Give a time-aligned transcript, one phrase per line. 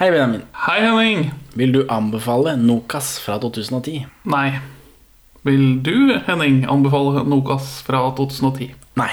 [0.00, 0.42] Hei, Benjamin.
[0.52, 1.30] Hei, Henning.
[1.52, 4.06] Vil du anbefale Nokas fra 2010?
[4.32, 4.54] Nei.
[5.44, 8.70] Vil du, Henning, anbefale Nokas fra 2010?
[8.96, 9.10] Nei.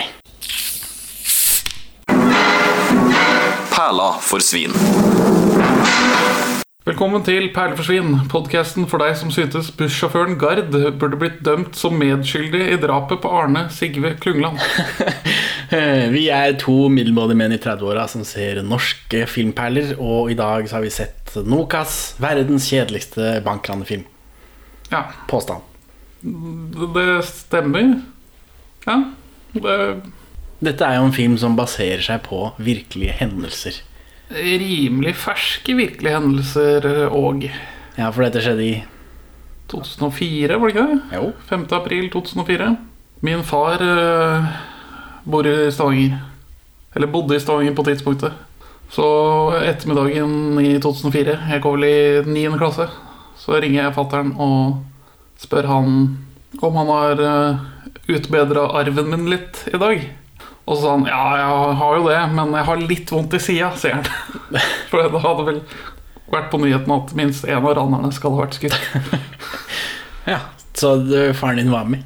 [3.73, 4.71] Perla for svin.
[6.88, 12.63] Velkommen til Perleforsvinn, podkasten for deg som syntes bussjåføren Gard burde blitt dømt som medskyldig
[12.63, 14.63] i drapet på Arne Sigve Klungland.
[16.15, 20.77] Vi er to middelmådige menn i 30-åra som ser norske filmperler, og i dag så
[20.79, 24.05] har vi sett Nokas, verdens kjedeligste bankranefilm.
[24.91, 25.66] Ja, Påstand.
[26.23, 27.98] det stemmer.
[28.88, 29.02] Ja,
[29.53, 29.76] det
[30.63, 33.76] Dette er jo en film som baserer seg på virkelige hendelser.
[34.31, 37.45] er rimelig ferske virkelige hendelser òg.
[37.98, 38.84] Ja, for dette skjedde i
[39.70, 40.98] 2004, var det ikke det?
[41.13, 41.29] Jo.
[41.49, 41.68] 5.
[41.77, 42.71] april 2004.
[43.27, 44.49] Min far eh,
[45.27, 46.20] bor i Stavanger.
[46.95, 48.35] Eller bodde i Stavanger på tidspunktet.
[48.90, 49.08] Så
[49.59, 51.98] ettermiddagen i 2004, jeg går vel i
[52.31, 52.45] 9.
[52.59, 52.88] klasse,
[53.38, 54.79] så ringer jeg fattern og
[55.41, 55.98] spør han
[56.63, 57.66] om han har uh,
[58.07, 60.07] utbedra arven min litt i dag.
[60.68, 63.44] Og så sa han ja, jeg har jo det, men jeg har litt vondt i
[63.44, 64.07] sida, sier han.
[64.90, 65.62] For det hadde vel
[66.31, 68.79] vært på nyheten at minst én av ranerne skal ha vært skutt.
[70.28, 70.41] Ja,
[70.75, 70.90] Så
[71.40, 72.03] faren din var med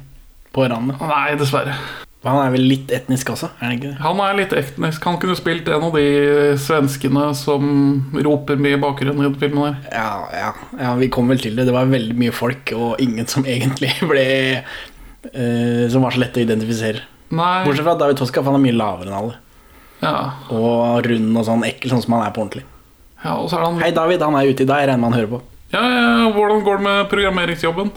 [0.54, 1.00] på ranet?
[1.02, 1.74] Nei, dessverre.
[2.22, 3.48] Han er vel litt etnisk også?
[3.58, 3.96] er han ikke det?
[4.04, 5.02] Han er litt etnisk.
[5.08, 6.04] Han kunne spilt en av de
[6.62, 7.64] svenskene som
[8.14, 9.78] roper mye i bakgrunnen i den filmen der.
[9.96, 11.66] Ja, ja, ja, vi kom vel til det.
[11.66, 14.26] Det var veldig mye folk, og ingen som egentlig ble
[14.62, 17.02] uh, Som var så lett å identifisere.
[17.32, 19.40] Nei, Bortsett fra David Toska, for han er mye lavere enn alle.
[20.04, 20.14] ja.
[20.54, 22.62] Og rund og sånn ekkel, sånn som han er på ordentlig.
[23.24, 24.22] ja, og så er han Hei, David.
[24.22, 24.86] Han er ute i deg.
[24.86, 25.42] Regner med han hører på.
[25.74, 27.92] ja, ja, Hvordan går det med programmeringsjobben?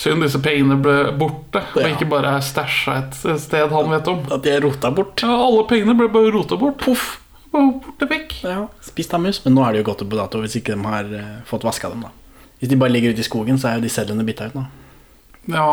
[0.00, 4.22] Synd disse pengene ble borte, og ikke bare er stæsja et sted han vet om.
[4.32, 5.20] At de er rota bort.
[5.20, 6.80] Ja, Alle pengene ble bare rota bort.
[6.80, 7.18] Poff!
[7.50, 8.36] Borte vekk.
[8.46, 9.42] Ja, Spist av mus.
[9.44, 11.66] Men nå er det jo gått opp på dato hvis ikke de har eh, fått
[11.66, 12.06] vaska dem.
[12.06, 12.12] da
[12.62, 14.64] Hvis de bare ligger ute i skogen, så er jo de sedlene bytta ut nå.
[15.50, 15.66] Ja,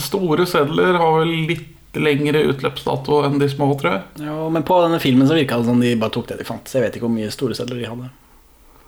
[0.00, 1.68] store sedler har vel litt
[2.00, 4.26] lengre utløpsdato enn de små, tror jeg.
[4.26, 6.64] Ja, Men på denne filmen så virka det som de bare tok det de fant.
[6.66, 8.08] Så jeg vet ikke hvor mye store sedler de hadde.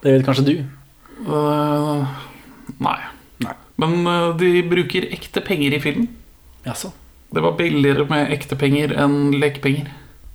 [0.00, 0.54] Det vet kanskje du.
[1.28, 2.08] Uh,
[2.82, 2.98] nei.
[3.80, 6.08] Men eh, de bruker ekte penger i filmen.
[6.64, 6.92] Jaså.
[7.34, 9.90] Det var billigere med ekte penger enn lekepenger.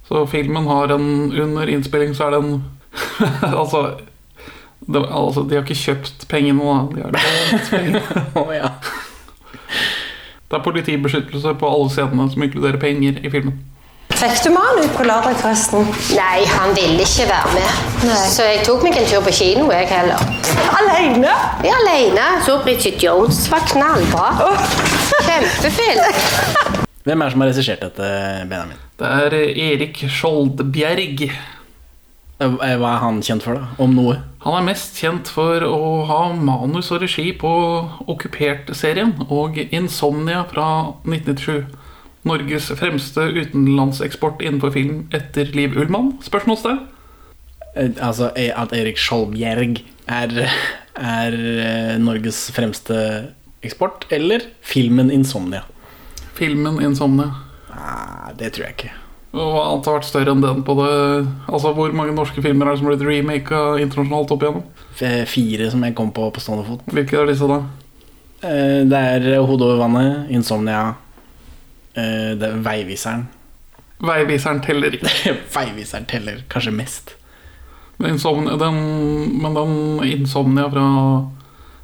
[0.10, 2.64] Så filmen har en Under innspilling så er det en
[3.62, 4.00] altså,
[4.80, 6.80] det, altså De har ikke kjøpt pengene, da.
[6.96, 8.02] De har lånt pengene.
[8.42, 8.74] oh, ja.
[10.50, 13.60] Det er politibeskyttelse på alle scenene som inkluderer penger i filmen.
[14.20, 15.86] Fikk du med han ut på lørdag, forresten?
[16.18, 18.10] Nei, han ville ikke være med.
[18.28, 20.24] Så jeg tok meg en tur på kino, jeg heller.
[20.76, 21.32] Alene?
[21.64, 22.26] Er alene.
[22.44, 24.50] Så Bridget Jones var knallbra.
[25.24, 26.04] Kjempefilm.
[27.08, 28.10] Hvem er det som har regissert dette,
[28.52, 28.82] Benjamin?
[29.00, 29.38] Det er
[29.70, 31.24] Erik Skjoldbjerg.
[32.44, 33.72] Eh, Hva er han kjent for, da?
[33.82, 34.18] Om noe?
[34.44, 35.80] Han er mest kjent for å
[36.12, 37.50] ha manus og regi på
[38.12, 40.68] Okkupert-serien og Insomnia fra
[41.08, 41.88] 1997.
[42.28, 46.18] Norges fremste utenlandseksport innenfor film etter Liv Ullmann?
[46.26, 46.82] Spørsmålstegn?
[47.76, 50.34] Eh, Altså eh, at Erik Skjoldbjerg er,
[51.00, 52.98] er eh, Norges fremste
[53.64, 55.64] eksport, eller filmen 'Insomnia'?
[56.36, 57.32] Filmen Insomnia.
[57.70, 58.92] Nei, det tror jeg ikke.
[59.34, 62.72] Og annet har vært større enn den på det Altså, Hvor mange norske filmer er
[62.74, 64.64] det som har blitt remaka internasjonalt opp igjennom?
[64.98, 66.82] F- Fire som jeg kom på på stående fot.
[66.90, 67.60] Hvilke er disse, da?
[68.42, 70.96] Eh, Det er 'Hodet over vannet', 'Insomnia',
[71.96, 73.26] eh, det er 'Veiviseren'.
[74.02, 75.10] Veiviseren teller ikke.
[75.56, 77.16] Veiviseren teller kanskje mest.
[77.98, 78.78] Men Insomnia, den,
[79.42, 79.74] men den
[80.08, 80.86] Insomnia fra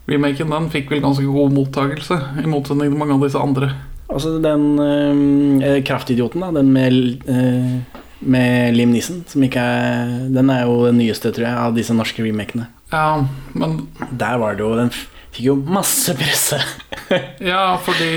[0.07, 3.71] remaken, den fikk vel ganske god mottakelse, i motsetning til mange av disse andre.
[4.07, 6.93] Altså den eh, Kraftidioten, da, den med,
[7.27, 11.75] eh, med Liam Nissen, som ikke er Den er jo den nyeste, tror jeg, av
[11.75, 12.67] disse norske remakene.
[12.93, 13.87] Ja, men
[14.19, 16.62] Der var det jo Den f- fikk jo masse presse.
[17.40, 18.09] Ja, fordi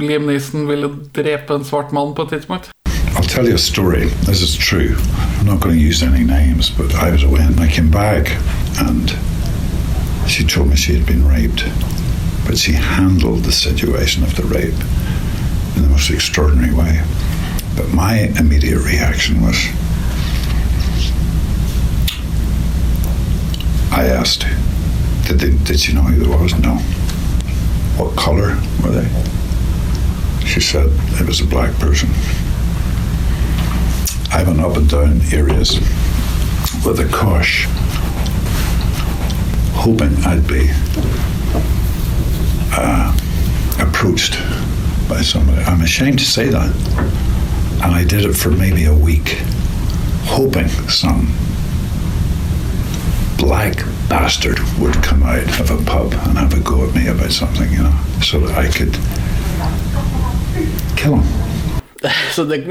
[0.00, 2.70] Liam Neeson ville drepe en svart mann på et tidspunkt.
[3.16, 4.08] I'll tell you a story.
[4.26, 4.96] This is true.
[5.38, 8.36] I'm not going to use any names, but I was away and I came back
[8.78, 9.16] and
[10.26, 11.64] she told me she had been raped.
[12.46, 14.80] But she handled the situation of the rape
[15.76, 17.02] in the most extraordinary way.
[17.76, 19.56] But my immediate reaction was
[23.92, 24.46] I asked,
[25.30, 26.58] did, they, did she know who it was?
[26.58, 26.74] No.
[27.96, 29.08] What colour were they?
[30.44, 30.90] She said
[31.20, 32.08] it was a black person.
[34.32, 35.78] I went up and down areas
[36.84, 37.66] with a cosh,
[39.74, 40.68] hoping I'd be
[42.72, 43.16] uh,
[43.78, 44.38] approached
[45.08, 45.62] by somebody.
[45.62, 46.74] I'm ashamed to say that.
[47.82, 49.38] And I did it for maybe a week,
[50.24, 51.32] hoping some
[53.38, 57.30] black bastard would come out of a pub and have a go at me about
[57.30, 58.98] something, you know, so that I could
[60.96, 61.26] kill him.
[62.34, 62.64] Så det,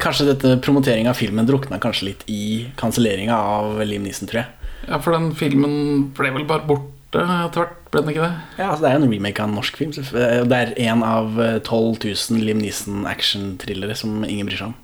[0.00, 4.70] kanskje dette promoteringa av filmen drukna kanskje litt i kanselleringa av Liam Neeson, tror jeg.
[4.86, 5.74] Ja, for den filmen
[6.16, 8.32] ble vel bare borte etter hvert, ble den ikke det?
[8.62, 9.92] Ja, altså Det er jo en remake av en norsk film.
[9.92, 14.78] Det er en av eh, 12 000 Liam Neeson action-thrillere som ingen bryr seg om.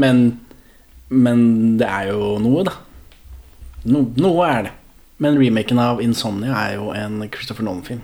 [0.00, 0.26] Men,
[1.10, 1.46] men
[1.82, 2.78] det er jo noe, da.
[3.86, 4.72] No, noe er det.
[5.22, 8.02] Men remaken av Insomnia er jo en Christopher Nolan-film.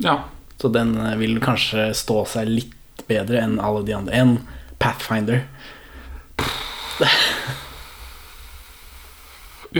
[0.00, 0.24] Ja.
[0.60, 4.14] Så den eh, vil kanskje stå seg litt bedre enn alle de andre.
[4.16, 4.38] Enn
[4.80, 5.42] Pathfinder.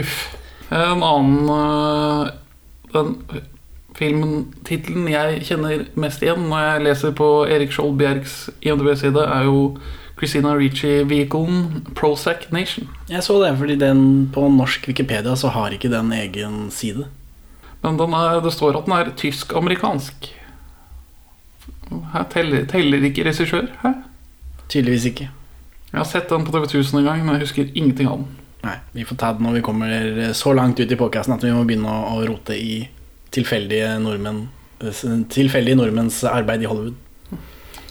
[0.01, 0.37] Uff.
[0.71, 2.27] En annen øh,
[2.93, 3.15] Den
[3.97, 9.43] filmen Tittelen jeg kjenner mest igjen når jeg leser på Erik Skjold Bjergs IMDb-side, er
[9.49, 9.57] jo
[10.21, 12.85] Christina Ricci-vehiclen Prozac Nation.
[13.09, 14.03] Jeg så det, fordi den
[14.33, 17.07] på norsk Wikipedia så har ikke den egen side.
[17.81, 20.29] Men den er, det står at den er tysk-amerikansk.
[22.13, 23.65] Her teller, teller ikke regissør?
[23.81, 23.95] Hæ?
[24.69, 25.31] Tydeligvis ikke.
[25.91, 28.29] Jeg har sett den på TV 1000 en gang, men jeg husker ingenting av den.
[28.61, 31.51] Nei, Vi får ta det når vi kommer så langt ut i podkasten at vi
[31.51, 32.83] må begynne å rote i
[33.33, 34.49] tilfeldige nordmenn
[34.81, 36.95] Tilfeldige nordmenns arbeid i Hollywood.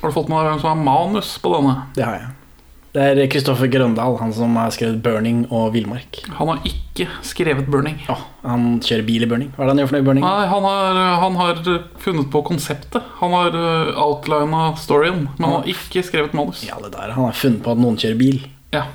[0.01, 1.75] Har du fått med deg som har manus på denne?
[1.97, 2.29] Det har jeg.
[2.91, 6.25] Det er Kristoffer Grøndal, han som har skrevet 'Burning' og 'Villmark'.
[6.39, 8.01] Han har ikke skrevet 'Burning'.
[8.09, 9.53] Ja, han kjører bil i 'Burning'.
[9.55, 10.25] Hva er det han gjør for noe i 'Burning'?
[10.27, 11.61] Nei, han har, han har
[12.03, 13.05] funnet på konseptet.
[13.21, 16.65] Han har uh, outlina storyen, men han har ikke skrevet manus.
[16.67, 17.13] Ja, det der.
[17.15, 18.43] Han har funnet på at noen kjører bil.
[18.75, 18.89] Ja.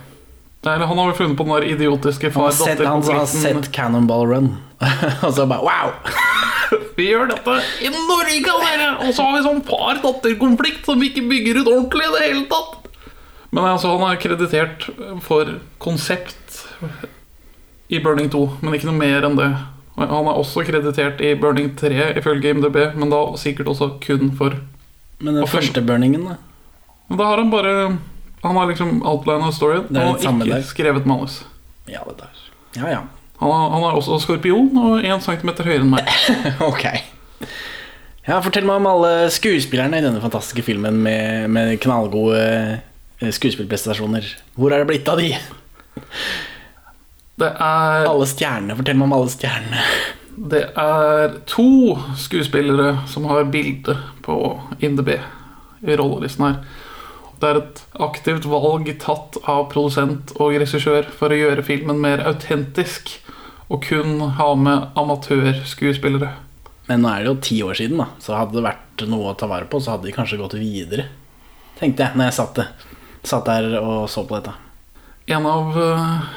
[0.65, 3.71] Eller han har vel funnet på den der idiotiske Han har sett, han har sett
[3.75, 4.47] Cannonball Run,
[5.25, 5.93] og så bare wow!
[6.97, 8.89] Vi gjør dette i Norge, dere!
[9.05, 12.45] Og så har vi sånn far-datter-konflikt som vi ikke bygger ut ordentlig i det hele
[12.49, 12.89] tatt.
[13.51, 14.87] Men altså, han er kreditert
[15.23, 15.51] for
[15.83, 16.63] konsept
[17.91, 19.51] i Burning 2, men ikke noe mer enn det.
[19.99, 24.57] Han er også kreditert i Burning 3 ifølge IMDb, men da sikkert også kun for
[25.21, 26.39] Men den første burningen, da?
[27.15, 27.75] Da har han bare
[28.45, 30.63] Han har liksom outlina storyen og ikke der.
[30.69, 31.41] skrevet manus.
[31.89, 32.41] Ja, det der.
[32.79, 33.01] Ja, ja.
[33.41, 36.07] Han, har- han er også skorpion og 1 cm høyere enn meg.
[36.69, 36.85] Ok.
[38.25, 44.25] Ja, Fortell meg om alle skuespillerne i denne fantastiske filmen med, med knallgode eh, skuespillprestasjoner.
[44.57, 45.33] Hvor er det blitt av de?
[47.37, 48.77] Det er Alle stjernene.
[48.79, 49.83] Fortell meg om alle stjernene.
[50.35, 51.65] Det er to
[52.19, 53.93] skuespillere som har bilde
[54.25, 54.35] på
[54.83, 56.57] IMDb i rollelisten her.
[57.41, 62.23] Det er et aktivt valg tatt av produsent og regissør for å gjøre filmen mer
[62.27, 63.17] autentisk
[63.67, 66.31] og kun ha med amatørskuespillere.
[66.85, 69.37] Men nå er det jo ti år siden, da så hadde det vært noe å
[69.37, 71.07] ta vare på, så hadde de kanskje gått videre.
[71.79, 72.61] Tenkte jeg når jeg satt,
[73.25, 74.53] satt der og så på dette.
[75.35, 76.27] En av uh,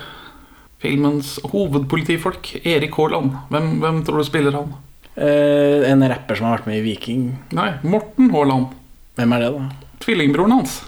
[0.81, 4.73] filmens hovedpolitifolk, Erik Haaland, hvem, hvem tror du spiller han?
[5.19, 7.29] Uh, en rapper som har vært med i Viking.
[7.59, 8.73] Nei, Morten Haaland.
[9.19, 9.88] Hvem er det, da?
[10.05, 10.81] Tvillingbroren hans.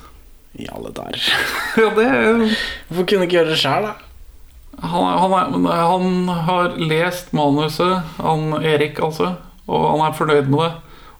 [0.52, 1.22] I alle dager.
[1.80, 2.06] Ja, det
[2.88, 3.92] Hvorfor kunne ikke gjøre det sjæl, da?
[4.80, 5.34] Han, han,
[5.68, 9.34] er, han har lest manuset, han Erik altså,
[9.68, 10.70] og han er fornøyd med det.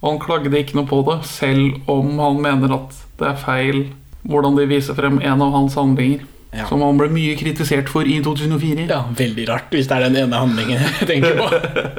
[0.00, 3.82] Og han klagde ikke noe på det, selv om han mener at det er feil
[4.28, 6.24] hvordan de viser frem en av hans handlinger.
[6.50, 6.64] Ja.
[6.66, 8.88] Som han ble mye kritisert for i 2004.
[8.90, 11.48] Ja, Veldig rart, hvis det er den ene handlingen jeg tenker på.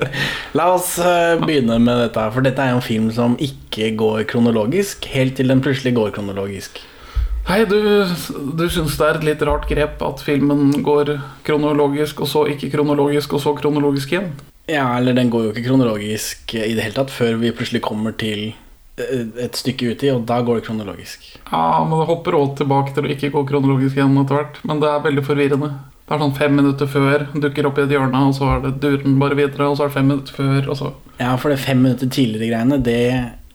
[0.60, 4.25] La oss eh, begynne med dette, for dette er jo en film som ikke går
[4.31, 6.81] kronologisk, helt til den plutselig går kronologisk.
[7.48, 7.79] Hei, du,
[8.60, 11.15] du syns det er et litt rart grep at filmen går
[11.48, 14.34] kronologisk, og så ikke kronologisk, og så kronologisk igjen?
[14.70, 18.13] Ja, eller den går jo ikke kronologisk i det hele tatt, før vi plutselig kommer
[18.20, 18.51] til
[19.00, 21.24] et stykke uti, og da går det kronologisk.
[21.48, 24.60] Ja, men det hopper også tilbake til å ikke gå kronologisk igjen etter hvert.
[24.67, 25.71] Men det er veldig forvirrende.
[26.01, 28.74] Det er sånn fem minutter før, dukker opp i et hjørne, og så er det
[28.83, 30.89] duren bare videre, og så er det fem minutter før, og så
[31.21, 33.03] Ja, for det fem minutter tidligere greiene, det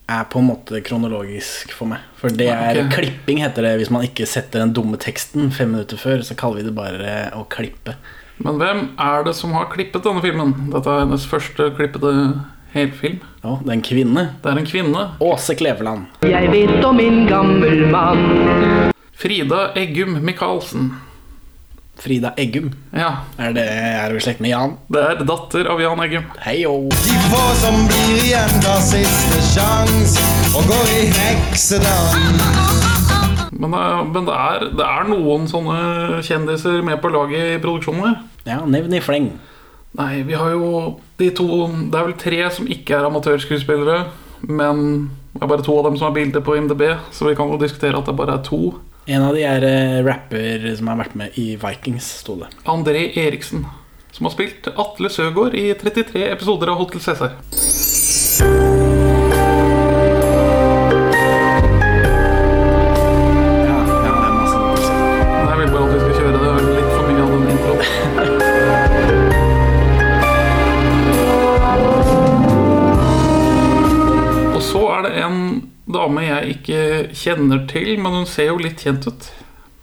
[0.07, 2.05] er på en måte kronologisk for meg.
[2.17, 2.89] For det er okay.
[2.95, 6.63] klipping, heter det, hvis man ikke setter den dumme teksten fem minutter før, så kaller
[6.63, 7.97] vi det bare å klippe.
[8.41, 10.53] Men hvem er det som har klippet denne filmen?
[10.73, 12.13] Dette er hennes første klippede
[12.73, 13.19] helfilm.
[13.43, 14.23] Ja, det er en kvinne.
[14.43, 15.03] Det er en kvinne.
[15.23, 16.07] Åse Kleveland.
[16.27, 20.91] Jeg vet om en gammel mann Frida Eggum Michaelsen.
[21.97, 22.69] Frida Eggum.
[22.93, 24.75] Ja, Er det er du i slekt med Jan?
[24.93, 26.25] det er datter av Jan Eggum.
[26.45, 26.89] Hei -o.
[26.89, 30.19] De få som blir igjen, tar siste sjans
[30.55, 32.77] og går i heksedans.
[33.51, 38.05] Men, det, men det, er, det er noen sånne kjendiser med på laget i produksjonen
[38.05, 38.17] her.
[38.45, 39.31] Ja, nevn i fleng.
[39.97, 41.47] Nei, vi har jo de to
[41.89, 44.03] Det er vel tre som ikke er amatørskuespillere.
[44.45, 44.83] Men
[45.33, 47.57] det er bare to av dem som har bilde på IMDb, så vi kan jo
[47.61, 48.77] diskutere at det bare er to.
[49.07, 52.51] En av de er eh, rapper som har vært med i Vikings, sto det.
[52.69, 53.65] André Eriksen.
[54.11, 57.37] som har spilt Atle Søgaard i 33 episoder av Hotel Cæsar.
[77.17, 79.29] Kjenner til, men hun ser jo litt kjent ut.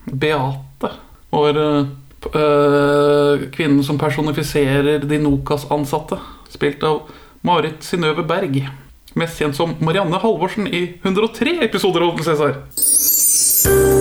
[0.04, 0.90] Beate.
[1.34, 1.86] Vår øh,
[2.30, 6.20] øh, kvinnen som personifiserer de Nokas-ansatte.
[6.54, 7.08] Spilt av
[7.42, 8.62] Marit Synnøve Berg.
[9.18, 13.93] Mest kjent som Marianne Halvorsen i 103 episoder av Hotel Cæsar.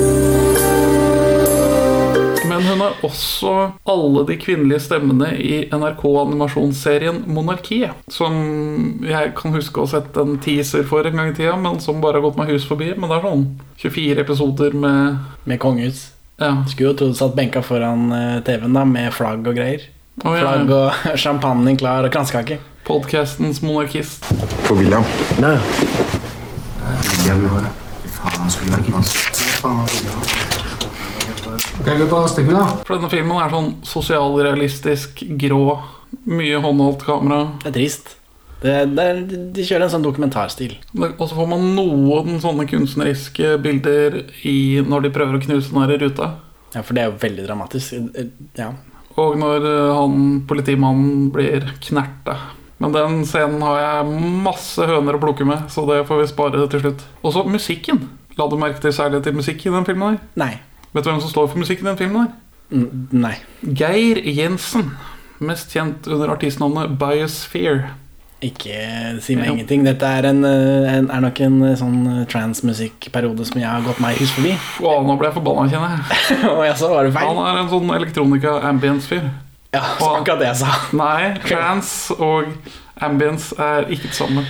[3.03, 3.51] Også
[3.89, 7.91] alle de kvinnelige stemmene i NRK-animasjonsserien Monarkiet.
[8.11, 11.79] Som jeg kan huske å ha sett en teaser for en gang i tida, men
[11.83, 12.91] som bare har gått meg hus forbi.
[12.97, 13.45] Men det er sånn
[13.83, 16.11] 24 episoder med Med kongehus.
[16.39, 16.53] ja.
[16.67, 19.89] Skulle jo trodd satt benka foran eh, TV-en da med flagg og greier.
[20.23, 20.43] Oh, ja.
[20.45, 22.59] Flagg og champagne klar og kransekake.
[22.85, 24.25] Podcastens monarkist.
[24.67, 25.03] For William.
[25.39, 25.57] Nei.
[31.81, 32.65] Vi da?
[32.85, 35.79] For denne filmen er sånn sosialrealistisk, grå.
[36.29, 37.47] Mye håndholdt kamera.
[37.63, 38.13] Det er trist.
[38.63, 39.07] Det, det
[39.57, 40.77] de kjører en sånn dokumentarstil.
[40.95, 45.89] Og så får man noen sånne kunstneriske bilder i når de prøver å knuse den
[45.91, 46.29] der ruta.
[46.73, 47.97] Ja, For det er jo veldig dramatisk.
[48.15, 48.71] Eh, Ja.
[49.19, 52.37] Og når eh, han politimannen blir knerta.
[52.81, 56.63] Men den scenen har jeg masse høner å plukke med, så det får vi spare
[56.71, 57.03] til slutt.
[57.21, 58.01] Og så musikken.
[58.39, 60.15] La du merke til særlig til musikk i den filmen?
[60.17, 60.31] her?
[60.39, 60.53] Nei.
[60.93, 62.31] Vet du hvem som står for musikken i den filmen?
[62.73, 63.35] Mm, Nei.
[63.65, 64.91] Geir Jensen.
[65.43, 67.91] Mest kjent under artistnavnet Biosphere.
[68.43, 68.75] Ikke
[69.23, 69.53] si meg Jo.
[69.55, 69.85] ingenting.
[69.85, 73.85] Dette er, en, eh, en, er nok en eh, sånn eh, transmusikkperiode som jeg har
[73.85, 74.51] gått meg hus forbi.
[74.83, 76.39] Å, nå ble jeg forbanna, kjenner jeg.
[76.51, 77.29] Og jeg var det feil.
[77.29, 79.29] Han er en sånn elektronika-ambience-fyr.
[79.73, 80.73] Ja, så akkurat det jeg sa.
[80.99, 82.51] Nei, trans og
[83.01, 84.43] ambience er ikke det samme.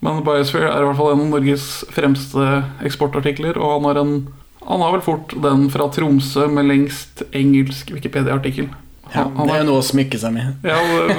[0.00, 2.46] Men Biosphere er i hvert fall en av Norges fremste
[2.86, 4.14] eksportartikler, og han har, en,
[4.60, 8.68] han har vel fort den fra Tromsø med lengst engelsk Wikipedia-artikkel.
[9.14, 10.66] Ja, det er jo noe å smykke seg med.
[10.66, 10.76] Ja,
[11.08, 11.16] det,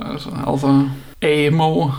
[0.00, 0.72] altså, altså
[1.22, 1.90] Amo,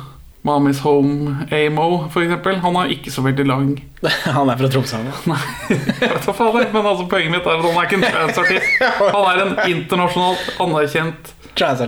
[0.46, 2.60] Mommy's Home Amo, for eksempel.
[2.66, 3.70] Han er ikke så veldig lang.
[4.36, 5.00] Han er fra Tromsø.
[5.00, 5.38] han.
[5.70, 8.00] Jeg vet hva faen det er, men altså, poenget mitt er at han er ikke
[8.02, 8.86] en transartist.
[9.16, 11.34] Han er en internasjonalt anerkjent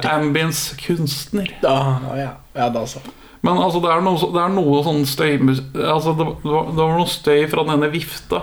[0.07, 1.50] ambience-kunstner.
[1.60, 1.79] Ja,
[2.15, 3.01] ja, ja, da så.
[3.43, 7.12] Men altså, det er noe, det er noe sånn støy altså, det, det var noe
[7.12, 8.41] støy fra denne vifta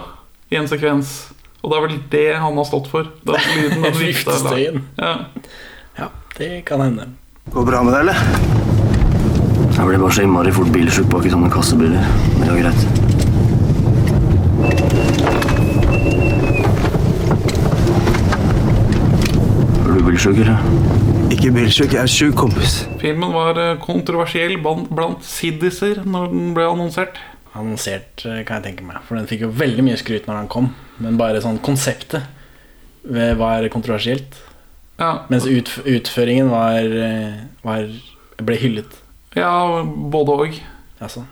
[0.55, 1.15] i en sekvens.
[1.65, 3.09] Og det er vel det han har stått for.
[3.27, 3.95] Den lyden den
[4.47, 4.81] lag.
[5.01, 5.15] Ja.
[5.99, 6.09] Ja,
[6.39, 7.09] det kan hende.
[7.55, 8.19] Går bra med deg, eller?
[9.75, 12.05] Jeg blir bare så innmari fort bilsjuk bak i sånne kassebiler.
[12.39, 12.83] Men det går greit.
[19.85, 20.59] Er du bilsjuk, eller?
[21.35, 22.85] Ikke bilsjuk, jeg er sjuk, kompis.
[23.03, 27.19] Filmen var eh, kontroversiell blant siddiser når den ble annonsert.
[27.55, 29.03] Annonsert, eh, kan jeg tenke meg.
[29.07, 30.73] For den fikk jo veldig mye skryt når den kom.
[30.99, 32.27] Men bare sånn konseptet
[33.05, 34.39] var kontroversielt.
[34.99, 37.89] Ja, Mens utf utføringen var, eh, var
[38.39, 39.01] ble hyllet.
[39.35, 40.61] ja både og.
[41.01, 41.25] Altså.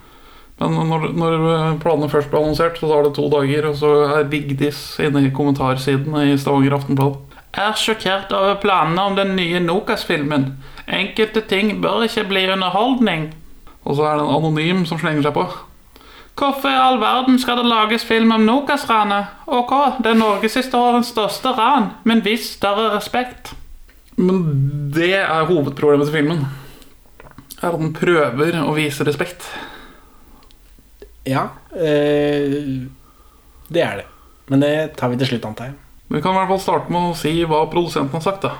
[0.60, 4.28] Men når, når planene først ble annonsert, så tar det to dager, og så er
[4.30, 7.16] Vigdis inne i kommentarsiden i Stavanger Aftenblad.
[7.54, 10.56] Er sjokkert over planene om den nye Nokas-filmen.
[10.88, 13.32] Enkelte ting bør ikke bli underholdning.
[13.84, 15.46] Og så er det en anonym som slenger seg på.
[16.38, 19.34] Hvorfor i all verden skal det lages film om Nokas-ranet?
[19.46, 19.72] Ok,
[20.02, 23.52] det er norgeshistoriens største ran, men vis større respekt.
[24.16, 24.40] Men
[24.94, 26.42] det er hovedproblemet til filmen.
[27.60, 29.44] Er at den prøver å vise respekt.
[31.28, 31.46] Ja,
[31.76, 32.82] eh,
[33.68, 34.08] det er det.
[34.50, 35.78] Men det tar vi til slutt, antar jeg.
[36.12, 38.42] Vi kan i hvert fall starte med å si hva produsenten har sagt.
[38.42, 38.56] da.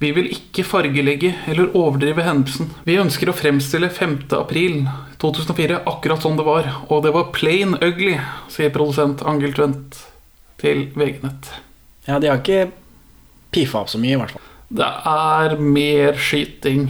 [0.00, 2.70] Vi vil ikke fargelegge eller overdrive hendelsen.
[2.88, 4.14] Vi ønsker å fremstille 5.
[4.38, 4.86] april
[5.20, 6.70] 2004 akkurat som det var.
[6.88, 8.14] Og det var plain ugly,
[8.48, 9.98] sier produsent Angel Twent
[10.62, 11.50] til VG-nett.
[12.08, 12.70] Ja, de har ikke
[13.52, 14.48] piffa opp så mye, i hvert fall.
[14.72, 16.88] Det er mer skyting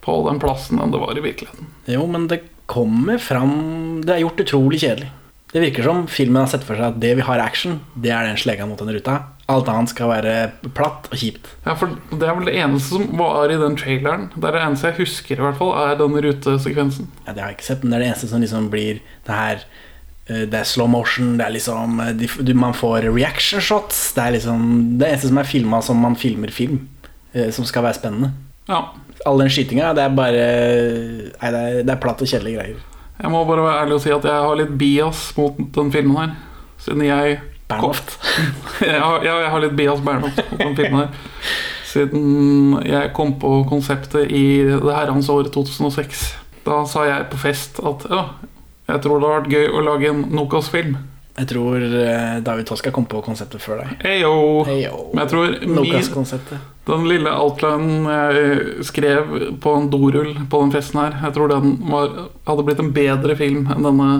[0.00, 1.68] på den plassen enn det var i virkeligheten.
[1.92, 5.12] Jo, men det kommer fram Det er gjort utrolig kjedelig.
[5.52, 8.26] Det virker som filmen har sett for seg at det vi har action, det er
[8.26, 9.20] den slegga mot den ruta.
[9.48, 10.30] Alt annet skal være
[10.74, 11.52] platt og kjipt.
[11.62, 14.24] Ja, for Det er vel det eneste som var i den traileren.
[14.34, 17.06] Det er det eneste jeg husker, i hvert fall, er den rutesekvensen.
[17.26, 18.98] Ja, det har jeg ikke sett, men det er det eneste som liksom blir
[19.28, 19.62] det her
[20.26, 24.12] eh, Det er slow motion, det er liksom eh, Man får reaction shots.
[24.18, 26.88] Det er liksom det eneste som er filma som man filmer film.
[27.32, 28.32] eh, Som skal være spennende.
[28.66, 28.82] Ja,
[29.26, 30.42] All den skytinga, det er bare
[31.40, 32.82] Nei, det er, det er platt og kjedelige greier.
[33.22, 36.18] Jeg må bare være ærlig og si at jeg har litt bias mot den filmen
[36.18, 36.34] her.
[36.82, 37.38] Siden jeg
[37.70, 38.18] Bernhoft.
[38.80, 41.32] ja, jeg har litt bias Bernhoft på den filmen her.
[41.86, 46.26] siden jeg kom på konseptet i det herrens år 2006.
[46.66, 48.22] Da sa jeg på fest at ja,
[48.90, 50.96] jeg tror det har vært gøy å lage en Nokas-film.
[51.36, 53.96] Jeg tror eh, David Toska kom på konseptet før deg.
[54.06, 54.36] Heyo.
[54.64, 55.02] Heyo.
[55.12, 56.30] Men jeg tror min,
[56.86, 61.76] den lille outlinen jeg skrev på en dorull på den festen her, jeg tror den
[61.90, 62.14] var,
[62.48, 64.10] hadde blitt en bedre film enn denne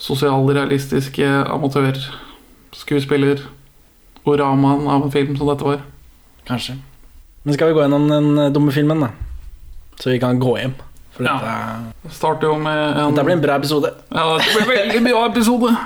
[0.00, 1.28] sosialrealistiske
[2.74, 3.42] amatørskuespiller
[4.26, 5.80] oramaen av en film som dette var.
[6.48, 6.76] Kanskje.
[7.44, 9.10] Men skal vi gå gjennom den eh, dumme filmen, da?
[10.00, 10.74] Så vi kan gå hjem.
[11.14, 11.36] For Ja.
[11.38, 13.92] dette, Det starter jo med en dette blir en bra episode.
[14.10, 15.76] Ja, det blir veldig bra episode.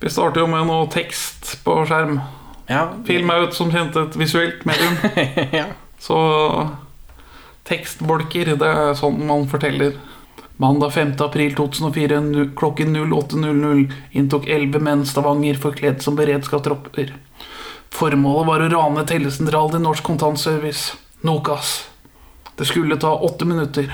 [0.00, 2.20] Vi starter jo med noe tekst på skjerm.
[2.68, 2.92] Ja.
[3.04, 4.96] Film er jo som kjent et visuelt medium.
[5.52, 5.66] ja.
[5.98, 6.16] Så
[7.64, 9.96] tekstbolker, det er sånn man forteller.
[10.60, 11.12] Mandag 5.
[11.18, 17.14] april 2004 klokken 08.00 inntok elleve menn Stavanger forkledd som beredskapstropper.
[17.96, 21.88] Formålet var å rane tellesentralen i Norsk Kontantservice, Nokas.
[22.60, 23.88] Det skulle ta åtte minutter.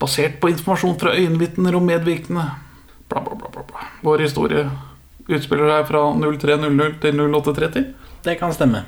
[0.00, 2.46] Basert på informasjon fra øyenvitner og medvirkende.
[3.12, 3.84] Bla, bla, bla, bla.
[4.00, 4.64] Vår historie
[5.28, 7.88] utspiller seg fra 03.00 til 08.30.
[8.24, 8.86] Det kan stemme.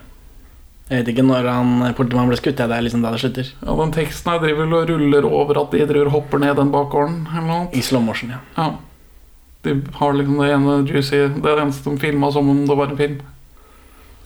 [0.90, 2.58] Jeg vet ikke når han politimannen ble skutt.
[2.60, 3.46] Ja, det er liksom da det slutter.
[3.64, 7.22] Ja, den teksten her driver og ruller over at de driver hopper ned den bakgården.
[7.30, 7.68] eller noe.
[7.72, 8.40] I slow motion, ja.
[8.58, 8.66] Ja.
[9.64, 12.76] De har liksom det ene juicy Det er det eneste de filma som om det
[12.76, 13.14] var en film.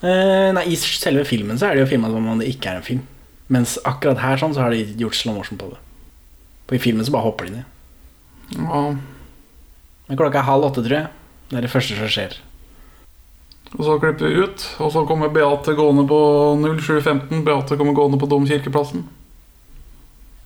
[0.03, 2.81] Eh, nei, I selve filmen så er det jo filma som om det ikke er
[2.81, 3.05] en film.
[3.49, 5.79] Mens akkurat her sånn så har de gjort slow motion på det.
[6.67, 7.65] For I filmen så bare hopper de ned.
[8.59, 8.83] Ja.
[10.09, 11.09] Men klokka er halv åtte, tror jeg.
[11.49, 12.35] Det er det første som skjer.
[13.77, 16.19] Og så klipper vi ut, og så kommer Beate gående på
[16.63, 17.43] 07.15.
[17.45, 19.05] Beate kommer gående på Domkirkeplassen.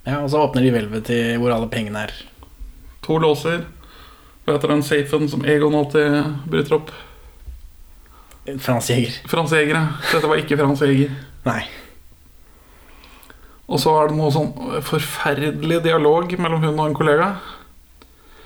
[0.07, 2.17] Ja, Og så åpner de hvelvet til hvor alle pengene er.
[3.07, 3.63] To låser.
[4.43, 6.17] Hva heter den safen som Egon alltid
[6.51, 6.91] bryter opp?
[8.59, 9.21] Frans Jæger.
[9.31, 9.85] Frans Jæger, ja.
[10.11, 11.15] Dette var ikke Frans Jæger.
[11.47, 11.61] Nei.
[13.71, 14.51] Og så er det noe sånn
[14.85, 17.29] forferdelig dialog mellom hun og en kollega.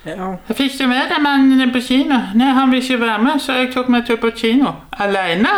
[0.07, 0.33] Ja.
[0.49, 2.19] Jeg fikk ikke med den mannen på kino.
[2.39, 4.73] Nei, han vil ikke være med, så jeg tok meg tur på kino.
[5.03, 5.53] Alene.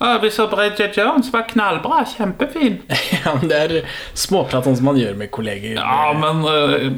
[0.00, 1.28] Og vi så Bridget Jones.
[1.32, 2.04] Var knallbra.
[2.08, 2.78] Kjempefin.
[3.18, 3.74] ja, men det er
[4.16, 5.80] småprat sånn som man gjør med kolleger.
[5.80, 6.92] Ja, men Uh...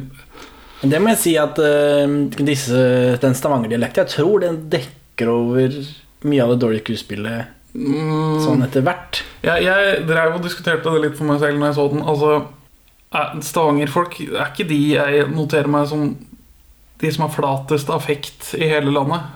[0.82, 2.10] Det må jeg si at uh,
[2.42, 2.78] disse,
[3.22, 5.76] den Stavanger-dialekten Jeg tror den dekker over
[6.26, 9.20] mye av det dårlige skuespillet mm, sånn etter hvert.
[9.46, 12.02] Ja, jeg drev og diskuterte det litt for meg selv når jeg så den.
[12.02, 12.32] Altså,
[13.14, 16.08] er- Stavanger-folk er ikke de jeg noterer meg som
[17.02, 19.28] de som har flatest affekt i hele landet.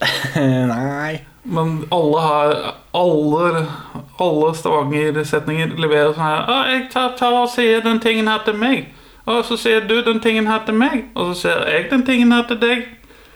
[0.36, 1.20] Nei.
[1.42, 3.66] Men alle har Alle,
[4.18, 8.56] alle Stavanger-setninger leverer sånn her Å, jeg tar, tar og sier den tingen her til
[8.60, 8.88] meg.
[9.30, 11.04] Og så sier du den tingen her til meg.
[11.14, 12.88] Og så sier jeg den tingen her til deg.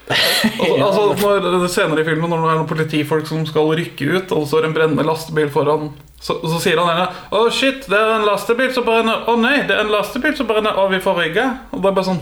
[0.60, 4.32] Og, altså, når, senere i filmen, når det er noen politifolk som skal rykke ut,
[4.34, 5.86] og det står en brennende lastebil foran,
[6.20, 9.22] så, så sier han ene Å, shit, det er en lastebil som brenner.
[9.28, 10.76] Å nei, det er en lastebil som brenner.
[10.76, 11.46] og vi får rygge.
[11.72, 12.20] Og det er bare sånn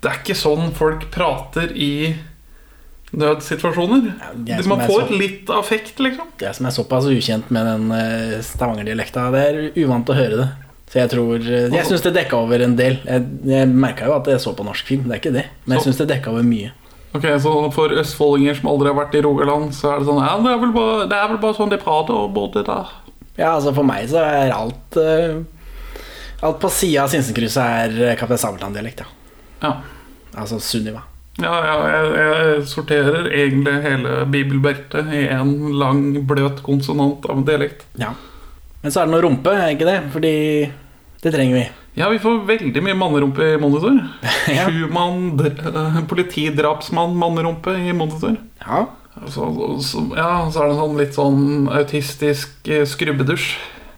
[0.00, 2.16] Det er ikke sånn folk prater i
[3.10, 4.12] nødsituasjoner.
[4.46, 6.28] Ja, Man får så- litt affekt, liksom.
[6.40, 7.90] Jeg som er såpass ukjent med den
[8.42, 10.48] stavangerdialekta, Stavanger-dialekta, det er uvant å høre det.
[10.90, 12.98] Så jeg tror eh, Jeg syns det dekka over en del.
[13.06, 15.44] Jeg, jeg merka jo at jeg så på norsk film, det er ikke det.
[15.66, 16.72] Men jeg syns det dekka over mye.
[17.14, 20.34] Ok, Så for østfoldinger som aldri har vært i Rogaland, så er det sånn Ja,
[20.38, 22.90] det er vel bare, det er vel bare sånn de prater bodde der.
[23.38, 25.40] Ja, altså For meg så er alt uh,
[26.46, 29.08] Alt på sida av Sinsenkrysset er eh, Kaptein Sabeltann-dialekt, ja.
[29.62, 29.76] Ja.
[30.38, 31.04] Altså Sunniva.
[31.40, 37.46] Ja, ja jeg, jeg sorterer egentlig hele bibelbeltet i en lang, bløt konsonant av en
[37.48, 37.86] dialekt.
[38.00, 38.12] Ja.
[38.80, 39.98] Men så er det noe rumpe, er ikke det?
[40.14, 40.34] Fordi
[41.20, 41.66] det trenger vi.
[41.98, 43.98] Ja, vi får veldig mye mannerumpe i monitor.
[44.50, 44.64] Ja.
[44.66, 48.38] Sjumann, eh, politidrapsmann, mannerumpe i monitor.
[48.64, 48.86] Ja.
[49.28, 49.46] Så,
[49.84, 51.44] så, ja, så er det sånn litt sånn
[51.76, 53.52] autistisk eh, skrubbedusj.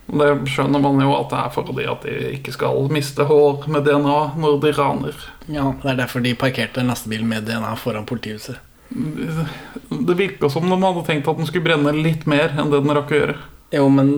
[0.07, 3.87] Det skjønner man jo at det er fordi at de ikke skal miste hår med
[3.87, 5.23] DNA når de raner.
[5.47, 5.69] ja.
[5.83, 8.59] Det er derfor de parkerte en lastebil med DNA foran politihuset.
[8.93, 12.93] Det virka som de hadde tenkt at den skulle brenne litt mer enn det den
[12.97, 13.37] rakk å gjøre.
[13.73, 14.11] Jo, men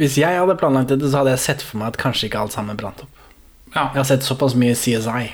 [0.00, 2.54] hvis jeg hadde planlagt det, så hadde jeg sett for meg at kanskje ikke alt
[2.56, 3.24] sammen brant opp.
[3.74, 3.90] Ja.
[3.92, 5.28] Jeg har sett såpass mye CSI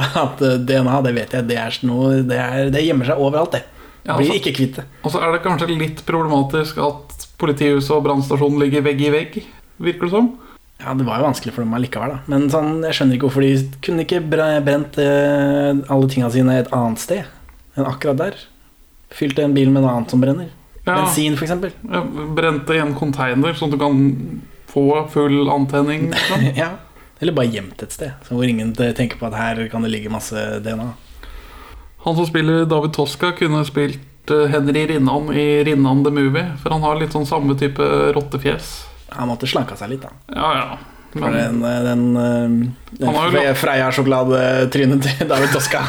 [0.00, 3.56] at eh, DNA, det vet jeg, det er noe Det, er, det gjemmer seg overalt,
[3.56, 3.62] det.
[4.04, 4.84] Ja, Blir altså- ikke kvitt det.
[5.04, 9.42] Og så er det kanskje litt problematisk at politihuset og brannstasjonen ligger vegg i vegg,
[9.80, 10.30] virker det som.
[10.80, 12.20] Ja, det var jo vanskelig for dem allikevel, da.
[12.26, 16.56] Men sånn, jeg skjønner ikke hvorfor de kunne ikke bre- brent eh, alle tinga sine
[16.58, 17.24] et annet sted
[17.76, 18.34] enn akkurat der.
[19.10, 20.48] Fylt en bil med noe annet som brenner.
[20.86, 20.94] Ja.
[21.02, 21.72] Bensin, eksempel.
[21.84, 22.00] Ja,
[22.34, 26.08] Brente i en container, sånn at du kan få full antenning.
[26.14, 26.56] Liksom.
[26.62, 26.70] ja.
[27.20, 30.32] Eller bare gjemt et sted, hvor ingen tenker på at her kan det ligge masse
[30.64, 30.88] DNA.
[32.04, 33.98] Han som spiller David Toska, kunne spilt
[34.30, 36.46] Henry Rinnan i Rinnan the Movie.
[36.62, 37.82] For han har litt sånn samme type
[38.16, 38.70] rottefjes.
[39.16, 40.12] Han måtte slanka seg litt, da.
[40.36, 40.78] Ja, ja.
[41.18, 45.80] Men, den, den, den, eh, den lagt- Freia-sjokoladetrynet til David Toska.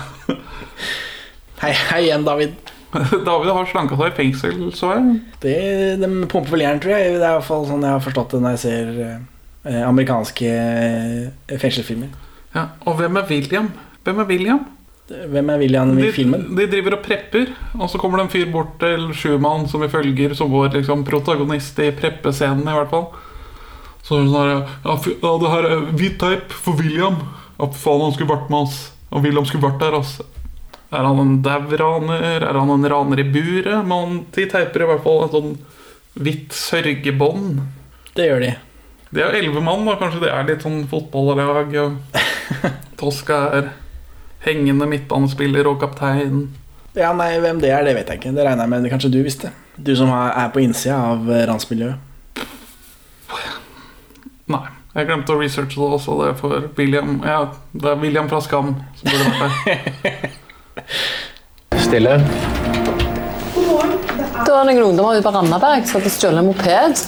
[1.61, 2.55] hei, hei igjen, David.
[3.29, 5.19] David har slanka seg i fengsel, så jeg.
[5.43, 5.53] Det,
[6.01, 7.13] de pumper vel jern, tror jeg.
[7.13, 10.51] Det er i hvert fall sånn jeg har forstått det når jeg ser eh, amerikanske
[10.57, 12.11] eh, fengselsfilmer.
[12.57, 12.65] Ja.
[12.89, 13.69] Og hvem er William?
[14.03, 14.65] Hvem er William?
[15.31, 16.43] Hvem er William i De, filmen?
[16.57, 19.89] de driver og prepper, og så kommer det en fyr bort til Schumann som vi
[19.91, 23.07] følger som vår liksom, protagonist i preppescenen, i hvert fall.
[24.01, 27.19] Så er det sånn her ja, ja, det her er hvit teip for William.
[27.59, 28.79] Ja, faen, han skulle vært med oss.
[29.11, 30.25] Og William skulle vært der, altså.
[30.91, 32.43] Er han en dau raner?
[32.43, 33.85] Er han en raner i buret?
[33.87, 35.53] Men de teiper i hvert fall et sånn
[36.19, 37.61] hvitt sørgebånd.
[38.17, 38.49] Det gjør de.
[39.11, 39.95] Det er elleve mann, da.
[39.99, 41.77] Kanskje det er litt sånn fotballag.
[41.85, 42.19] Og
[42.99, 43.69] Toska er
[44.45, 46.49] hengende midtbanespiller og kaptein.
[46.97, 48.33] Ja, nei, Hvem det er, det vet jeg ikke.
[48.35, 49.53] Det regner jeg med det kanskje du visste.
[49.77, 52.07] Du som er på innsida av eh, ransmiljøet.
[54.51, 54.65] Nei,
[54.97, 56.17] jeg glemte å researche det også.
[56.19, 60.31] Det er for William Ja, det er William fra Skam som burde vært der.
[61.85, 62.17] Stille.
[64.41, 67.03] Det var noen ungdommer ute på Randaberg som hadde stjålet en moped.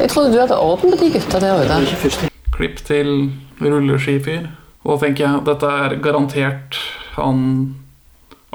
[0.00, 2.30] Jeg trodde du hadde orden på de gutta der ute.
[2.56, 3.12] Klipp til
[3.62, 4.48] rulleskifyr.
[4.84, 6.78] Og da tenker jeg dette er garantert
[7.16, 7.42] han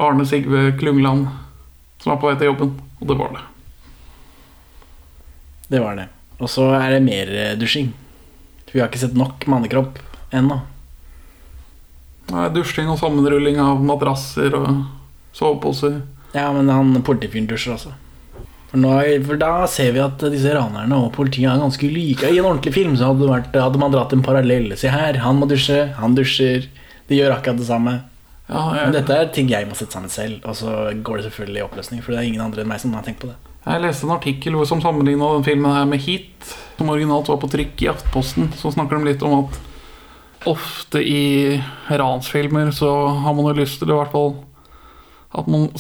[0.01, 1.27] Arne Sigve Klungland
[2.01, 2.73] som er på vei til jobben.
[3.01, 3.43] Og det var det.
[5.73, 6.07] Det var det.
[6.37, 7.91] Og så er det mer eh, dusjing.
[8.71, 9.97] Vi har ikke sett nok mannekropp
[10.35, 10.59] ennå.
[12.33, 14.69] Er dusjing og sammenrulling av madrasser og
[15.35, 16.01] soveposer.
[16.35, 17.93] Ja, men han politifyren dusjer også.
[18.71, 18.91] For, nå,
[19.27, 22.27] for da ser vi at disse ranerne og politiet er ganske like.
[22.27, 24.71] I en ordentlig film så hadde, vært, hadde man dratt en parallell.
[24.79, 26.67] Se her, han må dusje, han dusjer.
[27.09, 27.99] De gjør akkurat det samme.
[28.45, 31.61] Ja, Men dette er ting jeg må sette sammen selv, og så går det selvfølgelig
[31.61, 32.01] i oppløsning.
[32.05, 33.37] For det er ingen andre enn meg som har tenkt på det.
[33.65, 37.49] jeg leste en artikkel som sammenligna den filmen her med Heat, som originalt var på
[37.49, 38.51] trykk i Aftenposten.
[38.59, 39.61] Så snakker de litt om at
[40.45, 41.57] ofte i
[41.89, 42.91] ransfilmer så
[43.23, 44.35] har man jo lyst til i hvert fall
[45.35, 45.71] at man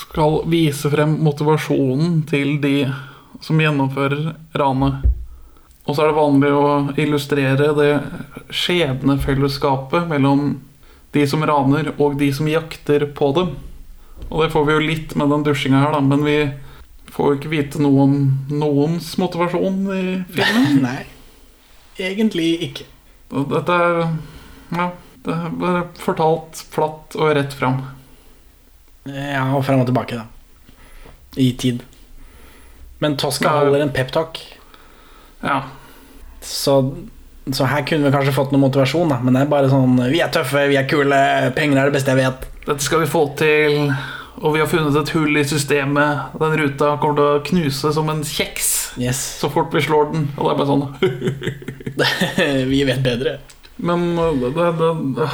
[0.00, 2.86] skal vise frem motivasjonen til de
[3.44, 5.04] som gjennomfører ranet.
[5.86, 7.90] Og så er det vanlig å illustrere det
[8.50, 10.56] skjebnefellesskapet mellom
[11.14, 13.54] de som raner og de som jakter på dem.
[14.28, 16.38] Og det får vi jo litt med den dusjinga her, da, men vi
[17.14, 18.16] får jo ikke vite noe om
[18.50, 20.04] noens motivasjon i
[20.34, 20.80] filmen.
[20.88, 21.02] Nei,
[22.00, 22.88] egentlig ikke.
[23.30, 24.00] Dette er
[24.74, 24.90] Ja,
[25.26, 27.78] det er fortalt flatt og rett fram.
[29.06, 30.24] Ja, og fram og tilbake, da.
[31.36, 31.82] I tid.
[33.00, 33.58] Men Tosca Ja.
[33.60, 34.38] holder en peptalk,
[35.44, 35.62] Ja.
[36.40, 36.78] så,
[37.52, 39.18] så her kunne vi kanskje fått noe motivasjon, da.
[39.22, 42.14] Men det er bare sånn Vi er tøffe, vi er kule, penger er det beste
[42.14, 42.46] jeg vet.
[42.66, 43.92] Dette skal vi få til,
[44.42, 46.32] og vi har funnet et hull i systemet.
[46.40, 49.18] Den ruta kommer til å knuse som en kjeks Yes.
[49.42, 50.28] så fort vi slår den.
[50.38, 50.86] Og det er bare sånn
[52.72, 53.38] vi vet bedre.
[53.76, 55.28] Men det, det, det,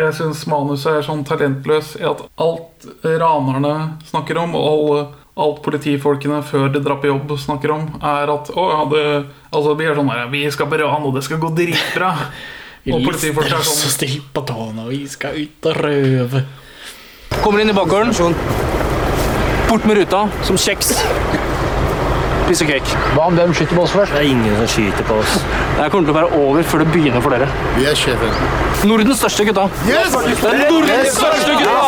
[0.00, 3.74] jeg syns manuset er sånn talentløs i at alt ranerne
[4.08, 5.02] snakker om, og alle,
[5.38, 9.04] alt politifolkene før de drar på jobb snakker om, er at å, ja, det,
[9.52, 12.14] altså, vi er sånn her, vi skal på ran, og det skal gå dritbra.
[12.88, 16.40] Og politifolk er så sånn still på tåna, vi skal ut og røve.
[17.42, 18.14] Kommer inn i bakgården.
[19.68, 20.94] Bort med ruta, som kjeks.
[22.48, 22.96] Piss og cake.
[23.12, 24.14] Hva om hvem skyter på oss først?
[24.16, 25.34] Det er ingen som skyter på oss.
[25.76, 27.48] Det kommer til å være over før det begynner for dere.
[27.74, 28.32] Vi er sjefen.
[28.88, 29.66] Nordens største gutta.
[29.84, 30.16] Yes!
[30.16, 31.84] Det er Nordens største gutta!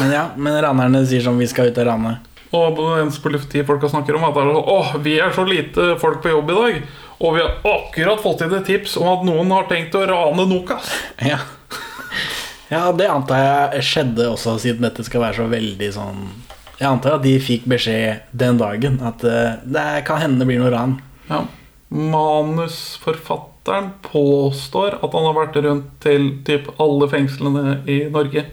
[0.00, 2.16] Men ja, men ranerne sier som Vi skal ut og rane.
[2.52, 5.86] Og eneste politifolka snakker om, er at det er sånn, Åh, vi er så lite
[6.02, 6.82] folk på jobb i dag.
[7.22, 10.50] Og vi har akkurat fått inn et tips om at noen har tenkt å rane
[10.50, 10.90] Nokas.
[11.22, 11.38] Ja.
[12.72, 16.22] Ja, det antar jeg skjedde også, siden dette skal være så veldig sånn
[16.78, 20.62] Jeg antar at de fikk beskjed den dagen at eh, det kan hende det blir
[20.62, 20.96] noe ran.
[21.28, 21.44] Ja.
[21.92, 28.46] Manusforfatteren påstår at han har vært rundt til typ alle fengslene i Norge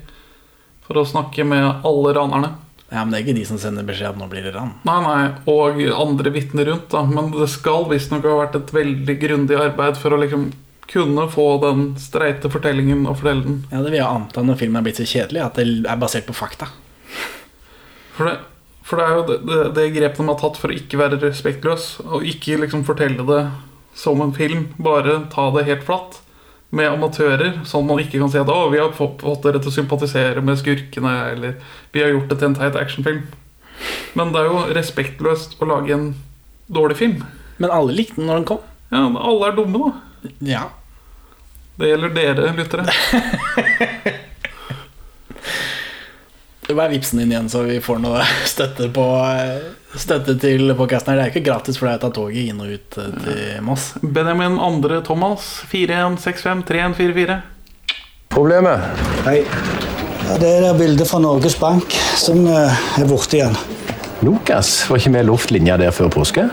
[0.86, 2.52] for å snakke med alle ranerne.
[2.90, 4.72] Ja, Men det er ikke de som sender beskjed at nå blir det ran.
[4.88, 7.04] Nei, nei, og andre vitner rundt, da.
[7.06, 10.50] Men det skal visstnok ha vært et veldig grundig arbeid for å liksom
[10.90, 13.58] kunne få den streite fortellingen og fortelle den.
[13.72, 16.26] Ja, Det vil jeg anta når filmen er blitt så kjedelig, at det er basert
[16.30, 16.70] på fakta.
[18.18, 18.38] For det,
[18.84, 21.20] for det er jo det, det, det grepet de har tatt for å ikke være
[21.22, 23.44] respektløs, og ikke liksom fortelle det
[24.00, 26.22] som en film, bare ta det helt flatt.
[26.70, 29.74] Med amatører, sånn man ikke kan si at å, vi har fått, dere til å
[29.74, 31.56] sympatisere med skurkene, eller
[31.96, 33.24] vi har gjort det til en teit actionfilm.
[34.20, 36.12] Men det er jo respektløst å lage en
[36.70, 37.24] dårlig film.
[37.58, 38.62] Men alle likte den når den kom.
[38.94, 40.30] Ja, alle er dumme, da.
[40.46, 40.64] Ja.
[41.80, 42.84] Det gjelder dere, lyttere.
[46.70, 49.06] Hva er vipsen din igjen, så vi får noe støtte på
[49.90, 51.16] Støtte til podkasten.
[51.18, 53.88] Det er ikke gratis for deg å ta toget inn og ut eh, til Moss.
[54.04, 57.40] Benjamin Andre Thomas 41653144.
[58.30, 59.02] Problemet?
[59.26, 59.40] Hei.
[60.28, 63.58] Ja, det er det bildet fra Norges Bank som eh, er borte igjen.
[64.22, 66.52] Lukas, var ikke vi luftlinja linja der før påske?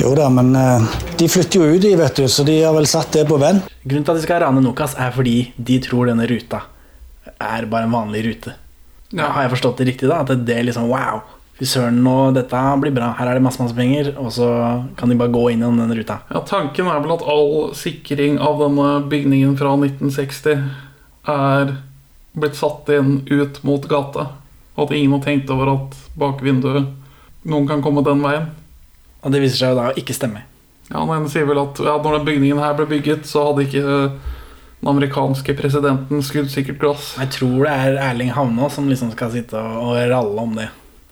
[0.00, 0.88] Jo da, men eh,
[1.18, 3.62] de flytter jo ut, de, vet du, så de har vel satt det på venn.
[3.84, 6.64] Grunnen til at de skal rane Nokas, er fordi de tror denne ruta
[7.38, 8.54] er bare en vanlig rute.
[9.16, 10.22] Har jeg forstått det riktig, da?
[10.24, 11.22] At det er liksom wow,
[11.58, 13.12] fy søren, nå, dette blir bra.
[13.18, 14.48] Her er det masse, masse penger, og så
[14.98, 16.20] kan de bare gå inn i den ruta.
[16.32, 20.66] Ja, Tanken er vel at all sikring av denne bygningen fra 1960
[21.28, 21.74] er
[22.38, 24.28] blitt satt inn ut mot gata.
[24.76, 26.94] Og at ingen har tenkt over at bak vinduet
[27.48, 28.50] noen kan komme den veien.
[29.22, 30.44] Og det viser seg jo da å ikke stemme.
[30.88, 33.66] Ja, Han ene sier vel at ja, når den bygningen her ble bygget, så hadde
[33.66, 37.14] ikke den amerikanske presidenten skuddsikkert glass.
[37.18, 40.68] Jeg tror det er Erling Havnå som liksom skal sitte og, og ralle om det.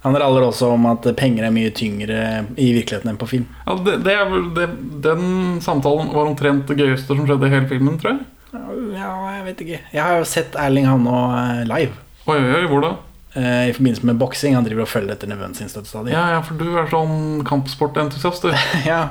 [0.07, 2.21] Han raller også om at penger er mye tyngre
[2.55, 3.47] i virkeligheten enn på film.
[3.67, 4.67] Ja, det, det er det,
[5.03, 8.25] Den samtalen var omtrent det gøyeste som skjedde i hele filmen, tror jeg.
[8.95, 9.81] Ja, jeg vet ikke.
[9.91, 11.99] Jeg har jo sett Erling Havnå eh, live.
[12.31, 12.93] Oi, oi, oi, hvor da?
[13.37, 14.55] Eh, I forbindelse med boksing.
[14.57, 16.15] Han driver og følger etter nevøen sin støtte stadig.
[16.15, 18.55] Ja, ja, for du er sånn kampsportentusiast, du.
[18.91, 19.03] ja.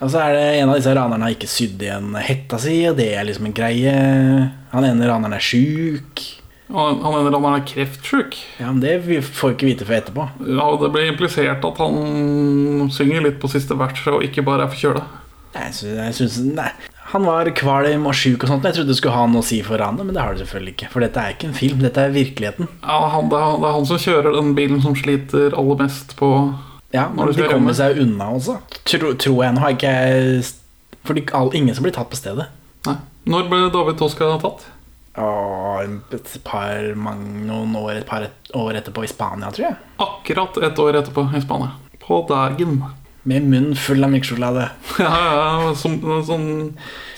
[0.00, 2.96] Og så er det en av disse ranerne har ikke sydd igjen hetta si, og
[2.98, 3.94] det er liksom en greie.
[4.72, 6.24] Han ene raneren er sjuk.
[6.72, 8.38] Han, ene raneren er kreftsjuk.
[8.58, 10.26] Ja, men det får vi ikke vite før etterpå.
[10.56, 14.72] Ja, Det ble implisert at han synger litt på siste verset og ikke bare er
[14.72, 15.04] forkjøla.
[15.50, 16.70] Jeg syns, jeg syns Nei.
[17.10, 18.66] Han var kvalm og sjuk og sånt.
[18.68, 20.74] Jeg trodde det skulle ha noe å si for ranet, men det har det selvfølgelig
[20.76, 20.90] ikke.
[20.92, 22.70] For dette er ikke en film, dette er virkeligheten.
[22.84, 26.14] Ja, han, det, er, det er han som kjører den bilen som sliter aller mest
[26.20, 26.30] på
[26.94, 28.60] Ja, men de kommer seg unna også.
[28.86, 29.56] Tro, tror jeg.
[29.56, 30.44] Nå har ikke jeg
[31.06, 32.46] Fordi all, ingen som blir tatt på stedet.
[32.86, 32.96] Nei.
[33.30, 34.68] Når ble David Toska tatt?
[35.20, 35.82] Åh,
[36.14, 39.78] et par noen år, et par et år etterpå i Spania, tror jeg.
[40.00, 41.74] Akkurat et år etterpå i Spania.
[42.00, 42.78] På dagen.
[43.22, 44.70] Med munnen full av melkesjokolade.
[44.98, 46.48] Ja, ja, som, sånn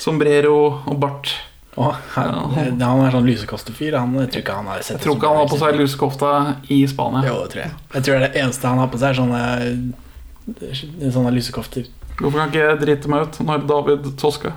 [0.02, 1.34] sombrero og bart.
[1.72, 3.94] Å, han, han er sånn lusekostefyr.
[3.96, 6.32] Han, jeg tror ikke han har sett Jeg tror ikke han har på seg lusekofta
[6.74, 7.22] i Spania.
[7.28, 7.76] Jo, det tror jeg.
[7.94, 11.88] Jeg tror det er det eneste han har på seg, sånne, sånne lusekofter.
[12.18, 14.52] Hvorfor kan ikke jeg drite meg ut når David Toske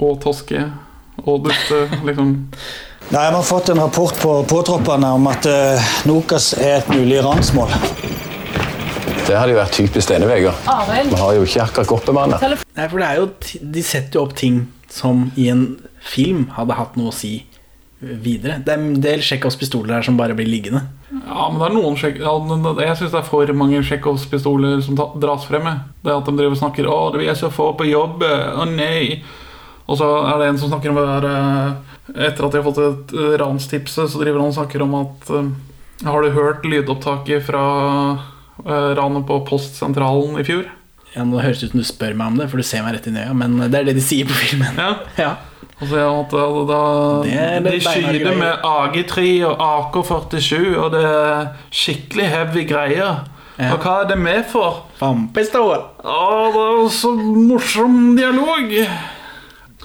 [0.00, 0.64] og Toske
[1.26, 2.32] og Dutte liksom
[3.12, 7.18] Nei, Vi har fått en rapport på påtroppene om at uh, Nokas er et mulig
[7.20, 7.74] ransmål.
[9.22, 10.52] Det hadde jo vært typisk denne uka.
[10.72, 11.12] Arild.
[11.12, 12.40] Vi har jo ikke akkurat godt bemanna.
[12.42, 13.28] Nei, for det er jo
[13.76, 15.66] De setter jo opp ting som i en
[16.02, 17.36] film hadde hatt noe å si
[18.02, 18.58] videre.
[18.64, 20.82] Det er en del Tsjekhovs pistoler her som bare blir liggende.
[21.12, 22.32] Ja, men det er noen sjek ja,
[22.82, 25.68] Jeg syns det er for mange Tsjekhovs pistoler som dras frem.
[26.02, 28.26] Det at de driver og snakker 'Å, vi er så få på jobb'.
[28.58, 29.22] Å nei.
[29.86, 31.72] Og så er det en som snakker om det der eh,
[32.26, 35.30] Etter at de har fått et eh, ranstipset, så driver han og snakker om at
[35.30, 35.50] eh,
[36.06, 37.62] Har du hørt lydopptaket fra
[38.98, 40.68] ranet på Postsentralen i fjor?
[41.12, 42.96] Ja, nå høres det ut som du spør meg om det, for du ser meg
[42.96, 44.78] rett i øya, men det er det de sier på filmen.
[44.80, 44.92] Ja.
[45.26, 45.32] ja.
[45.82, 46.34] Altså, er det at
[46.70, 46.82] da,
[47.26, 53.24] Det det De skyter med AG3 og AK47, og det er skikkelig heavy greier.
[53.62, 54.86] Og hva er det med for?
[55.00, 55.82] Vannpistol.
[56.02, 56.20] Å,
[56.54, 58.72] det er så morsom dialog.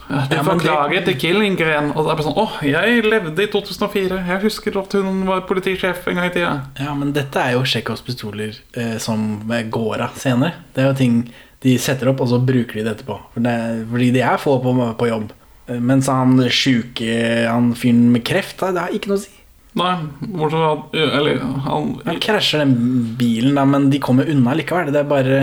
[0.07, 1.89] Det- forklager til Killingren.
[1.95, 4.19] Og det er bare sånn Å, jeg levde i 2004.
[4.27, 6.53] Jeg husker at hun var politisjef en gang i tida.
[6.79, 10.53] Ja, men dette er jo Tsjekhovs pistoler eh, som går av senere.
[10.73, 11.17] Det er jo ting
[11.65, 13.19] de setter opp, og så bruker de det etterpå.
[13.33, 13.55] For det
[13.91, 15.31] fordi de er få på, på jobb.
[15.67, 19.33] Eh, Mens han sjuke, han fyren med kreft, det har ikke noe å si.
[19.77, 22.75] Nei, bortsett fra Eller han Han krasjer den
[23.19, 24.91] bilen, da, men de kommer unna likevel.
[24.93, 25.41] Det er bare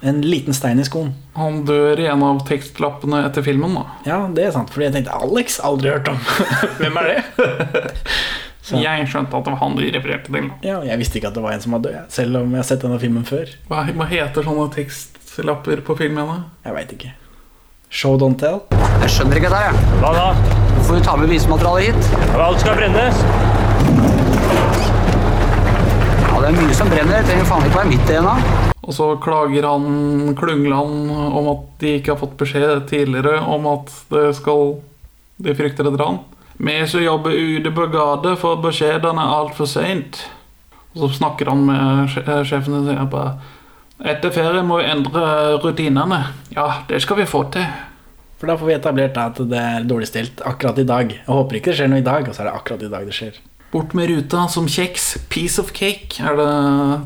[0.00, 1.12] en liten stein i skoen.
[1.38, 3.86] Han dør i en av tekstlappene etter filmen, da.
[4.06, 6.20] Ja, det er sant, fordi jeg tenkte Alex, aldri hørt om.
[6.80, 7.24] Hvem er det?
[8.70, 10.44] Jeg skjønte at det var han de refererte til.
[10.62, 12.68] Ja, jeg visste ikke at det var en som var død, selv om jeg har
[12.68, 13.50] sett denne filmen før.
[13.66, 16.36] Hva, heter sånne tekstlapper på filmene?
[16.62, 17.10] Jeg veit ikke.
[17.90, 18.60] Show don't tell.
[19.02, 19.94] Jeg skjønner ikke dette her, jeg.
[19.98, 20.26] Hva da?
[20.76, 22.12] Hvorfor du tar med bevismaterialet hit?
[22.30, 23.22] Ja, Alt skal brennes.
[26.22, 27.16] Ja, det er mye som brenner.
[27.18, 28.36] Det trenger faen ikke være mitt DNA.
[28.80, 33.90] Og så klager han Klungland om at de ikke har fått beskjed tidligere om at
[34.14, 34.76] det skal
[35.40, 36.18] De frykter et ran.
[36.60, 40.18] Vi som jobber ute på gata, får beskjedene altfor seint.
[40.94, 43.38] Og så snakker han med eh, sjefen og sier bare
[44.00, 45.22] Etter ferie må vi endre
[45.60, 46.22] rutinene.
[46.54, 47.66] Ja, det skal vi få til.
[48.40, 51.12] For da får vi etablert at det er dårlig stilt akkurat i dag.
[51.12, 53.04] Jeg håper ikke det skjer noe i dag, og så er det akkurat i dag
[53.04, 53.36] det skjer.
[53.70, 55.12] Bort med ruta som kjeks.
[55.30, 56.48] Piece of cake, er det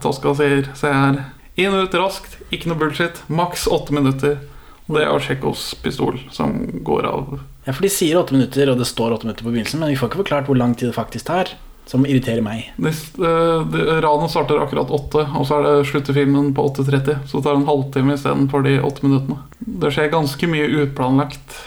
[0.04, 0.70] Toska sier.
[0.78, 1.18] Se her.
[1.66, 2.38] Og ut raskt.
[2.54, 3.18] Ikke noe bullshit.
[3.26, 4.38] Maks åtte minutter.
[4.86, 6.54] Det er Tsjekkos pistol som
[6.86, 7.38] går av.
[7.64, 9.98] Ja, for de sier åtte minutter, og det står åtte minutter på begynnelsen, men vi
[9.98, 11.54] får ikke forklart hvor lang tid det faktisk tar.
[11.86, 12.70] Som irriterer meg.
[12.80, 17.26] Eh, ranet starter akkurat åtte, og så er det slutter filmen på 8.30.
[17.28, 19.42] Så det tar en halvtime istedenfor de åtte minuttene.
[19.60, 21.58] Det skjer ganske mye utplanlagt.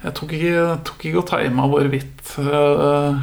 [0.00, 3.20] Jeg tok ikke, tok ikke å time hvorvidt eh,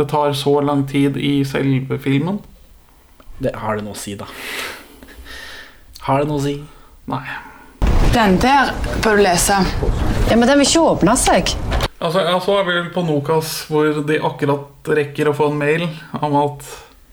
[0.00, 2.40] det tar så lang tid i selve filmen.
[3.42, 4.26] Det har det noe å si, da.
[6.06, 6.56] Har det noe å si?
[7.12, 7.24] Nei.
[8.14, 8.72] Den der
[9.04, 9.60] bør du lese.
[10.30, 11.52] Ja, Men den vil ikke åpne seg.
[12.02, 15.84] Altså, ja, så er vi på Nokas hvor de akkurat rekker å få en mail
[16.18, 16.66] om at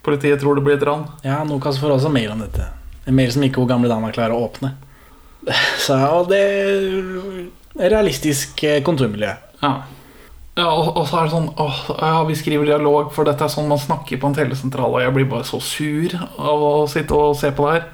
[0.06, 1.06] politiet tror det blir et ran.
[1.22, 2.66] Ja, Nokas får også mail om dette.
[3.06, 4.74] En mail som ikke hun gamle dama klarer å åpne.
[5.86, 9.32] Så, og det er realistisk eh, kontormiljø.
[9.62, 9.74] Ja.
[10.60, 13.52] Ja, og, og så er det sånn åh, ja, Vi skriver dialog, for dette er
[13.54, 17.16] sånn man snakker på en telesentral, og jeg blir bare så sur av å sitte
[17.16, 17.86] og se på det her.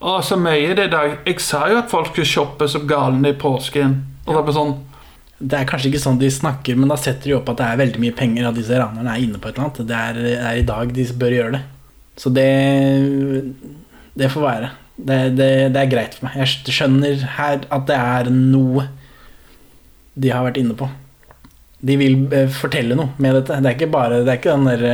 [0.00, 1.14] Å, så mye det der.
[1.28, 3.96] Jeg sa jo at folk skulle shoppe som galne i påsken.
[4.26, 4.76] Og det er bare sånn
[5.40, 7.80] Det er kanskje ikke sånn de snakker, men da setter de opp at det er
[7.80, 9.88] veldig mye penger, at disse ranerne er inne på et eller annet.
[9.88, 11.62] Det er, er i dag de bør gjøre det.
[12.20, 12.48] Så det
[14.20, 14.70] Det får være.
[15.00, 16.36] Det, det, det er greit for meg.
[16.42, 18.90] Jeg skjønner her at det er noe
[20.20, 20.88] de har vært inne på.
[21.80, 23.60] De vil eh, fortelle noe med dette.
[23.62, 24.92] Det er ikke bare Det er ikke den derre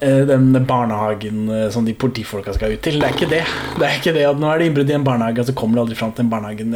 [0.00, 2.98] eh, den barnehagen eh, som de politifolka skal ut til.
[2.98, 3.44] Det er ikke det.
[3.78, 5.78] Det er ikke det at Nå er det innbrudd i en barnehage, og så kommer
[5.78, 6.74] du aldri fram til den barnehagen.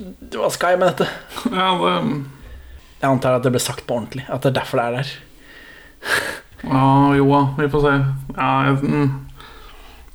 [0.00, 1.08] Det- Hva skal jeg med dette?
[1.52, 2.24] Ja, det
[3.00, 4.24] Jeg antar at det ble sagt på ordentlig.
[4.28, 5.12] At det er derfor det er der.
[6.64, 7.92] Ja, jo da, vi får se.
[8.36, 9.10] Ja, jeg, mm,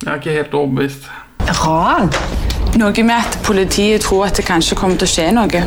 [0.03, 1.07] jeg er ikke helt overbevist.
[1.63, 2.11] Ran?
[2.77, 5.61] Noe med at politiet tror at det kanskje kommer til å skje noe.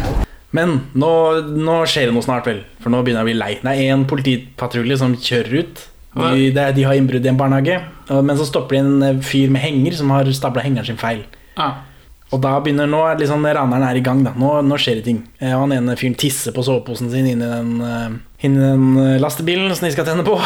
[0.54, 1.10] Men nå,
[1.58, 2.62] nå skjer det noe snart, vel.
[2.82, 3.50] For nå begynner jeg å bli lei.
[3.62, 5.82] Det er én politipatrulje som kjører ut.
[6.18, 7.76] De, er- de har innbrudd i en barnehage,
[8.10, 11.20] men så stopper de en eh, fyr med henger som har stabla hengeren sin feil.
[11.58, 11.72] Ja.
[12.28, 14.20] Og da begynner nå liksom raneren er i gang.
[14.26, 15.20] da Nå, nå skjer det ting.
[15.40, 19.20] Eh, og han ene fyren tisser på soveposen sin inni den, eh, inni den eh,
[19.22, 20.36] lastebilen som de skal tenne på.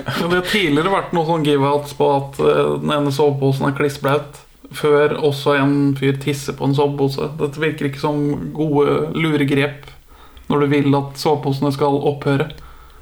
[0.00, 4.40] Det har tidligere vært noe sånn give-outs på at eh, den ene soveposen er klissblaut,
[4.72, 7.28] før også en fyr tisser på en sovepose.
[7.40, 8.22] Dette virker ikke som
[8.56, 9.90] gode luregrep
[10.50, 12.48] når du vil at soveposene skal opphøre.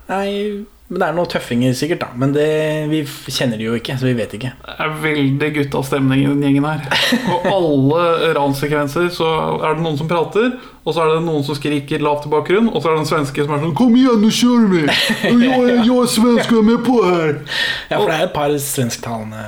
[0.09, 2.07] Nei, men det er noen tøffinger sikkert, da.
[2.17, 2.47] Men det,
[2.89, 4.55] vi kjenner de jo ikke, så vi vet ikke.
[4.65, 6.87] Det er veldig gutta stemning i den gjengen her.
[7.29, 9.29] Og alle ranssekvenser så
[9.61, 10.55] er det noen som prater,
[10.89, 13.11] og så er det noen som skriker lavt i bakgrunnen, og så er det en
[13.13, 14.85] svenske som er sånn Kom igjen, nå kjører vi!
[14.89, 17.35] Jeg, er- jeg er svensk jeg er med på her!
[17.91, 19.45] Ja, for det er et par svensktalende.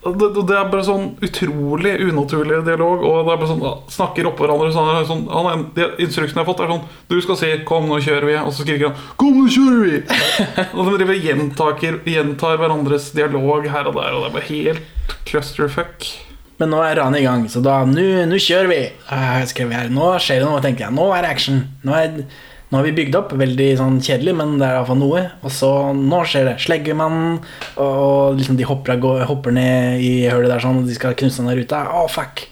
[0.00, 3.04] Det, det er bare sånn utrolig unaturlig dialog.
[3.04, 4.70] Og det er bare sånn Snakker oppå hverandre.
[4.74, 5.66] Sånn, det han,
[6.00, 8.64] instruksen jeg har fått, er sånn Du skal si 'Kom, nå kjører vi', og så
[8.64, 10.00] skriker han 'Kom, nå kjører vi'!
[10.76, 15.14] og de driver gjentaker, gjentar hverandres dialog her og der, og det er bare helt
[15.28, 16.08] clusterfuck.
[16.60, 18.80] Men nå er ranet i gang, så da Nå kjører vi!
[19.48, 20.96] skrev Jeg her, Nå skjer det noe, tenker jeg.
[20.96, 21.62] Nå er det action.
[21.88, 22.24] Nå, er,
[22.70, 23.32] nå har vi bygd opp.
[23.34, 25.24] Veldig sånn kjedelig, men det er iallfall noe.
[25.42, 26.56] Og så Nå skjer det.
[26.62, 27.40] Sleggemannen,
[27.82, 31.16] og liksom de hopper, av gå- hopper ned i hølet der sånn, og de skal
[31.18, 31.82] knuse den ruta.
[31.90, 32.44] Å, fuck!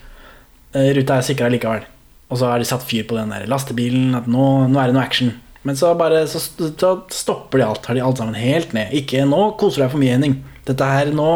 [0.75, 1.87] Eh, Ruta er sikra likevel.
[2.29, 4.11] Og så har de satt fyr på den der lastebilen.
[4.19, 5.31] At nå, nå er det noe action.
[5.65, 7.87] Men så bare så, så stopper de alt.
[7.89, 8.93] Har de alt sammen helt ned.
[8.93, 10.37] Ikke nå koser du deg for mye, Henning.
[10.69, 11.29] Dette her nå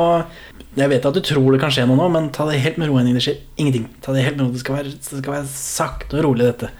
[0.76, 2.88] Jeg vet at du tror det kan skje noe nå, men ta det helt med
[2.90, 3.16] ro, Henning.
[3.16, 3.86] Det skjer ingenting.
[4.04, 4.52] Ta Det helt med ro.
[4.52, 6.70] Det skal være, det skal være sakte og rolig, dette.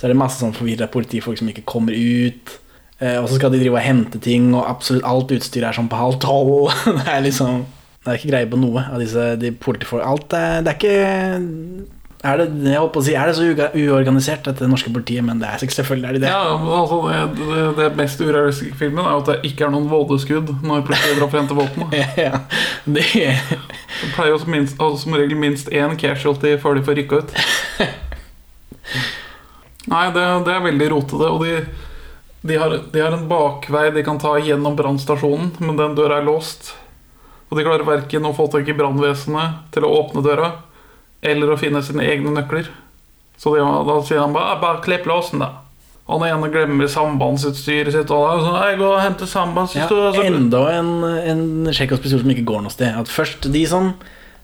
[0.00, 2.54] Så er det masse sånn forvirra politifolk som ikke kommer ut.
[3.00, 5.90] Eh, og så skal de drive og hente ting, og absolutt alt utstyret er sånn
[5.92, 6.72] på halv tolv.
[7.02, 7.66] det er liksom
[8.00, 11.88] Det er ikke greie på noe av disse de politifolk Alt er Det er ikke
[12.20, 13.46] er det, jeg holdt på å si, er det så
[13.80, 15.24] uorganisert, dette norske politiet?
[15.24, 16.32] Men det er selvfølgelig er det det.
[16.34, 19.88] Ja, altså det, det, det mest urealistiske i filmen er at det ikke er noen
[19.88, 21.96] vådeskudd når politiet drar for å hente våpenet.
[22.26, 22.42] ja,
[22.84, 27.00] det Det pleier jo som, minst, altså som regel minst én casualty før de får
[27.00, 27.34] rykka ut.
[29.88, 31.30] Nei, det, det er veldig rotete.
[31.30, 31.54] Og de,
[32.42, 36.26] de, har, de har en bakvei de kan ta gjennom brannstasjonen, men den døra er
[36.28, 36.74] låst.
[37.50, 40.52] Og de klarer verken å få tak i brannvesenet til å åpne døra,
[41.22, 42.68] eller å finne sine egne nøkler.
[43.40, 45.50] Så de, da sier han bare, «Ah, bare klipp låsen, da.
[46.10, 48.10] Og den ene glemmer sambandsutstyret sitt.
[48.10, 50.14] Og da sånn, jeg går og henter Ja, sambandsutstyr.
[50.16, 52.96] så- enda en, en sjekkhåndspistol som ikke går noe sted.
[52.98, 53.92] At først De som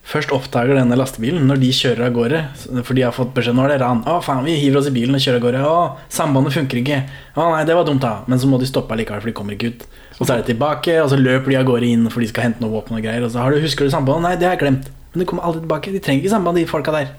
[0.07, 2.41] først oppdager denne lastebilen når de kjører av gårde
[2.87, 4.05] For de har fått beskjed nå er det ran.
[4.07, 5.63] Å faen, vi hiver oss i bilen og kjører av gårde.
[5.67, 7.01] Å, sambandet funker ikke.
[7.35, 8.21] Å nei, det var dumt, da.
[8.31, 9.87] Men så må de stoppe likevel, for de kommer ikke ut.
[10.17, 12.49] Og så er de tilbake, og så løper de av gårde inn for de skal
[12.49, 13.27] hente noe våpen og greier.
[13.27, 14.25] Og så har du, husker du sambandet?
[14.29, 14.91] Nei, det har jeg glemt.
[15.13, 15.95] Men de kommer aldri tilbake.
[15.95, 17.11] De trenger ikke samband, de folka der.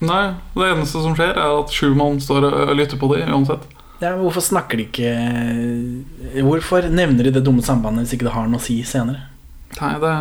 [0.00, 0.22] Nei,
[0.56, 3.66] det eneste som skjer, er at Schumann står og lytter på dem uansett.
[4.00, 8.32] Ja, men Hvorfor snakker de ikke Hvorfor nevner de det dumme sambandet hvis ikke det
[8.32, 9.26] har noe å si senere?
[9.76, 10.12] Nei, det,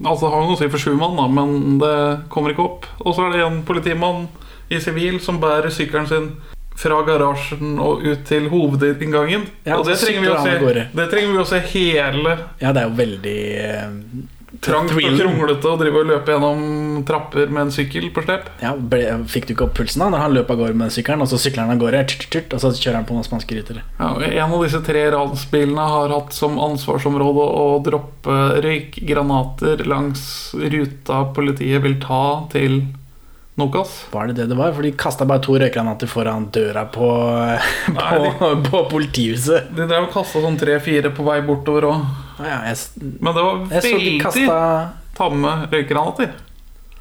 [0.00, 1.96] Altså det har noe å si for sju mann, da, men det
[2.32, 2.88] kommer ikke opp.
[3.04, 4.26] Og så er det en politimann
[4.72, 6.30] i sivil som bærer sykkelen sin
[6.82, 9.44] fra garasjen og ut til hovedinngangen.
[9.68, 12.84] Ja, og det trenger, vi å se, det trenger vi å se hele Ja, det
[12.84, 13.90] er jo veldig eh,
[14.60, 18.50] trangt og kronglete å drive og løpe gjennom trapper med en sykkel på slep.
[18.62, 21.24] Ja, ble, Fikk du ikke opp pulsen da når han løp av gårde med sykkelen,
[21.24, 23.56] og så sykler han av gårde, tjurt, tut, og så kjører han på noen spanske
[23.58, 23.84] ryttere?
[23.98, 30.24] Ja, en av disse tre ransbilene har hatt som ansvarsområde å droppe røykgranater langs
[30.54, 32.82] ruta politiet vil ta til
[33.60, 34.06] Nokas.
[34.10, 34.72] Var det det det var?
[34.72, 37.08] For de kasta bare to røykgranater foran døra på,
[37.98, 39.68] på, på politihuset.
[39.76, 42.06] De drev og kasta sånn tre-fire på vei bortover òg.
[42.46, 44.56] Ja, jeg, Men det var veldig de kasta
[45.16, 46.32] tamme røykgranater.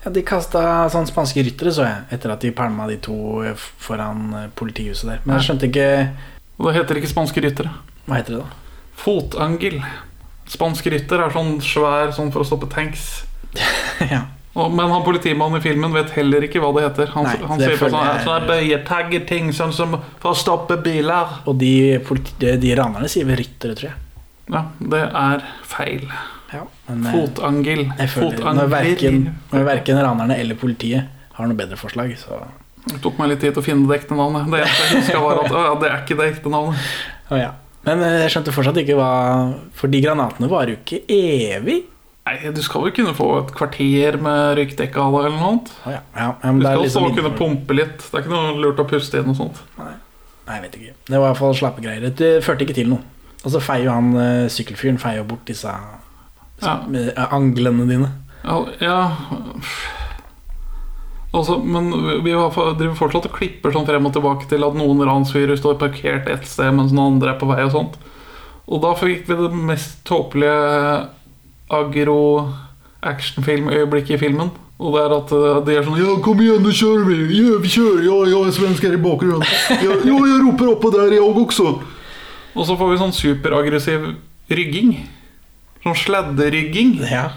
[0.04, 0.64] ja, De kasta
[0.94, 5.10] sånn spanske ryttere, så jeg, etter at de pælma de to eh, foran eh, politihuset
[5.10, 5.24] der.
[5.26, 5.88] Men jeg skjønte ikke
[6.58, 7.72] Og det heter ikke spanske ryttere.
[8.06, 8.78] Hva heter det, da?
[9.02, 9.80] Fotangel.
[10.52, 13.24] Spansk rytter er sånn svær sånn for å stoppe tanks.
[14.14, 14.26] ja.
[14.52, 17.12] Og, men han politimannen i filmen vet heller ikke hva det heter.
[17.16, 21.38] Han, Nei, han sier på føler sånne, sånne bøyetagger-ting, sånn som for å stoppe biler.
[21.48, 21.74] Og de,
[22.42, 24.00] de, de ranerne sier vel ryttere, tror jeg.
[24.50, 26.08] Ja, det er feil.
[26.52, 27.86] Ja, men, eh, Fotangel.
[28.12, 28.56] Fotangler.
[28.58, 29.22] når verken,
[29.54, 32.42] når verken ranerne eller politiet har noe bedre forslag, så
[32.88, 34.50] Det tok meg litt tid til å finne det ekte navnet.
[34.50, 36.80] Det eneste jeg husker var at å, ja, det er ikke det ekte navnet.
[37.30, 37.52] Å ja.
[37.86, 39.10] Men eh, jeg skjønte fortsatt ikke hva
[39.74, 41.84] For de granatene varer jo ikke evig.
[42.26, 45.72] Nei, Du skal vel kunne få et kvarter med røykdekke av eller noe annet.
[45.86, 46.02] Å ja.
[46.18, 47.98] Ja, men Du skal også liksom også kunne pumpe litt.
[48.02, 49.62] Det er ikke noe lurt å puste inn og sånt.
[49.78, 49.94] Nei,
[50.58, 50.94] jeg vet ikke.
[51.08, 52.10] Det var i hvert fall slappe greier.
[52.10, 53.06] Det førte ikke til noe.
[53.42, 55.72] Og så feier jo han eh, sykkelfyren feier bort disse
[56.62, 56.76] Ja.
[56.88, 58.10] med, eh, anglene dine.
[58.46, 58.98] Ja, ja.
[61.34, 61.92] Altså, men
[62.26, 66.28] vi driver fortsatt og klipper sånn frem og tilbake til at noen ransfyrer står parkert
[66.30, 67.96] et sted mens noen andre er på vei og sånt.
[68.68, 71.08] Og da fikk vi det mest tåpelige
[71.72, 74.50] agro-actionfilmøyeblikket i filmen.
[74.82, 77.16] Og det er at eh, de er sånn Ja, kom igjen, nå kjører vi!
[77.38, 78.02] Ja, vi kjører!
[78.08, 79.44] Ja, jeg er svensk her i bakgrunnen.
[79.78, 81.68] Ja, ja, jeg roper oppå der, jeg også.
[82.56, 84.10] Og så får vi sånn superaggressiv
[84.52, 84.95] rygging.
[85.86, 86.97] Sånn sladderygging.
[87.08, 87.30] Ja.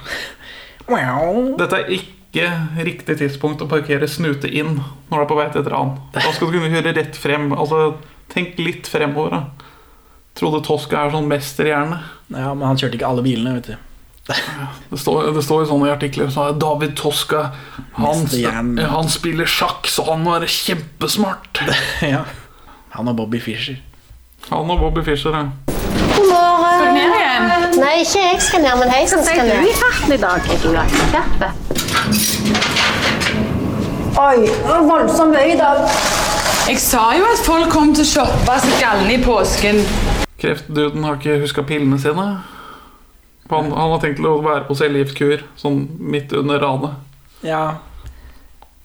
[1.58, 2.48] Dette er ikke
[2.84, 5.94] riktig tidspunkt å parkere snute inn når du er på vei til et ran.
[6.16, 7.52] Da skal du kunne kjøre rett frem.
[7.54, 7.94] Altså,
[8.34, 9.38] tenk litt fremover.
[9.38, 9.64] da
[10.34, 12.00] Trodde Tosca er sånn mesterhjerne.
[12.34, 13.90] Ja, men han kjørte ikke alle bilene, vet du.
[14.24, 17.50] Det står, det står jo sånn i artikler så David Tosca
[17.98, 18.22] han,
[18.80, 21.60] han spiller sjakk, så han var kjempesmart.
[22.14, 22.22] ja.
[22.96, 23.78] Han og Bobby Fischer.
[24.50, 25.44] Han og Bobby Fischer, ja.
[26.16, 26.74] God morgen.
[26.74, 27.44] Skal du ned igjen?
[27.80, 29.56] Nei, ikke jeg skal ned, men heisen skal ned.
[29.56, 30.68] du i farten i dag, er du
[31.14, 31.48] kjappe?
[34.14, 35.80] Oi, det var voldsomt mye i dag.
[36.68, 39.80] Jeg sa jo at folk kom til å shoppe seg galne i påsken.
[40.40, 42.26] Kreftduden har ikke huska pillene sine.
[43.50, 47.00] Han, han har tenkt å være på cellegiftkur sånn midt under ranet.
[47.44, 47.64] Ja.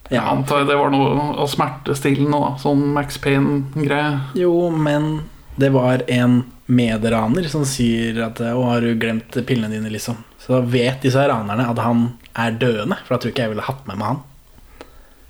[0.10, 2.56] Jeg antar det var noe av smertestillende, da.
[2.60, 4.18] Sånn Max Payne-greie.
[4.40, 5.22] Jo, men
[5.60, 10.22] det var en medraner som sier at Å, har du glemt pillene dine, liksom?
[10.40, 12.06] Så da vet disse ranerne at han
[12.40, 14.22] er døende, for da tror ikke jeg ville hatt med meg han.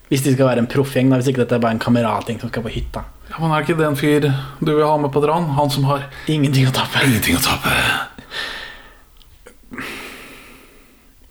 [0.10, 2.66] Hvis de skal være en proffgjeng, hvis ikke dette er bare en kameratgjeng som skal
[2.66, 3.06] på hytta.
[3.30, 5.50] Ja, men Er ikke det en fyr du vil ha med på et ran?
[5.58, 7.04] Han som har Ingenting å tape.
[7.06, 7.74] Ingenting å tape.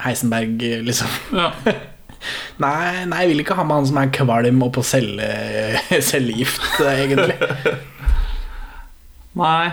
[0.04, 1.10] Heisenberg, liksom.
[1.34, 1.52] Ja.
[2.58, 5.28] Nei, nei, jeg vil ikke ha med han som er kvalm og på celle,
[6.10, 7.36] cellegift, egentlig.
[9.38, 9.70] Nei.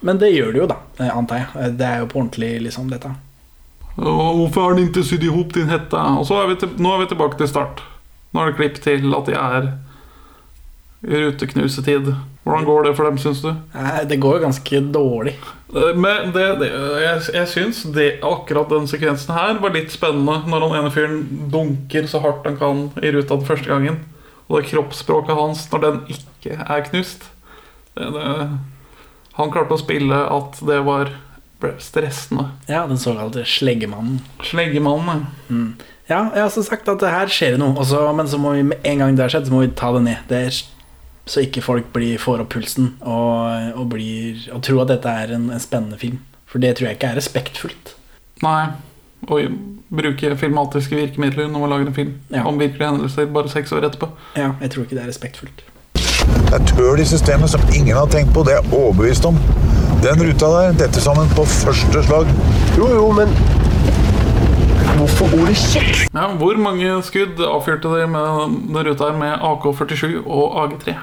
[0.00, 0.78] Men det gjør det jo, da,
[1.12, 1.72] antar jeg.
[1.78, 3.10] Det er jo på ordentlig, liksom, dette.
[3.98, 5.98] Hvorfor har den ikke sydd i hop din hette?
[6.20, 7.82] Og så er vi til, nå er vi tilbake til start.
[8.30, 9.70] Nå er det klipp til at de er
[11.08, 12.12] i ruteknusetid.
[12.48, 13.50] Hvordan går det for dem, syns du?
[13.74, 15.34] Nei, Det går jo ganske dårlig.
[15.74, 16.68] Eh, Men det, det,
[17.02, 17.82] jeg, jeg syns
[18.24, 20.40] akkurat den sekvensen her var litt spennende.
[20.48, 23.98] Når han ene fyren dunker så hardt han kan i ruta den første gangen.
[24.48, 27.28] Og det kroppsspråket hans når den ikke er knust.
[27.98, 28.48] Det,
[29.38, 31.12] han klarte å spille at det var
[31.82, 32.48] stressende.
[32.70, 34.20] Ja, den såkalte sleggemannen.
[34.46, 35.74] Sleggemannen, Mm.
[36.08, 38.62] Ja, jeg har som sagt at det her skjer noe, også, men så må vi
[38.70, 40.22] med en gang det har skjedd, så må vi ta det ned.
[40.30, 40.60] Det er,
[41.28, 45.34] så ikke folk blir, får opp pulsen og, og, blir, og tror at dette er
[45.36, 46.22] en, en spennende film.
[46.48, 47.92] For det tror jeg ikke er respektfullt.
[48.40, 48.70] Nei.
[49.28, 49.40] Å
[49.92, 52.14] bruke filmatiske virkemidler når man lager en film
[52.46, 54.08] om virkelige hendelser bare seks år etterpå.
[54.38, 55.64] Ja, jeg tror ikke det er respektfullt.
[56.48, 59.38] Det er tøl i systemet som ingen har tenkt på, det er jeg overbevist om.
[60.04, 62.30] Den ruta der, dette sammen på første slag.
[62.78, 63.32] Jo, jo, men
[64.98, 66.06] hvorfor ordet kjeks?
[66.12, 70.96] Ja, hvor mange skudd avfyrte de med den ruta her med AK-47 og AG3?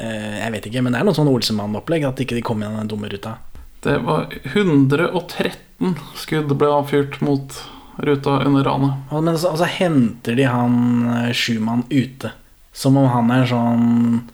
[0.00, 2.82] Eh, jeg vet ikke, men det er noe sånn Olsemann-opplegg at ikke de kom gjennom
[2.82, 3.38] den dumme ruta.
[3.84, 7.56] Det var 113 13 skudd ble avfyrt mot
[8.00, 9.12] ruta under ranet.
[9.12, 12.32] Men så, altså henter de han sjumann ute.
[12.72, 14.28] Som om han er sånn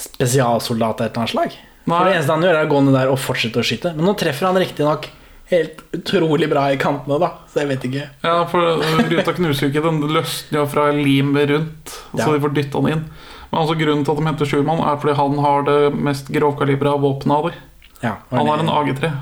[0.00, 1.58] spesialsoldat av et eller annet slag.
[1.84, 3.92] For det eneste han gjør, er å gå ned der og fortsette å skyte.
[3.96, 5.10] Men nå treffer han riktignok
[5.50, 7.28] helt utrolig bra i kantene, da.
[7.52, 8.06] Så jeg vet ikke.
[8.24, 8.80] Ja, for
[9.10, 12.32] ruta knuser jo ikke, den løsner jo fra limet rundt, så Ja.
[12.32, 13.04] de får dytta den inn.
[13.52, 16.96] Men altså grunnen til at de henter Schulmann, er fordi han har det mest grovkalibra
[16.98, 17.60] våpenet av dem.
[18.02, 19.12] Ja, Han har en AG3.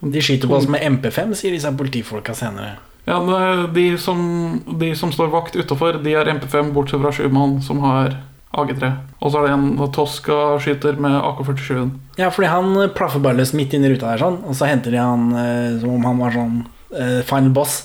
[0.00, 2.76] De skyter på oss med MP5, sier disse politifolka senere.
[3.06, 7.60] Ja, det- de som, de som står vakt utafor, de har MP5, bortsett fra Schumann,
[7.62, 8.16] som har
[8.56, 8.90] AG3.
[9.20, 11.90] Og så er det en Tosca-skyter med AK-47.
[12.20, 14.94] Ja, fordi han plaffer bare løs midt inn i ruta der, sånn, og så henter
[14.94, 16.54] de han eh, som om han var sånn
[16.96, 17.80] eh, final boss.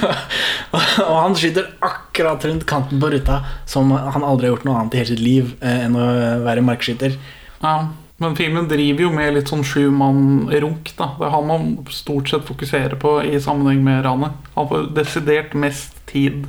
[1.08, 4.94] og han skyter akkurat rundt kanten på ruta, som han aldri har gjort noe annet
[4.94, 6.06] i hele sitt liv eh, enn å
[6.46, 7.18] være markskyter.
[7.60, 7.74] Ja,
[8.20, 10.92] men filmen driver jo med litt sånn sjumann-runk.
[10.98, 14.36] da Det er han man stort sett fokuserer på i sammenheng med ranet.
[14.54, 16.44] Han får desidert mest tid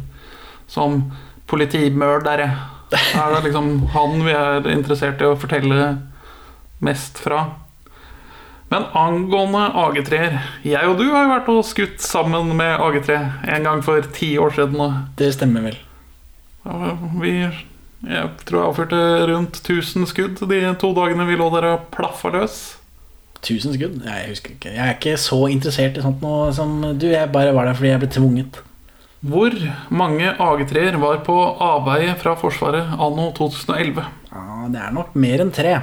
[0.67, 1.05] som
[1.47, 2.49] politimørdere.
[2.91, 5.91] Er det liksom han vi er interessert i å fortelle
[6.83, 7.45] mest fra?
[8.71, 13.17] Men angående AG3-er Jeg og du har jo vært og skutt sammen med AG3
[13.57, 15.01] en gang for ti år siden.
[15.19, 15.79] Det stemmer vel.
[16.63, 21.67] Ja, vi Jeg tror jeg avfyrte rundt 1000 skudd de to dagene vi lå der
[21.73, 22.61] og plaffa løs.
[23.41, 24.01] 1000 skudd?
[24.05, 24.71] Jeg husker ikke.
[24.71, 27.07] Jeg er ikke så interessert i sånt nå som du.
[27.11, 28.61] Jeg bare var der fordi jeg ble tvunget.
[29.21, 29.53] Hvor
[29.93, 34.01] mange AG3-er var på avveie fra Forsvaret anno 2011?
[34.31, 35.75] Ja, Det er nok mer enn tre.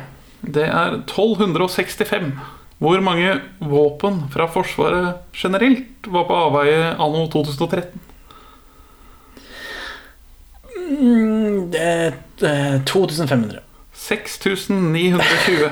[0.43, 2.32] Det er 1265.
[2.78, 8.01] Hvor mange våpen fra Forsvaret generelt var på avveie anno 2013?
[10.89, 13.62] Mm, det er eh, 2500.
[13.99, 15.70] 6920.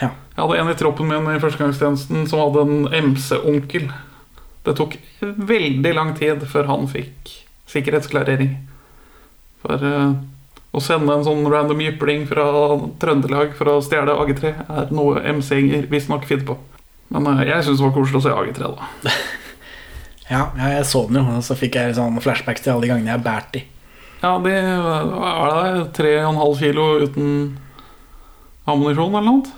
[0.00, 0.10] Ja.
[0.10, 3.88] Jeg hadde en i troppen min i førstegangstjenesten som hadde en MC-onkel.
[4.66, 7.30] Det tok veldig lang tid før han fikk
[7.70, 8.56] sikkerhetsklarering.
[9.62, 10.16] For uh,
[10.76, 12.46] å sende en sånn random jypling fra
[13.02, 16.58] Trøndelag for å stjele AG3 er noe MC-gjenger visstnok finner på.
[17.14, 19.16] Men uh, jeg syns det var koselig å se AG3, da.
[20.26, 22.88] Ja, ja, jeg så den jo, og så fikk jeg sånn flashbacks til alle de
[22.90, 23.60] gangene jeg har båret de.
[24.24, 27.28] Ja, de er det 3,5 kilo uten
[28.66, 29.52] ammunisjon eller noe?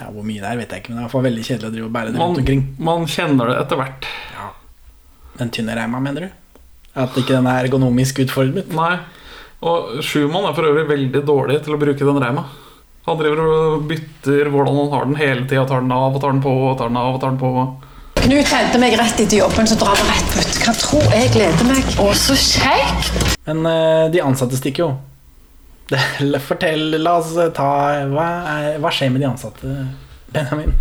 [0.00, 1.42] Ja, Hvor mye det er, vet jeg ikke, men det er i hvert fall veldig
[1.46, 2.62] kjedelig å drive og bære det Man, rundt omkring.
[2.90, 4.06] man kjenner det etter hvert.
[4.36, 4.46] Ja.
[5.40, 6.30] Den tynne reima, mener du?
[7.00, 8.72] At ikke den er ergonomisk utformet?
[8.74, 8.94] Nei.
[9.60, 12.46] Og Schumann er for øvrig veldig dårlig til å bruke den reima.
[13.06, 15.66] Han driver og bytter hvordan han har den hele tida.
[15.68, 17.52] Tar den av og tar den på og tar den av og tar den på.
[18.20, 20.58] Knut henter meg rett etter jobben, så drar vi rett ut.
[20.64, 21.94] Hva tror jeg gleder meg?
[22.02, 23.36] Å, så kjekt!
[23.48, 24.90] Men eh, de ansatte stikker jo.
[26.46, 27.70] Fortell, la oss ta
[28.12, 29.74] hva, er, hva skjer med de ansatte,
[30.30, 30.74] Benjamin?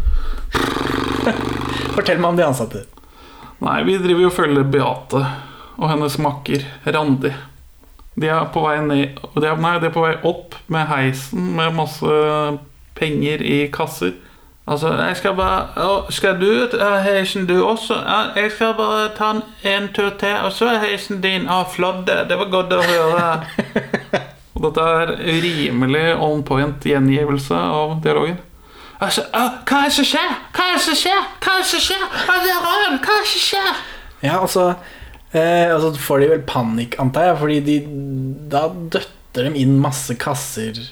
[1.95, 2.85] Fortell meg om de ansatte.
[3.59, 5.23] Nei, vi driver jo og følger Beate
[5.79, 7.33] og hennes makker Randi.
[8.19, 11.53] De er på vei ned de er, Nei, de er på vei opp med heisen
[11.57, 12.15] med masse
[12.99, 14.13] penger i kasser.
[14.69, 17.97] Altså, jeg skal bare å, Skal du heisen, du også?
[18.37, 22.25] Jeg skal bare ta en, tur til, og så er heisen din av flodde.
[22.29, 24.25] Det var godt å høre.
[24.59, 28.37] og dette er rimelig on point gjengivelse av dialogen.
[28.99, 30.31] Altså, hva er det som skjer?
[30.55, 31.27] Hva er det som skjer?
[31.39, 32.01] Hva er det som skjer?
[32.03, 32.25] Er.
[32.27, 33.69] Hva er det som skjer?
[34.25, 34.65] Ja, altså,
[35.31, 37.77] eh, altså får de vel panikk, antar jeg, fordi de,
[38.51, 40.83] da døtter de inn masse kasser.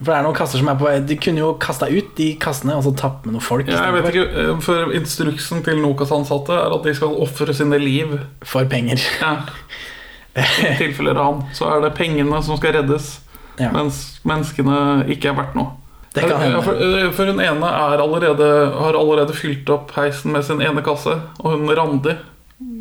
[0.00, 2.32] For det er noen kasser som er på vei De kunne jo kasta ut de
[2.42, 3.70] kassene og så tatt med noen folk.
[3.70, 7.78] Ja, jeg vet ikke, eh, for Instruksen til Nokas-ansatte er at de skal ofre sine
[7.78, 8.18] liv.
[8.42, 8.98] For penger.
[9.22, 9.36] Ja.
[10.36, 11.42] I tilfelle ran.
[11.54, 13.20] Så er det pengene som skal reddes,
[13.58, 13.68] Ja.
[13.70, 15.72] mens menneskene ikke er verdt noe.
[16.14, 20.82] For, eh, for hun ene er allerede, har allerede fylt opp heisen med sin ene
[20.86, 21.16] kasse.
[21.42, 22.14] Og hun Randi,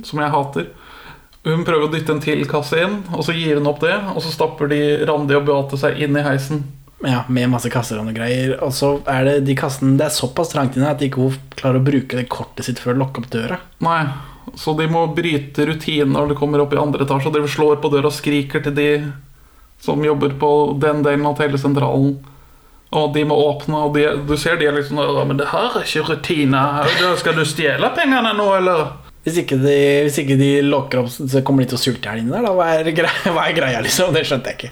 [0.06, 0.68] som jeg hater
[1.44, 3.98] Hun prøver å dytte en til kasse inn, og så gir hun opp det.
[4.16, 4.78] Og så stapper de
[5.10, 6.62] Randi og Beate seg inn i heisen.
[7.04, 8.54] Ja, Med masse kasser og noe greier.
[8.64, 11.82] Og så er det de kassene Det er såpass trangt inne at de ikke klarer
[11.82, 13.58] å bruke det kortet sitt før å lukke opp døra.
[13.84, 14.06] Nei,
[14.56, 17.30] så de må bryte rutinen når de kommer opp i andre etasje.
[17.32, 18.90] Og de slår på døra og skriker til de
[19.84, 22.14] som jobber på den delen av telesentralen.
[22.94, 25.80] Og de må åpne, og de, du ser de er liksom «Å, Men det her
[25.80, 26.62] er ikke rutine.
[27.20, 28.92] Skal du stjele pengene nå, eller?
[29.24, 32.22] Hvis ikke de, hvis ikke de lokker opp, så kommer de til å sulte her
[32.22, 32.46] inne der.
[32.46, 32.52] Da.
[32.54, 34.14] Hva, er greia, hva er greia, liksom?
[34.14, 34.72] Det skjønte jeg ikke.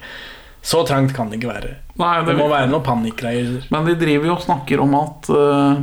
[0.62, 1.72] Så trangt kan det ikke være.
[1.98, 3.64] Nei, Det må være noe panikkgreier.
[3.74, 5.82] Men de driver jo og snakker om at uh,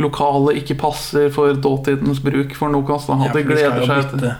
[0.00, 3.06] lokalet ikke passer for dåtidens bruk for Nokas.
[3.10, 3.18] Da.
[3.26, 4.30] Ja, de gleder seg til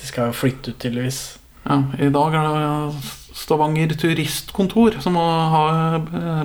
[0.00, 1.20] De skal jo flytte ut, tydeligvis.
[1.66, 6.00] ja, I dag er det Stavanger turistkontor som har,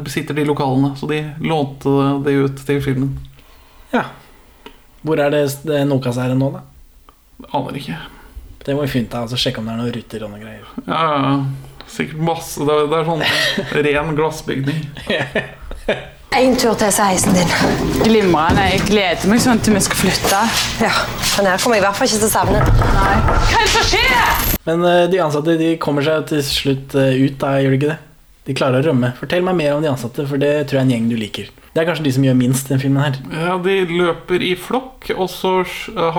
[0.06, 0.94] besitter de lokalene.
[1.00, 1.92] Så de lånte
[2.26, 3.16] det ut til filmen.
[3.92, 4.06] Ja.
[5.06, 6.62] Hvor er det, det Nokas er nå, da?
[7.58, 7.98] Aner ikke.
[8.66, 10.46] Det må vi finne ut av, altså sjekke om det er noen ruter og noen
[10.46, 10.70] greier.
[10.88, 11.82] Ja, ja, ja.
[11.96, 12.64] Sikkert masse.
[12.66, 13.26] Det er, det er sånn
[13.86, 14.80] ren glassbygning.
[16.36, 17.52] En tur til, så er heisen din.
[18.04, 18.66] Glimrende.
[18.74, 20.42] Jeg gleder meg sånn til vi skal flytte.
[20.84, 20.90] Ja,
[21.38, 22.64] men her kommer jeg i hvert fall ikke til å savne.
[22.82, 24.42] Hva er det som skjer?
[24.66, 27.92] Men eh, de ansatte de kommer seg til slutt eh, ut, da, gjør de ikke
[27.94, 27.98] det?
[28.50, 29.14] De klarer å rømme.
[29.16, 31.48] Fortell meg mer om de ansatte, for det tror jeg er en gjeng du liker.
[31.72, 33.18] Det er kanskje de som gjør minst den filmen her.
[33.32, 35.62] Ja, De løper i flokk, og så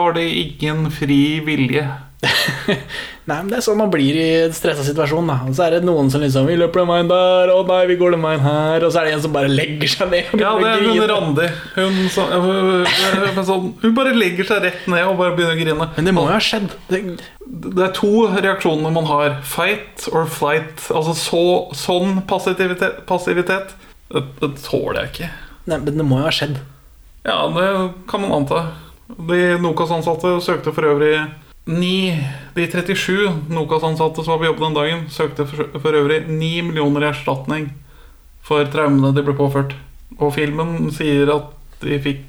[0.00, 1.84] har de ingen fri vilje.
[3.26, 5.26] Nei, men Det er sånn man blir i en stressa situasjon.
[5.28, 7.80] da Og så er det noen som liksom Vi løper den veien der, å nei,
[7.90, 8.86] vi går den veien her.
[8.86, 10.30] Og så er det en som bare legger seg ned.
[10.40, 11.00] Ja, det er hun.
[11.10, 11.48] Randi.
[11.74, 15.60] Hun, så, hun, hun, sånn, hun bare legger seg rett ned og bare begynner å
[15.60, 15.88] grine.
[15.98, 16.70] Men det må jo ha skjedd.
[16.92, 17.02] Det,
[17.46, 19.36] Det er to reaksjoner man har.
[19.46, 20.86] Fight or flight.
[20.94, 21.42] Altså så,
[21.76, 23.74] sånn passivitet, passivitet
[24.14, 25.30] det, det tåler jeg ikke.
[25.66, 26.60] nei, men det må jo ha skjedd.
[27.26, 27.66] Ja, det
[28.06, 28.68] kan man anta.
[29.26, 31.16] De Nokas-ansatte søkte for øvrig
[31.66, 32.22] ni
[32.54, 37.00] De 37 Nokas-ansatte som var på jobb den dagen, søkte for, for øvrig 9 millioner
[37.04, 37.64] i erstatning
[38.46, 39.72] for traumene de ble påført.
[40.16, 41.46] Og filmen sier at
[41.82, 42.28] de fikk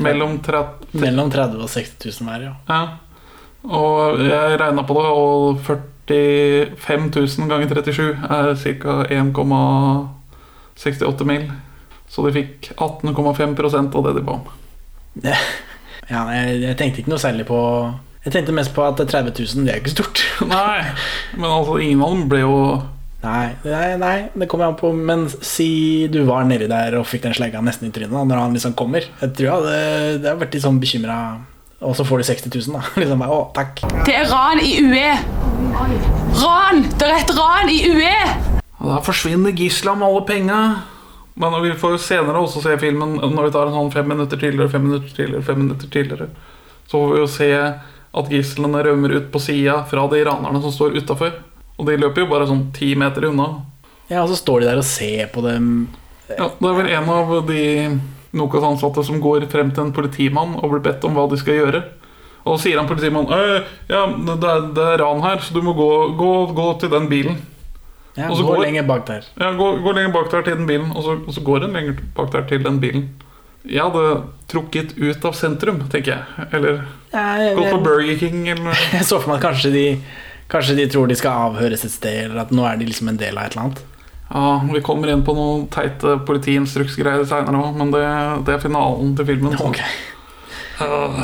[0.00, 0.66] mellom 30
[1.02, 2.54] Mellom 30 og 60 000 hver, ja.
[2.70, 2.82] Ja.
[3.68, 8.92] Og jeg regna på det, og 45 000 ganger 37 er ca.
[9.20, 11.44] 1,68 mil.
[12.10, 14.46] Så de fikk 18,5% av det de ba om.
[16.10, 17.58] ja jeg, jeg tenkte ikke noe særlig på
[18.20, 20.20] Jeg tenkte mest på at 30 000, det er ikke stort.
[20.50, 20.80] Nei,
[21.38, 22.56] men altså, ingen av dem ble jo
[23.20, 27.26] Nei, nei, nei, det kommer an på Men si du var nedi der og fikk
[27.26, 29.04] den slegga nesten i trynet da, når han liksom kommer.
[29.20, 31.18] Jeg tror jeg hadde, det har vært litt sånn bekymra.
[31.84, 32.80] Og så får du 60 000, da.
[33.02, 33.84] Liksom bare, å, takk.
[34.08, 35.12] Det er ran i UE.
[36.40, 36.80] Ran!
[36.96, 37.78] Det er et ran i!
[37.92, 38.64] UE!
[38.80, 40.60] Og Da forsvinner gisla med alle penga.
[41.40, 44.40] Men vi får jo senere også se filmen når vi tar en sånn fem minutter
[44.40, 46.28] tidligere, fem minutter tidligere, fem minutter tidligere.
[46.88, 47.52] Så får vi jo se
[48.14, 51.32] at gislene rømmer ut på sida fra de ranerne som står utafor.
[51.78, 53.48] Og de løper jo bare sånn ti meter unna.
[54.10, 55.68] Ja, og så står de der og ser på dem.
[56.30, 57.62] Ja, det er vel en av de
[58.36, 61.56] Nokas ansatte som går frem til en politimann og blir bedt om hva de skal
[61.56, 61.80] gjøre.
[62.44, 65.60] Og så sier han politimannen «Øh, ja, det er, det er ran her, så du
[65.66, 65.88] må gå,
[66.18, 67.40] gå, gå til den bilen.
[68.16, 69.26] Ja, gå går- lenger bak der.
[69.38, 71.74] Ja, gå, gå lenger bak der til den bilen, og så, og så går hun
[71.76, 73.08] lenger bak der til den bilen.
[73.68, 76.46] Jeg hadde trukket ut av sentrum, tenker jeg.
[76.56, 76.80] Eller
[77.12, 79.84] Ja, gått på Burger King eller jeg så for meg at kanskje de,
[80.48, 83.20] kanskje de tror de skal avhøres et sted, eller at nå er de liksom en
[83.20, 83.82] del av et eller annet.
[84.30, 88.04] Ja, Vi kommer inn på noen teite politiinstruksgreier seinere òg, men det,
[88.46, 89.56] det er finalen til filmen.
[89.58, 89.80] så- Ok.
[90.80, 91.20] Uh.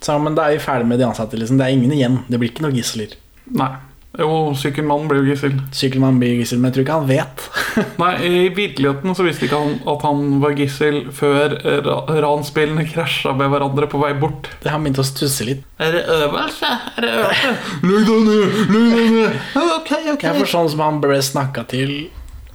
[0.00, 1.36] Så, men da er vi ferdig med de ansatte.
[1.36, 1.58] Liksom.
[1.60, 2.14] Det er ingen igjen.
[2.30, 3.12] Det blir ikke noen gisler.
[3.50, 3.74] nei.
[4.18, 5.52] Jo, sykkelmannen blir jo gissel.
[5.70, 7.44] Sykkelmannen blir gissel, men jeg tror ikke han vet.
[8.02, 11.54] Nei, I virkeligheten så visste ikke han at han var gissel før
[11.86, 14.50] ra- ransbilene krasja med hverandre på vei bort.
[14.64, 15.62] Det har begynt å stusse litt.
[15.78, 16.72] Er det øvelse?
[16.98, 17.52] Er det øvelse?
[17.86, 18.58] Legg deg ned!
[18.74, 19.38] Legg deg ned!
[19.78, 20.26] Ok, ok.
[20.26, 21.94] Ja, for sånn som han ble snakka til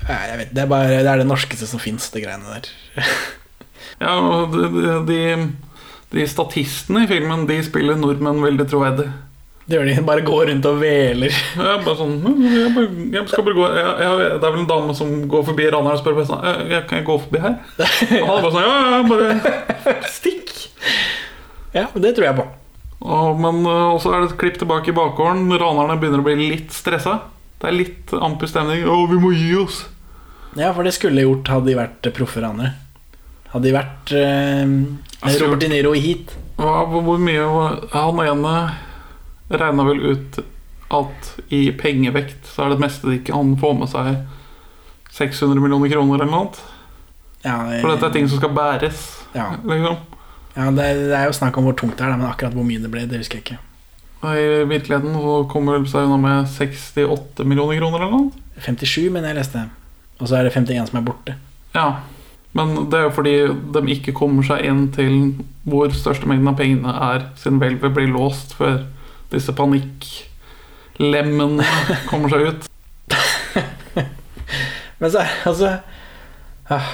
[0.06, 2.68] Nei, jeg vet, det, er bare, det er det norskeste som fins, det greiene der.
[4.03, 4.12] Ja,
[4.51, 5.20] de, de,
[6.12, 9.06] de statistene i filmen De spiller nordmenn veldig troverdig.
[9.66, 9.93] Det gjør de.
[10.05, 11.34] Bare går rundt og veler.
[11.34, 14.68] Jeg bare sånn jeg, bare, jeg skal bare gå jeg, jeg, Det er vel en
[14.70, 17.55] dame som går forbi raneren og spør sånn «Eh, jeg, Kan jeg gå forbi her?
[17.80, 20.53] Og han bare sånn Ja, ja, bare stikk.
[21.74, 22.45] Ja, det tror jeg på.
[23.05, 25.49] Og, men uh, også er det et klipp tilbake i bakgården.
[25.59, 27.18] Ranerne begynner å bli litt stressa.
[27.59, 28.86] Det er litt amper stemning.
[28.86, 29.82] Å, vi må gi oss.
[30.55, 32.78] Ja, for det skulle gjort hadde de vært eh, proffe ranere.
[33.51, 34.63] Hadde de vært eh,
[35.26, 36.34] Altså, Robert De Niro i Heat.
[36.55, 38.55] Hva, hvor mye var Han ene
[39.50, 40.39] regna vel ut
[40.96, 44.16] at i pengevekt så er det meste de ikke få med seg
[45.16, 46.66] 600 millioner kroner eller noe.
[47.46, 49.06] Ja, For dette er ting som skal bæres.
[49.36, 49.52] Ja.
[49.62, 50.02] Liksom.
[50.56, 52.82] Ja, det, det er jo snakk om hvor tungt det er, men akkurat hvor mye
[52.82, 53.62] det ble, det husker jeg ikke.
[54.26, 58.46] I virkeligheten så kommer det seg unna med 68 millioner kroner eller noe.
[58.66, 59.66] 57, men jeg leste.
[60.18, 61.36] Og så er det 51 som er borte.
[61.76, 61.88] Ja.
[62.56, 63.36] Men det er jo fordi
[63.76, 65.36] de ikke kommer seg inn til
[65.68, 68.86] hvor største mengden av pengene er, siden hvelvet blir låst før
[69.32, 71.64] disse panikklemmene
[72.10, 72.62] kommer seg ut.
[75.00, 75.70] Men så er altså
[76.72, 76.88] ah,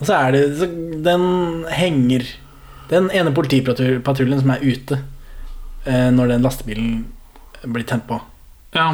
[0.00, 0.66] Og så er det så
[1.02, 1.24] Den
[1.72, 2.22] henger
[2.90, 4.96] Den ene politipatruljen som er ute
[5.88, 6.90] eh, når den lastebilen
[7.66, 8.20] blir tent på,
[8.76, 8.90] Ja.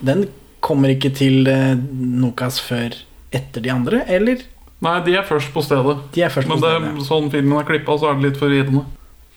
[0.00, 0.24] den
[0.64, 2.90] kommer ikke til eh, Nokas før
[3.34, 4.36] etter de andre, eller?
[4.82, 5.96] Nei, de er først på stedet.
[6.14, 7.04] De først på Men det, stedet.
[7.06, 8.82] sånn filmen er klippa, så er det litt forvirrende.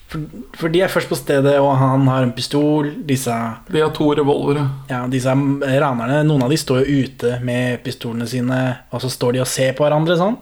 [0.10, 0.24] For,
[0.58, 2.88] for de er først på stedet, og han har en pistol.
[3.06, 3.34] Disse,
[3.70, 4.64] De har to revolvere.
[4.90, 8.58] ja, disse ranerne, noen av de står jo ute med pistolene sine,
[8.90, 10.38] og så står de og ser på hverandre sånn.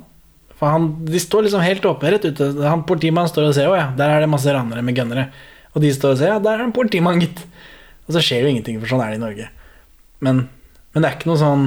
[0.58, 2.48] For han, De står liksom helt åpne rett ute.
[2.64, 5.28] Han Politimannen står og ser, å ja, der er det masse ranere med gunnere.
[5.76, 7.44] Og de står og ser, ja, der er en politimann, gitt.
[8.08, 9.50] Og så skjer jo ingenting, for sånn er det i Norge.
[10.24, 10.46] Men,
[10.96, 11.66] men det er ikke noe sånn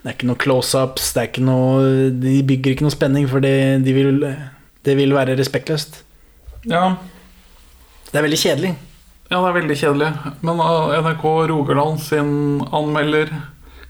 [0.00, 3.42] Det er ikke noe close-ups, det er ikke noe De bygger ikke noe spenning, for
[3.44, 3.52] det,
[3.84, 4.22] de vil,
[4.86, 5.98] det vil være respektløst.
[6.70, 6.94] Ja.
[8.14, 8.68] Det er veldig kjedelig.
[9.26, 10.08] Ja, det er veldig kjedelig.
[10.46, 12.28] Men uh, NRK Rogaland sin
[12.70, 13.32] anmelder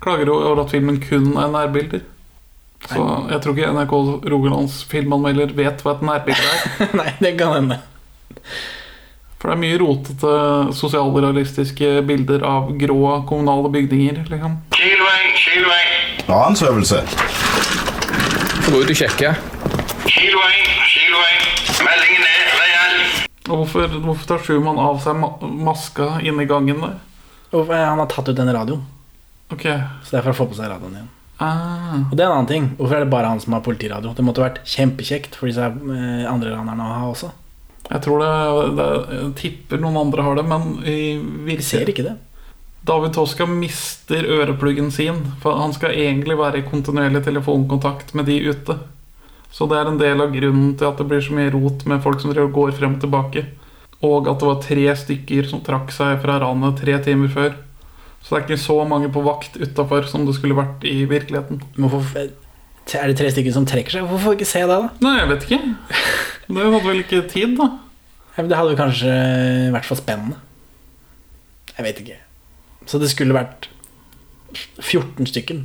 [0.00, 2.06] klager over at filmen kun er nærbilder.
[2.88, 3.92] Så jeg tror ikke NRK
[4.32, 6.88] Rogalands filmanmelder vet hva et nærbilde er.
[7.02, 7.78] Nei, det kan hende.
[9.36, 10.32] For det er mye rotete
[10.80, 14.24] sosialrealistiske bilder av grå kommunale bygninger.
[14.32, 14.56] liksom.
[14.72, 15.84] Kilvei, Kilvei,
[16.32, 17.04] Ransøvelse.
[18.64, 19.34] Få gå ut og sjekke.
[20.08, 20.63] Kilvei,
[23.48, 26.98] hvorfor, hvorfor tar Schumann av seg maska inne i gangen der?
[27.54, 28.82] Han har tatt ut den radioen.
[29.52, 29.66] Ok.
[30.02, 31.12] Så det er for å få på seg radioen igjen.
[31.42, 32.04] Ah.
[32.10, 32.68] Og det er en annen ting.
[32.78, 34.14] Hvorfor er det bare han som har politiradio?
[34.14, 37.30] Det måtte vært kjempekjekt for disse eh, andre ranerne å ha også.
[37.84, 38.30] Jeg tror det,
[38.78, 40.96] det Jeg tipper noen andre har det, men vi,
[41.46, 42.14] vi ser ikke det.
[42.84, 48.36] David Toska mister ørepluggen sin, for han skal egentlig være i kontinuerlig telefonkontakt med de
[48.50, 48.76] ute.
[49.54, 52.02] Så det er en del av grunnen til at det blir så mye rot med
[52.02, 53.44] folk som går frem og tilbake.
[54.04, 57.54] Og at det var tre stykker som trakk seg fra ranet tre timer før.
[58.24, 61.60] Så det er ikke så mange på vakt utafor som det skulle vært i virkeligheten.
[61.76, 64.08] Hvorfor er det tre stykker som trekker seg?
[64.08, 64.90] Hvorfor får vi ikke se det, da?
[65.04, 65.60] Nei, jeg vet ikke.
[66.48, 67.70] Det hadde vel ikke tid, da.
[68.34, 69.14] Det hadde kanskje
[69.76, 70.40] vært for spennende.
[71.76, 72.18] Jeg vet ikke.
[72.90, 73.70] Så det skulle vært
[74.82, 75.62] 14 stykker.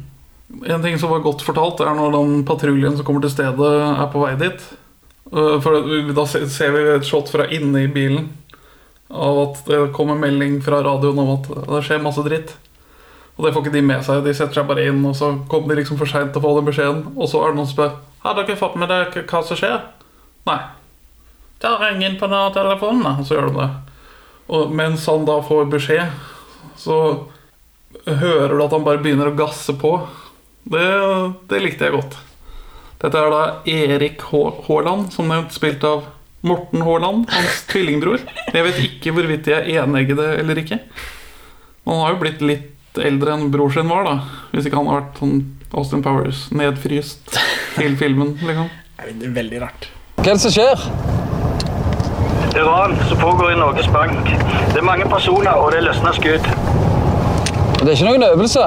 [0.50, 4.08] En ting som var godt fortalt, er når den patruljen som kommer til stedet, er
[4.10, 4.64] på vei dit.
[5.30, 5.78] Uh, For
[6.18, 8.32] Da ser vi et shot fra inne i bilen
[9.10, 12.54] av at det kommer melding fra radioen om at det skjer masse dritt.
[13.38, 14.22] Og det får ikke de med seg.
[14.26, 16.58] De setter seg bare inn, og så kommer de liksom for seint til å få
[16.58, 17.06] den beskjeden.
[17.16, 17.96] Og så er det noen som spør
[18.26, 19.78] Har dere fått med dere hva som skjer?
[20.50, 20.60] Nei.
[21.64, 23.16] Da ringer inn på den telefonen, da.
[23.20, 23.70] Og så gjør de det.
[24.60, 26.20] Og mens han da får beskjed,
[26.80, 27.00] så
[28.06, 29.94] hører du at han bare begynner å gasse på.
[30.70, 30.88] Det,
[31.50, 32.18] det likte jeg godt.
[33.00, 36.04] Dette er da Erik Haaland, som nevnt spilt av
[36.46, 38.22] Morten Haaland, hans tvillingbror.
[38.54, 40.82] Jeg vet ikke hvorvidt de er eneggede eller ikke.
[41.88, 44.44] Han har jo blitt litt eldre enn bror sin var, da.
[44.52, 45.40] Hvis ikke han har vært sånn
[45.78, 47.34] Austin Powers nedfryst
[47.78, 48.70] til filmen, liksom.
[49.00, 49.86] Det er veldig rart.
[50.20, 50.82] Hva er det som skjer?
[52.52, 54.28] Det er ran som pågår i Norges Bank.
[54.74, 56.50] Det er mange personer, og det løsner skudd.
[57.80, 58.66] Det er ikke noen øvelse.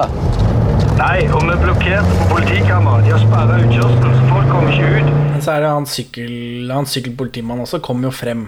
[0.93, 3.01] Nei, og vi er blokkert på politikammer.
[3.01, 5.09] De har sperra utkjørselen, så folk kommer ikke ut.
[5.33, 6.35] Men så er det han, sykkel,
[6.69, 8.43] han sykkelpolitimannen også kommer jo frem.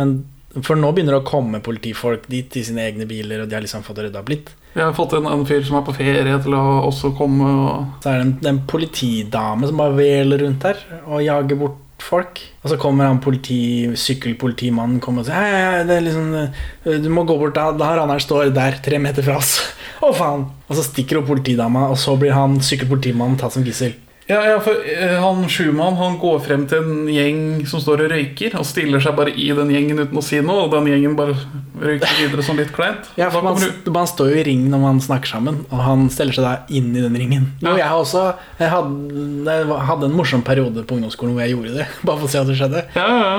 [0.00, 0.16] Men
[0.64, 3.62] for nå begynner det å komme politifolk dit i sine egne biler, og de har
[3.62, 4.50] liksom fått rydda opp litt.
[4.74, 8.02] Vi har fått en, en fyr som er på ferie til å også komme og
[8.02, 12.40] Så er det en, en politidame som bare veler rundt her og jager bort folk.
[12.62, 17.08] Og så kommer han politi, sykkelpolitimannen kommer og sier hei, det er liksom, eh, Du
[17.12, 19.58] må gå bort da, da raneren står der, tre meter fra oss.
[20.04, 20.46] Å, faen!
[20.68, 23.96] Og så stikker hun politidama, og så blir han sykkelpolitimannen tatt som gissel.
[24.28, 27.38] Ja, ja, for eh, han Schumann han går frem til en gjeng
[27.70, 30.66] som står og røyker, og stiller seg bare i den gjengen uten å si noe,
[30.66, 31.32] og den gjengen bare
[31.80, 33.08] røyker videre sånn litt kleint.
[33.16, 36.04] Ja, for man, du- man står jo i ring når man snakker sammen, og han
[36.12, 37.46] stiller seg da inn i den ringen.
[37.64, 38.26] Og jeg har også
[38.60, 41.88] jeg hadde, jeg hadde en morsom periode på ungdomsskolen hvor jeg gjorde det.
[42.04, 42.84] Bare for å se hva som skjedde.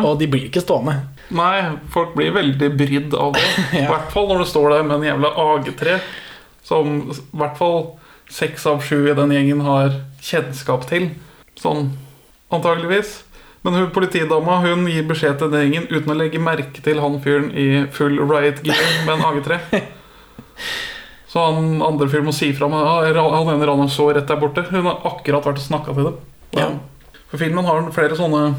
[0.10, 0.98] Og de blir ikke stående.
[1.38, 1.56] Nei,
[1.94, 3.46] folk blir veldig brydd av det.
[3.84, 6.00] I hvert fall når du står der med en jævla AG3,
[6.66, 7.84] som i hvert fall
[8.30, 9.94] seks av sju i den gjengen har
[10.26, 11.10] kjennskap til.
[11.60, 11.92] Sånn
[12.54, 13.20] antageligvis.
[13.62, 17.18] Men hun politidama hun gir beskjed til den gjengen uten å legge merke til han
[17.24, 19.82] fyren i full riot gear med en AG3.
[21.30, 22.82] Så han andre fyren må si fra med
[23.14, 24.64] «Ja, Han ene ranen så rett der borte.
[24.72, 26.16] Hun har akkurat vært og snakka til dem.
[26.58, 26.72] Ja.
[27.30, 28.56] For filmen har flere sånne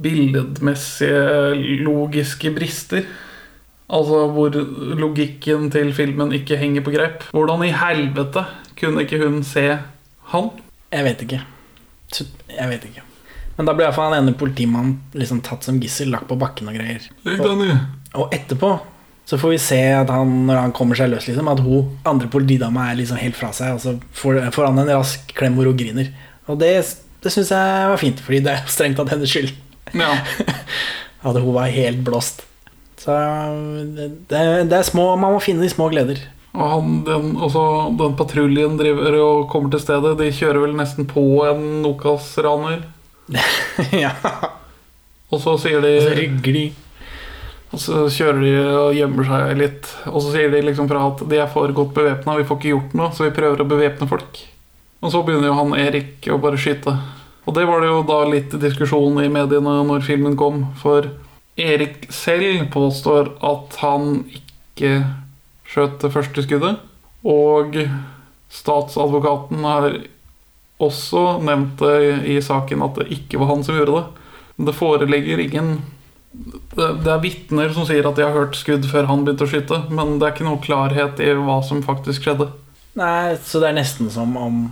[0.00, 3.04] billedmessige, logiske brister.
[3.92, 4.56] Altså hvor
[4.96, 7.26] logikken til filmen ikke henger på greip.
[7.34, 8.46] Hvordan i helvete
[8.78, 9.66] kunne ikke hun se
[10.32, 10.48] han?
[10.92, 11.40] Jeg vet ikke.
[12.52, 13.04] Jeg vet ikke.
[13.56, 16.76] Men da ble iallfall han ene politimannen liksom tatt som gissel, lagt på bakken og
[16.76, 17.04] greier.
[17.24, 17.62] Og,
[18.18, 18.72] og etterpå
[19.28, 22.28] så får vi se at han, når han kommer seg løs, liksom, at hun andre
[22.32, 25.68] politidama er liksom helt fra seg, og så får, får han en rask klem hvor
[25.70, 26.10] hun griner.
[26.50, 26.72] Og det,
[27.22, 29.52] det syns jeg var fint, fordi det er strengt tatt hennes skyld.
[29.94, 30.10] Ja.
[31.28, 32.42] At hun var helt blåst.
[32.98, 33.14] Så
[33.94, 36.20] det, det, det er små Man må finne de små gleder.
[36.52, 37.64] Og han, den, også,
[37.96, 40.18] den patruljen driver og kommer til stedet.
[40.20, 42.84] De kjører vel nesten på en Nokas-raner.
[44.04, 44.12] ja.
[45.32, 46.64] Og så sier de Og så rygger de.
[47.72, 49.88] Og så kjører de og gjemmer seg litt.
[50.10, 52.74] Og så sier de liksom fra at de er for godt bevæpna, vi får ikke
[52.74, 54.42] gjort noe, så vi prøver å bevæpne folk.
[55.02, 56.92] Og så begynner jo han Erik å bare skyte.
[57.48, 61.08] Og det var det jo da litt diskusjon i mediene når filmen kom, for
[61.58, 65.00] Erik selv påstår at han ikke
[65.72, 66.80] skjøt det første skuddet.
[67.24, 67.78] Og
[68.52, 69.88] statsadvokaten har
[70.82, 71.96] også nevnt det
[72.32, 74.28] i saken at det ikke var han som gjorde det.
[74.68, 75.76] Det foreligger ingen
[76.32, 79.82] Det er vitner som sier at de har hørt skudd før han begynte å skyte,
[79.92, 82.46] men det er ikke noe klarhet i hva som faktisk skjedde.
[82.96, 84.62] Nei, så det er nesten som om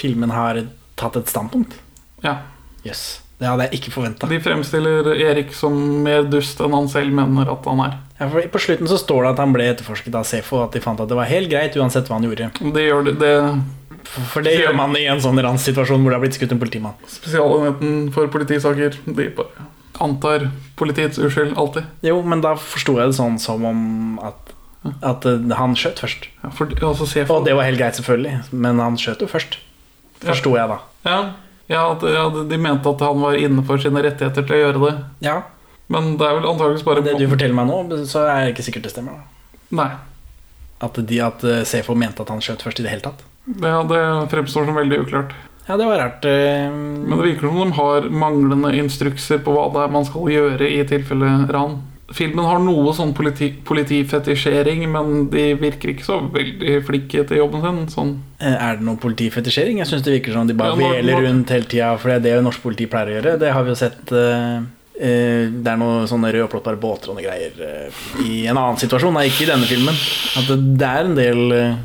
[0.00, 0.62] filmen har
[0.96, 1.76] tatt et standpunkt.
[2.24, 2.38] Ja.
[2.84, 3.20] Jøss.
[3.36, 4.28] Det hadde jeg ikke forventa.
[4.30, 5.76] De fremstiller Erik som
[6.06, 7.98] mer dust enn han selv mener at han er.
[8.18, 10.82] Ja, for på slutten så står det at han ble etterforsket av Sefo, at de
[10.82, 12.50] fant at det var helt greit uansett hva han gjorde.
[12.74, 13.32] Det gjør det, det
[14.30, 16.98] For det gjør man i en sånn ranssituasjon hvor det har blitt skutt en politimann.
[17.10, 19.70] Spesialenheten for politisaker De bare
[20.02, 20.48] antar
[20.78, 21.86] politiets uskyld alltid.
[22.02, 23.80] Jo, men da forsto jeg det sånn som om
[24.26, 24.54] at,
[25.06, 25.26] at
[25.58, 26.28] han skjøt først.
[26.42, 29.58] Ja, for, altså, Og det var helt greit, selvfølgelig, men han skjøt jo først.
[30.24, 30.80] Forsto jeg da.
[31.06, 31.18] Ja,
[31.70, 34.94] ja, ja, de mente at han var innenfor sine rettigheter til å gjøre det.
[35.24, 35.36] Ja.
[35.88, 38.64] Men det er vel antakeligvis bare Det du forteller meg nå, så er det ikke
[38.70, 39.18] sikkert det stemmer.
[39.20, 39.90] da Nei.
[40.84, 43.22] At, de, at eh, Sefo mente at han skjøt først i det hele tatt.
[43.60, 44.00] Ja, det
[44.32, 45.32] fremstår som veldig uklart.
[45.68, 46.24] Ja, det var rart.
[46.24, 50.28] eh, Men det virker som de har manglende instrukser på hva det er man skal
[50.32, 51.82] gjøre i tilfelle ran.
[52.14, 57.62] Filmen har noe sånn politi politifetisjering, men de virker ikke så veldig flinke til jobben
[57.64, 57.80] sin.
[57.94, 58.12] Sånn.
[58.40, 59.78] eh, Er det noe politifetisjering?
[59.78, 62.08] Jeg syns det virker som de bare Ja, når- veler når- rundt hele tida, for
[62.08, 63.38] det er det norsk politi pleier å gjøre.
[63.38, 64.60] Det har vi jo sett eh,
[64.94, 69.26] Det er noen sånne rødplottbare båter og noe greier eh, i en annen situasjon, nei,
[69.26, 69.96] ikke i denne filmen.
[70.38, 71.80] At det, det er en del eh,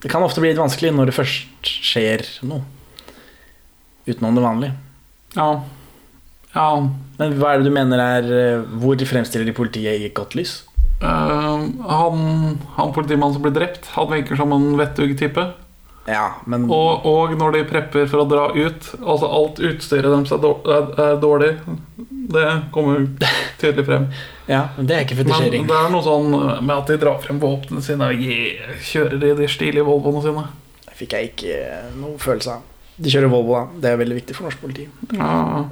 [0.00, 2.64] Det kan ofte bli litt vanskelig når det først skjer noe
[4.08, 4.76] utenom det vanlige.
[5.36, 5.48] Ja.
[6.54, 6.68] ja.
[7.18, 8.26] Men hva er det du mener er
[8.68, 10.62] Hvor Hvor fremstiller de politiet i et godt lys?
[11.04, 15.44] Uh, han, han politimannen som ble drept, han virker som en vettug type.
[16.06, 20.34] Ja, men Og, og når de prepper for å dra ut Altså alt utstyret deres
[20.36, 21.54] er, dårlig.
[22.34, 22.44] Det
[22.74, 23.06] kommer
[23.60, 24.08] tydelig frem.
[24.44, 25.62] Ja, men det er ikke Men fetisjering.
[25.70, 29.30] det er noe sånn med at de drar frem våpnene sine og yeah, kjører i
[29.38, 30.42] de stilige Volvoene sine.
[30.84, 31.62] Det fikk jeg ikke
[31.96, 32.66] noe følelse av.
[33.00, 33.62] De kjører Volvo, da.
[33.80, 34.84] Det er veldig viktig for norsk politi.
[35.16, 35.64] Ja.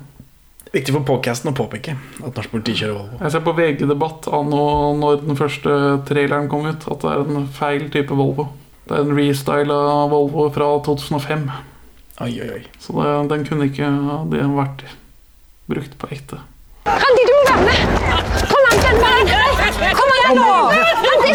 [0.72, 3.20] Viktig for podcasten å påpeke at norsk politi kjører Volvo.
[3.20, 4.64] Jeg ser på VG-debatt anno
[5.02, 5.76] når den første
[6.08, 8.48] traileren kom ut, at det er en feil type Volvo.
[8.92, 9.76] Det er en restyla
[10.12, 11.46] Volvo fra 2005.
[12.20, 12.64] Oi, oi, oi.
[12.76, 13.86] Så det, den kunne ikke
[14.28, 14.82] det vært
[15.72, 16.40] brukt på ekte.
[16.84, 18.42] Randi, du må være med!
[18.50, 19.32] Kom an, Kjellmann!
[19.96, 20.58] Kom igjen nå!
[21.06, 21.32] Randi!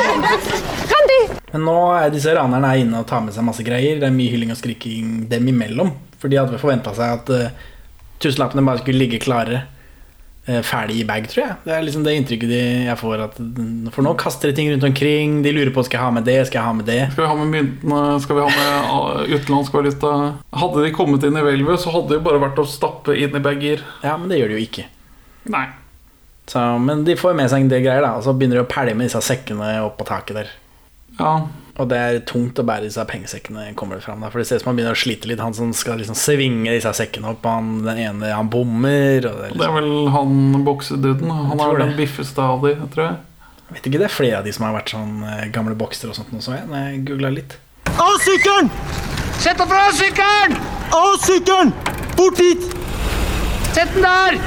[0.92, 1.18] Randi!
[1.56, 3.98] Men nå er disse ranerne er inne og tar med seg masse greier.
[3.98, 5.90] Det er mye hylling og skriking dem imellom.
[6.22, 7.74] For de hadde forventa seg at uh,
[8.22, 9.64] tusenlappene bare skulle ligge klare.
[10.48, 11.56] Uh, ferdig i bag, tror jeg.
[11.66, 13.24] Det er liksom det inntrykket de, jeg får.
[13.26, 13.40] At,
[13.92, 15.42] for nå kaster de ting rundt omkring.
[15.44, 17.02] De lurer på skal jeg ha med det, skal jeg ha med det.
[17.12, 20.14] Skal vi ha med myntene, skal vi ha med ah, utenlandsk valuta?
[20.62, 23.36] Hadde de kommet inn i hvelvet, så hadde det jo bare vært å stappe inn
[23.36, 23.84] i bager.
[24.08, 24.88] Ja, men det gjør de jo ikke.
[25.52, 25.66] Nei.
[26.48, 28.16] Så, men de får med seg en del greier, da.
[28.16, 30.54] Og så begynner de å pælje med disse sekkene opp på taket der.
[31.20, 31.34] Ja.
[31.78, 34.32] Og det er tungt å bære disse pengesekkene, kommer det fram da.
[34.34, 35.42] For det ser ut som han begynner å slite litt.
[35.44, 39.28] Han som skal liksom svinge disse sekkene opp, han, den ene han bommer.
[39.30, 41.30] Og det er Det er vel han bokseduden.
[41.52, 43.20] Han er vel den biffeste av de, tror jeg.
[43.68, 46.14] Jeg vet ikke, det er flere av de som har vært sånn eh, gamle boksere
[46.14, 47.58] og sånt nå, så jeg, når jeg googla litt.
[48.00, 48.72] Av sykkelen!
[49.38, 50.56] Sett deg fra sykkelen!
[50.96, 51.74] Av sykkelen!
[52.16, 52.64] Bort dit!
[53.76, 54.40] Sett den der!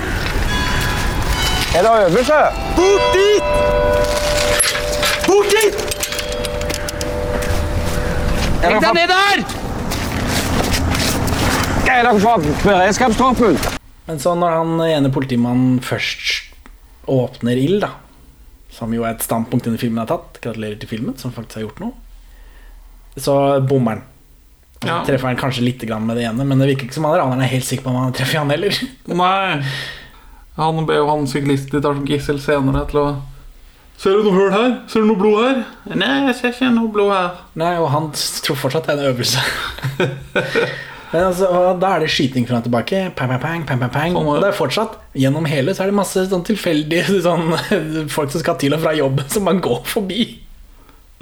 [1.77, 2.41] Er det øvelse?
[2.81, 3.45] Bort dit!
[5.29, 5.90] Bort dit!
[8.61, 9.41] Legg deg ned der!
[11.81, 13.57] Hva er det fra beredskapstroppen?
[14.05, 16.53] Men så når han ene politimannen først
[17.11, 17.95] åpner ild, da,
[18.75, 21.65] som jo er et standpunkt denne filmen har tatt, gratulerer til filmen, som faktisk har
[21.65, 21.97] gjort noe,
[23.17, 23.35] så
[23.65, 24.07] bommer han.
[24.85, 25.01] Ja.
[25.09, 27.45] Treffer han kanskje litt grann med det ene, men det virker ikke som han raneren
[27.45, 28.77] er helt sikker på om han treffer han heller.
[29.09, 29.59] Nei.
[30.61, 33.09] Han ber jo han syklisten de tar som gissel senere til å
[34.01, 34.71] Ser du noe hull her?
[34.89, 35.59] Ser du noe blod her?
[35.93, 37.35] Nei, jeg ser ikke noe blod her.
[37.61, 39.43] Nei, og han tror fortsatt det er en øvelse.
[41.11, 43.03] Men altså, og da er det skyting fram og tilbake.
[43.19, 44.17] Pang, pang, pang, pang, pang, pang.
[44.17, 47.51] Og det er fortsatt, gjennom hele så er det masse sånn tilfeldige sånn,
[48.15, 50.31] folk som skal til og fra jobb, som man går forbi.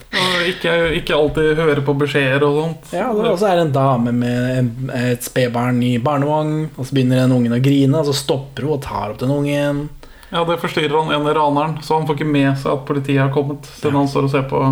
[0.09, 2.93] Og ikke, ikke alltid høre på beskjeder og sånt.
[2.95, 7.24] Ja, og så er det en dame med et spedbarn i barnevogn, og så begynner
[7.24, 9.89] den ungen å grine, og så stopper hun og tar opp den ungen.
[10.31, 13.33] Ja, det forstyrrer han ene raneren, så han får ikke med seg at politiet har
[13.33, 13.68] kommet.
[13.79, 14.62] Siden han står og ser på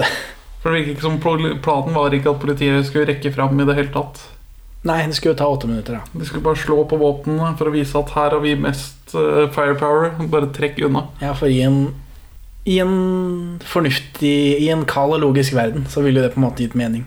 [0.60, 1.20] For det virker ikke som
[1.64, 4.20] planen var ikke at politiet skulle rekke fram i det hele tatt.
[4.84, 6.02] Nei, det skulle jo ta åtte minutter, ja.
[6.12, 9.46] De skulle bare slå på våpnene for å vise at her har vi mest eh,
[9.52, 10.14] firepower.
[10.32, 11.06] Bare trekk unna.
[11.20, 11.94] Ja, for i en,
[12.68, 12.94] i en
[13.64, 17.04] fornuftig I en kald og logisk verden så ville det på en måte gitt mening.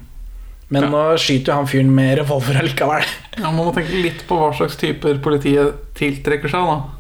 [0.74, 3.06] Men nå skyter jo han fyren med revolver allikevel.
[3.38, 6.70] Ja, Man må tenke litt på hva slags typer politiet tiltrekker seg.
[6.70, 6.93] da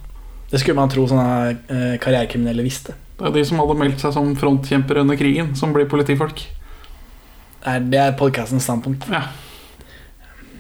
[0.54, 2.93] Det skulle man tro sånne eh, karrierekriminelle visste.
[3.18, 6.43] Det er de som hadde meldt seg som frontkjempere under krigen, som blir politifolk.
[7.89, 9.08] Det er podcastens standpunkt.
[9.10, 9.24] Ja.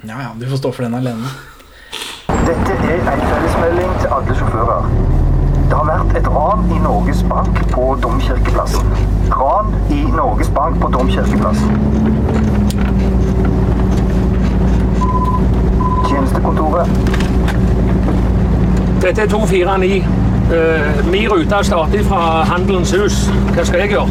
[0.01, 1.29] ja ja, du får stå for den alene.
[2.25, 4.89] Dette er en fellesmelding til alle sjåfører.
[5.69, 8.95] Det har vært et ran i Norges Bank på Domkirkeplassen.
[9.29, 11.69] Ran i Norges Bank på Domkirkeplassen.
[16.09, 17.22] Tjenestekontoret.
[19.03, 19.97] Dette er 249.
[20.47, 23.17] Uh, Min rute starter fra Handelens hus.
[23.51, 24.05] Hva skal jeg gjøre?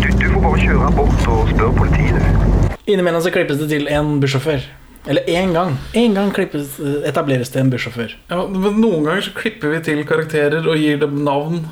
[0.00, 2.80] Du, du får bare kjøre bort og spørre politiet.
[2.90, 4.66] Innimellom så klippes det til en bussjåfør.
[5.06, 5.76] Eller én gang.
[5.94, 6.74] En gang klippes,
[7.06, 8.16] etableres det en bussjåfør.
[8.32, 11.62] Ja, men Noen ganger så klipper vi til karakterer og gir dem navn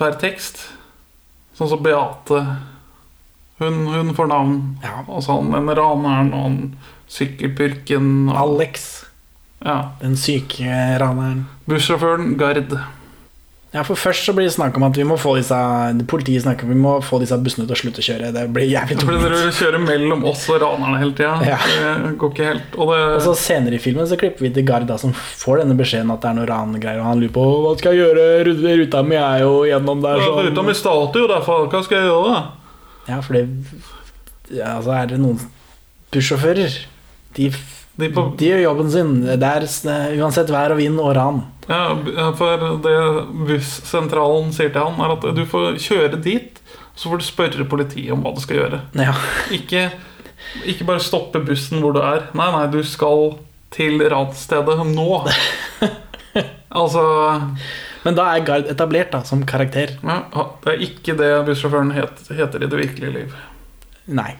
[0.00, 0.62] per tekst.
[1.60, 2.40] Sånn som Beate.
[3.60, 4.56] Hun, hun får navn.
[4.80, 5.02] Ja.
[5.10, 6.58] Og sånn en raneren og en
[7.12, 8.30] sykkelpurken.
[8.30, 8.40] Og...
[8.46, 8.88] Alex.
[9.66, 9.78] Ja.
[10.02, 10.70] Den syke
[11.02, 11.44] raneren.
[11.66, 12.76] Bussjåføren Gard.
[13.74, 15.56] Ja, for Først så blir det snakk om at vi må få disse
[16.08, 18.30] politiet snakker om vi må få disse bussene til å slutte å kjøre.
[18.32, 19.24] Det blir jævlig tungt.
[19.24, 21.34] dere kjører mellom oss og ranerne hele tida.
[21.44, 21.58] Ja.
[22.06, 22.78] Det går ikke helt.
[22.78, 25.76] Og det, Og så Senere i filmen så klipper vi til Gard, som får denne
[25.76, 27.02] beskjeden at det er noe rangreier.
[27.02, 30.24] Og han lurer på hva skal jeg gjøre, ruta mi er jo gjennom der.
[30.24, 31.68] Ja, ruta mi starter jo derfor.
[31.74, 32.42] Hva skal jeg gjøre, da?
[33.10, 33.44] Ja, for det
[34.56, 35.42] ja, Altså er det noen
[36.14, 36.80] bussjåfører.
[37.36, 37.50] De,
[37.96, 38.10] de,
[38.44, 39.12] gjør jobben sin.
[39.24, 39.66] Det er
[40.20, 41.42] uansett vær og vind og ran.
[41.66, 42.96] Ja, ja, for det
[43.48, 46.60] bussentralen sier til han, er at du får kjøre dit,
[46.96, 48.82] så får du spørre politiet om hva du skal gjøre.
[49.00, 49.16] Ja.
[49.54, 49.88] Ikke,
[50.68, 52.28] ikke bare stoppe bussen hvor du er.
[52.38, 53.38] Nei, nei, du skal
[53.74, 55.10] til ransstedet nå.
[56.80, 57.02] altså
[58.06, 59.96] Men da er Gard etablert da, som karakter.
[60.04, 63.38] ja, Det er ikke det bussjåføren het, heter i det virkelige liv.
[64.06, 64.36] Nei.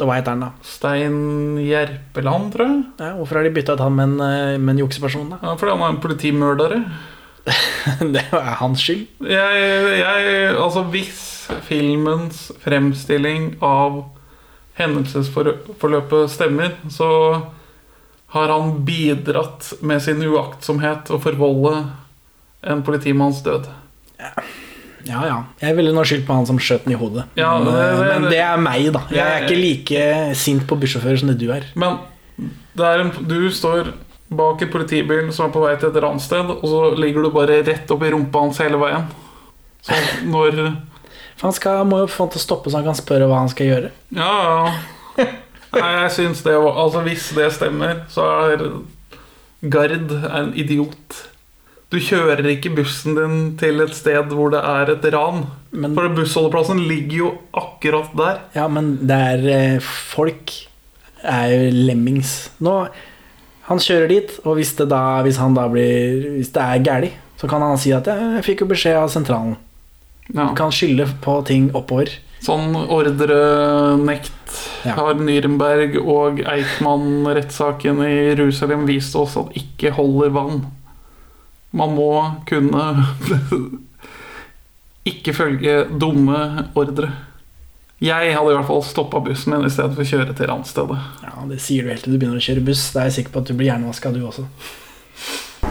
[0.00, 0.50] Da Hva heter han, da?
[0.64, 1.16] Stein
[1.60, 2.76] Gjerpeland, tror jeg.
[3.02, 5.40] Ja, hvorfor har de bytta ut han med en, eh, med en jukseperson, da?
[5.44, 6.78] Ja, fordi han er en politimørdere.
[8.14, 9.04] det er hans skyld.
[9.28, 9.66] Jeg,
[10.00, 11.20] jeg, altså hvis
[11.68, 14.06] filmens fremstilling av
[14.80, 17.10] hendelsesforløpet stemmer, så
[18.32, 21.74] har han bidratt med sin uaktsomhet å forvolde
[22.64, 23.68] en politimanns død.
[24.20, 24.32] Ja,
[25.06, 25.38] ja.
[25.62, 27.24] Jeg ville nå skyldt på han som skjøt den i hodet.
[27.36, 29.02] Ja, men, det- det- men det er meg, da.
[29.10, 31.64] Jeg er ikke like sint på bussjåfører som det du er.
[31.74, 31.98] Men
[32.78, 33.92] er en, du står
[34.30, 37.62] bak en politibil som er på vei til et ransted, og så ligger du bare
[37.66, 39.06] rett opp i rumpa hans hele veien.
[39.82, 39.92] Så
[40.24, 40.76] når
[41.36, 43.38] For han skal, må jo få han til å stoppe så han kan spørre hva
[43.40, 43.90] han skal gjøre.
[44.12, 45.26] Ja, ja.
[45.72, 48.64] Nei, jeg syns det Altså, hvis det stemmer, så er
[49.70, 51.18] Gard en idiot.
[51.90, 55.42] Du kjører ikke bussen din til et sted hvor det er et ran.
[55.74, 58.42] For bussholdeplassen ligger jo akkurat der.
[58.54, 60.54] Ja, men det er eh, Folk
[61.26, 62.50] er jo lemmings.
[62.62, 62.84] Nå
[63.70, 67.18] Han kjører dit, og hvis, det da, hvis han da blir Hvis det er galt,
[67.38, 69.56] så kan han si at ja, 'jeg fikk jo beskjed av sentralen'.
[70.34, 70.50] Ja.
[70.50, 72.10] Du kan skylde på ting oppover.
[72.40, 80.62] Sånn ordrenekt har Nürnberg og Eichmann-rettssaken i Jerusalem vist oss at ikke holder vann.
[81.76, 82.10] Man må
[82.48, 82.84] kunne
[85.06, 87.10] ikke følge dumme ordre.
[88.00, 90.96] Jeg hadde i hvert fall stoppa bussen min i stedet for å kjøre til randstedet.
[91.24, 92.86] Ja, Det sier du helt til du begynner å kjøre buss.
[92.94, 94.46] Da er jeg sikker på at du blir hjernevaska, du også.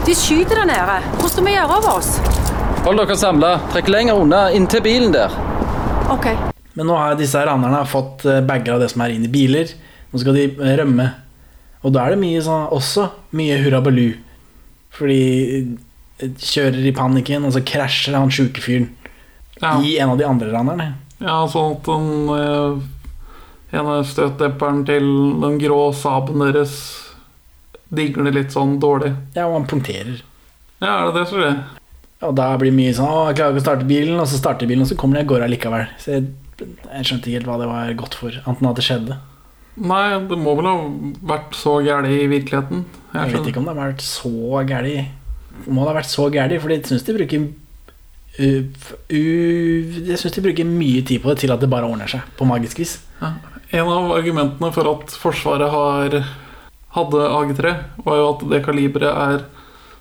[0.06, 1.00] De skyter der nede.
[1.18, 2.12] Hva skal vi gjøre av oss?
[2.86, 3.50] Hold dere samla.
[3.74, 5.34] Trekk lenger unna inntil bilen der.
[6.14, 6.30] Ok.
[6.78, 9.74] Men nå har disse ranerne fått eh, bager av det som er inn i biler.
[10.14, 11.10] Nå skal de eh, rømme.
[11.82, 14.08] Og da er det mye sånn, også mye hurra balu.
[14.94, 15.20] Fordi
[16.20, 18.90] kjører i panikken, og så krasjer han sjuke fyren
[19.84, 20.88] i en av de andre ranerne.
[21.20, 25.06] Ja, sånn at den eh, ene støtdemperen til
[25.42, 26.74] den grå saben deres
[27.92, 29.12] digler litt sånn dårlig.
[29.36, 30.22] Ja, og han punkterer.
[30.80, 31.58] Ja, er det det som skjer?
[32.20, 34.40] Og da blir det mye sånn 'Å, jeg klarer ikke å starte bilen', og så
[34.40, 35.86] starter bilen, og så kommer de av gårde likevel.
[36.00, 36.26] Så jeg,
[36.60, 39.20] jeg skjønte ikke helt hva det var godt for, annet enn at det skjedde.
[39.80, 40.74] Nei, det må vel ha
[41.30, 42.84] vært så gæli i virkeligheten.
[43.14, 45.06] Jeg vet ikke om det har vært så gærlig.
[45.66, 48.62] Må det ha vært så gærlig, for jeg syns de bruker uh,
[49.12, 52.24] uh, Jeg synes de bruker mye tid på det til at det bare ordner seg,
[52.38, 52.98] på magisk vis.
[53.20, 53.34] Ja.
[53.70, 56.22] En av argumentene for at Forsvaret har
[56.94, 57.74] hadde AG3,
[58.04, 59.44] var jo at det kaliberet er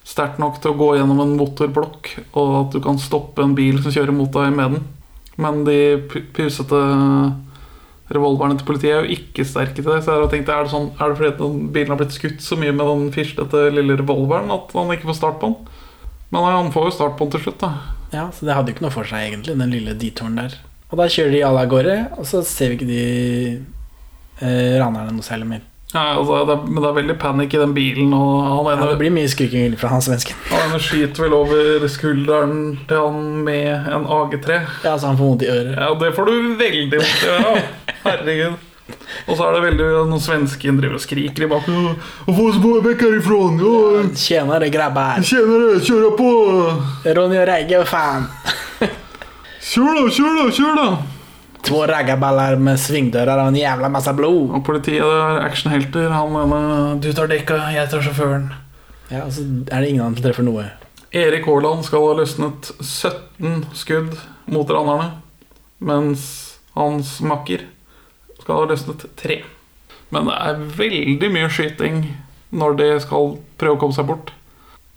[0.08, 3.78] sterkt nok til å gå gjennom en motorblokk, og at du kan stoppe en bil
[3.84, 4.88] som kjører mot deg med den.
[5.40, 5.78] Men de
[6.36, 6.80] pusete
[8.14, 10.00] revolverne til politiet er jo ikke sterke til det.
[10.06, 12.58] Så jeg har tenkt, er det, sånn, er det fordi bilen har blitt skutt så
[12.60, 15.78] mye med den fislete lille revolveren at han ikke får start på den?
[16.34, 17.72] Men han får jo start på den til slutt, da.
[18.14, 20.58] Ja, Så det hadde jo ikke noe for seg, egentlig, den lille detouren der.
[20.90, 23.04] Og da kjører de alle av gårde, og så ser vi ikke de
[24.42, 25.66] eh, ranerne noe særlig mer.
[25.94, 28.90] Ja, altså, det er, men det er veldig panikk i den bilen, og han Ja,
[28.92, 30.38] det blir mye skriking fra han svensken.
[30.52, 32.60] han ene skyter vel over skulderen
[32.90, 34.60] til han med en AG3.
[34.86, 35.74] Ja, så han får vondt i øret.
[35.80, 37.94] Ja, det får du veldig vondt i øret av.
[38.06, 38.66] Herregud.
[39.30, 41.98] Og så er det veldig noen svensken driver og skriker i bakgrunnen.
[43.66, 45.22] Ja, Tjenere grabbar.
[45.26, 46.32] Tjenere, kjør på!
[47.18, 48.90] Ronny og Regge, faen fan.
[49.70, 51.19] Kjør da, kjør da, kjør da!
[51.66, 54.54] Två raggarballar med svingdører og en jævla masse blod.
[54.56, 56.10] Og politiet er actionhelter.
[56.14, 58.50] Han mener Du tar dekka, jeg tar sjåføren.
[59.10, 60.68] Ja, altså er det ingen annen som treffer noe.
[61.10, 64.14] Erik Haaland skal ha løsnet 17 skudd
[64.46, 65.08] mot ranerne,
[65.82, 66.26] mens
[66.78, 67.64] hans makker
[68.44, 69.40] skal ha løsnet 3.
[70.14, 72.04] Men det er veldig mye skyting
[72.54, 74.34] når de skal prøve å komme seg bort.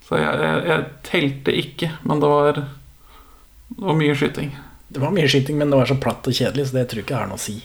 [0.05, 2.61] Så jeg, jeg, jeg telte ikke, men det var,
[3.73, 4.53] det var mye skyting.
[4.93, 7.07] Det var mye skyting, men det var så platt og kjedelig, så det tror jeg
[7.07, 7.57] ikke har noe å si.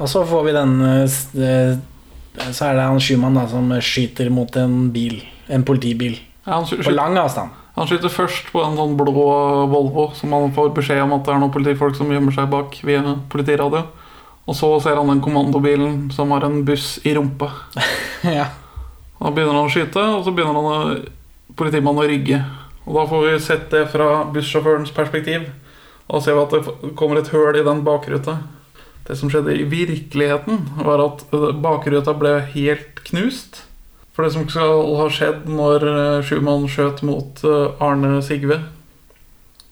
[0.00, 4.30] Og så får vi den eh, eh, Så er det han Schumann da, som skyter
[4.32, 5.18] mot en bil.
[5.52, 6.16] En politibil.
[6.46, 7.52] Ja, han, På lang avstand.
[7.76, 11.34] han skyter først på en sånn blå Volvo, som han får beskjed om at det
[11.34, 13.02] er noen politifolk som gjemmer seg bak via
[13.32, 13.84] politiradio.
[14.48, 17.50] Og så ser han den kommandobilen som har en buss i rumpa.
[18.24, 18.48] ja.
[19.20, 22.40] Da begynner han å skyte, og så begynner han å, politimannen å rygge.
[22.88, 25.44] Og da får vi sett det fra bussjåførens perspektiv.
[26.10, 28.40] Da ser vi at det kommer et høl i den bakruta.
[29.06, 31.22] Det som skjedde i virkeligheten, var at
[31.62, 33.62] bakruta ble helt knust.
[34.10, 38.58] For det som skal ha skjedd når eh, Schumann skjøt mot eh, Arne Sigve,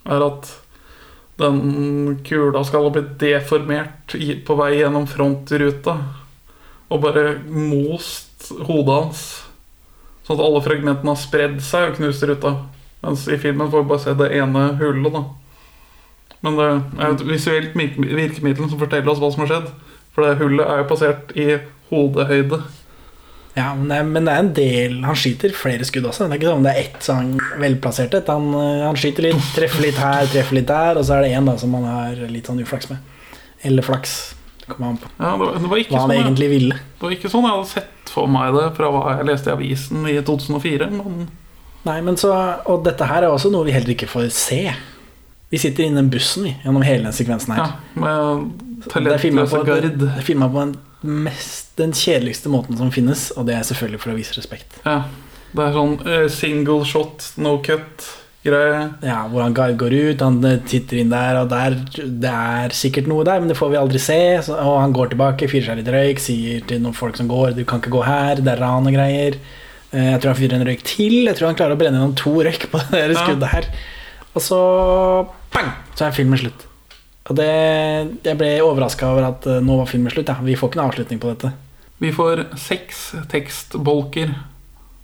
[0.08, 0.52] er at
[1.42, 4.14] den kula skal ha blitt deformert
[4.46, 5.94] på vei gjennom frontruta
[6.88, 9.24] og bare most hodet hans.
[10.24, 12.54] Sånn at alle fragmentene har spredd seg og knust ruta.
[13.02, 15.12] Mens i filmen får vi bare se det ene hullet.
[15.18, 15.26] da
[16.46, 16.66] Men det
[17.02, 19.70] er et visuelt virke- virkemiddel som forteller oss hva som har skjedd.
[20.14, 21.46] For det hullet er jo plassert i
[21.90, 22.60] hodehøyde.
[23.58, 26.28] Ja, men det, er, men det er en del Han skyter flere skudd også.
[26.28, 28.28] Det er ikke sånn det er ett sånn velplassert et.
[28.30, 31.32] Han, eh, han skyter litt, treffer litt her, treffer litt der, og så er det
[31.40, 32.98] én som han har litt sånn uflaks med.
[33.66, 34.12] Eller flaks.
[34.60, 36.74] Det kommer an på Ja, det, var- det hva han sånn egentlig ville.
[36.76, 39.56] Det var ikke sånn jeg hadde sett for meg det fra hva jeg leste i
[39.56, 40.90] avisen i 2004.
[40.94, 41.26] Men
[41.88, 42.30] Nei, men så,
[42.66, 44.60] Og dette her er også noe vi heller ikke får se.
[45.50, 47.62] Vi sitter inne i den bussen vi, gjennom hele den sekvensen her.
[47.64, 48.50] ja, med
[48.84, 50.74] Det er talentløse på, det på den,
[51.24, 54.78] mest, den kjedeligste måten som finnes, og det er selvfølgelig for å vise respekt.
[54.84, 55.02] Ja,
[55.56, 58.82] det er sånn uh, single shot, no cut-greie.
[59.06, 63.08] Ja, Hvor han går ut, han eh, titter inn der, og der det er sikkert
[63.08, 64.20] noe der, men det får vi aldri se.
[64.44, 67.56] Så, og han går tilbake, fyrer seg litt røyk, sier til noen folk som går
[67.56, 69.40] 'Du kan ikke gå her, det er ran og greier'.
[69.94, 71.24] Eh, Jeg tror han fyrer en røyk til.
[71.24, 73.64] Jeg tror han klarer å brenne gjennom to røyk på det skuddet her.
[74.36, 74.60] Og så
[75.54, 76.66] pang, så er filmen slutt.
[77.28, 77.48] Og det,
[78.24, 80.30] jeg ble overraska over at eh, nå var filmen slutt.
[80.30, 80.38] Ja.
[80.44, 81.52] Vi får ikke noen avslutning på dette.
[81.98, 84.32] Vi får seks tekstbolker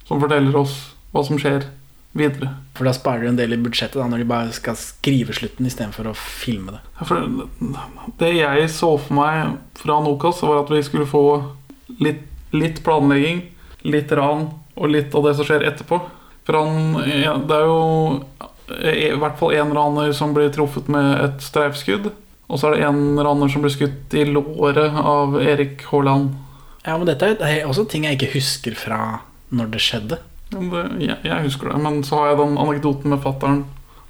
[0.09, 0.77] som forteller oss
[1.13, 1.67] hva som skjer
[2.15, 2.53] videre.
[2.79, 5.67] For da sparer du en del i budsjettet da, når de bare skal skrive slutten
[5.69, 6.83] istedenfor å filme det.
[7.03, 7.87] Ja,
[8.23, 11.25] det jeg så for meg fra Nokas, var at vi skulle få
[12.03, 12.23] litt,
[12.55, 13.43] litt planlegging,
[13.85, 16.01] litt ran og litt av det som skjer etterpå.
[16.47, 17.83] For han, ja, det er jo
[18.69, 22.11] i hvert fall én raner som blir truffet med et streifskudd.
[22.49, 26.35] Og så er det en raner som blir skutt i låret av Erik Haaland.
[26.85, 28.99] Ja, men dette er- også ting jeg ikke husker fra
[29.53, 30.19] når det skjedde.
[30.51, 33.65] Det, jeg, jeg husker det, men så har jeg den anekdoten med fattern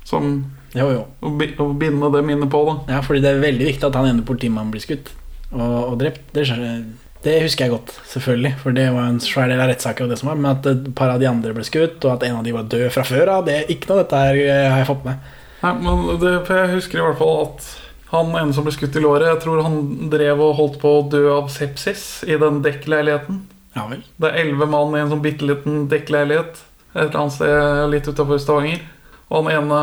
[0.05, 0.45] som
[0.75, 1.05] Jo, jo.
[1.23, 1.31] å,
[1.63, 2.65] å binde det minnet på.
[2.67, 5.13] da Ja, fordi det er veldig viktig at han ene politimannen blir skutt
[5.55, 6.27] og, og drept.
[6.35, 6.85] Det, skjønner-
[7.25, 8.53] det husker jeg godt, selvfølgelig.
[8.63, 10.13] For det var en svær del av rettssaken.
[10.29, 12.69] Men at et par av de andre ble skutt, og at en av de var
[12.69, 15.33] død fra før av, det er ikke noe dette her eh, har jeg fått med.
[15.65, 17.71] Nei, men det, Jeg husker i hvert fall at
[18.13, 19.81] han ene som ble skutt i låret, jeg tror han
[20.13, 23.41] drev og holdt på å dø av sepsis i den dekkleiligheten.
[23.75, 24.05] Ja vel.
[24.21, 26.61] Det er elleve mann i en sånn bitte liten dekkleilighet
[26.95, 28.85] et eller annet sted litt utenfor Stavanger.
[29.31, 29.79] Og han ene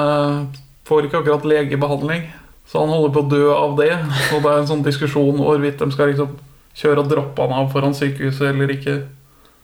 [0.88, 2.30] får ikke akkurat legebehandling,
[2.70, 3.92] så han holder på å dø av det.
[4.32, 6.38] Og det er en sånn diskusjon hvorvidt de skal liksom
[6.78, 8.98] kjøre og droppe han av foran sykehuset eller ikke.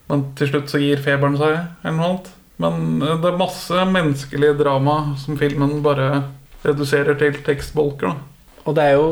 [0.08, 2.30] Men til slutt så gir feberen seg, eller noe annet.
[2.64, 6.24] Men eh, det er masse menneskelig drama som filmen bare
[6.66, 8.14] reduserer til tekstbolker.
[8.16, 9.10] da Og det er jo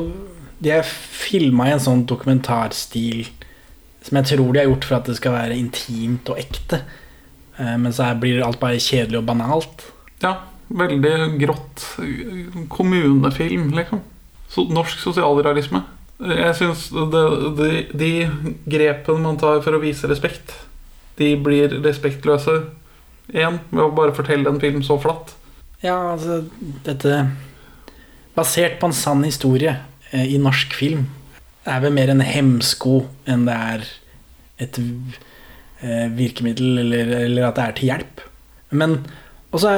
[0.59, 3.25] De er filma i en sånn dokumentarstil
[4.05, 6.81] som jeg tror de har gjort for at det skal være intimt og ekte.
[7.57, 9.87] Eh, Men så blir alt bare kjedelig og banalt.
[10.21, 10.37] Ja,
[10.69, 11.83] veldig grått
[12.69, 14.01] kommunefilm, liksom.
[14.71, 15.81] Norsk sosialrealisme.
[16.15, 18.11] Jeg syns de, de,
[18.71, 20.53] grepene man tar for å vise respekt,
[21.19, 22.61] de blir respektløse.
[23.33, 25.33] Én, ved å bare fortelle en film så flatt.
[25.81, 26.43] Ja, altså
[26.85, 27.25] Dette
[28.35, 29.77] Basert på en sann historie
[30.11, 31.05] eh, i norsk film.
[31.65, 33.85] Er vel mer en hemsko enn det er
[34.65, 38.25] et eh, virkemiddel, eller, eller at det er til hjelp.
[38.75, 38.97] Men
[39.55, 39.71] og så,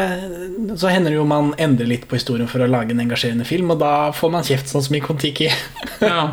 [0.74, 3.70] så hender det jo man endrer litt på historien for å lage en engasjerende film,
[3.76, 5.52] og da får man kjeft, sånn som i Kon-Tiki.
[6.02, 6.24] ja.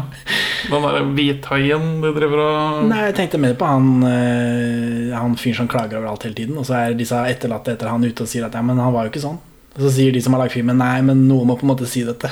[0.71, 5.59] Den derre hvithaien du driver og Nei, jeg tenkte mer på han, eh, han fyren
[5.59, 8.31] som klager over alt hele tiden, og så er disse etterlatte etter han ute og
[8.31, 9.37] sier at ja, men han var jo ikke sånn.
[9.75, 11.89] Og så sier de som har lagd filmen nei, men noen må på en måte
[11.91, 12.31] si dette.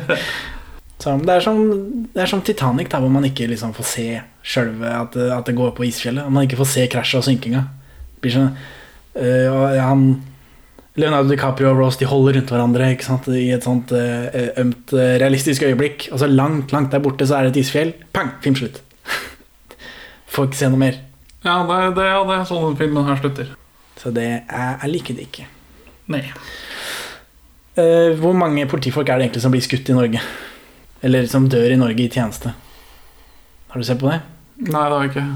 [1.02, 1.60] så det er, som,
[2.14, 4.06] det er som Titanic, der hvor man ikke liksom får se
[4.40, 6.24] sjølve at, at det går på isfjellet.
[6.24, 7.66] Og man ikke får se krasjet og synkinga.
[8.14, 8.54] Det Blir sånn,
[9.14, 10.06] og han
[10.94, 13.26] Leonardo DiCaprio og Rose de holder rundt hverandre ikke sant?
[13.34, 16.08] i et sånt eh, ømt, eh, realistisk øyeblikk.
[16.12, 17.90] Og så langt langt der borte så er det et isfjell.
[18.14, 18.30] Pang!
[18.44, 18.78] Film slutt.
[20.34, 21.00] Får ikke se noe mer.
[21.44, 23.50] Ja, det, det, ja, det er sånn den filmen her slutter.
[23.98, 25.48] Så det er, jeg liker det ikke.
[26.14, 26.22] Nei.
[27.74, 30.22] Uh, hvor mange politifolk er det egentlig som blir skutt i Norge?
[31.04, 32.54] Eller som dør i Norge i tjeneste?
[33.72, 34.20] Har du sett på det?
[34.62, 35.26] Nei, det har jeg ikke.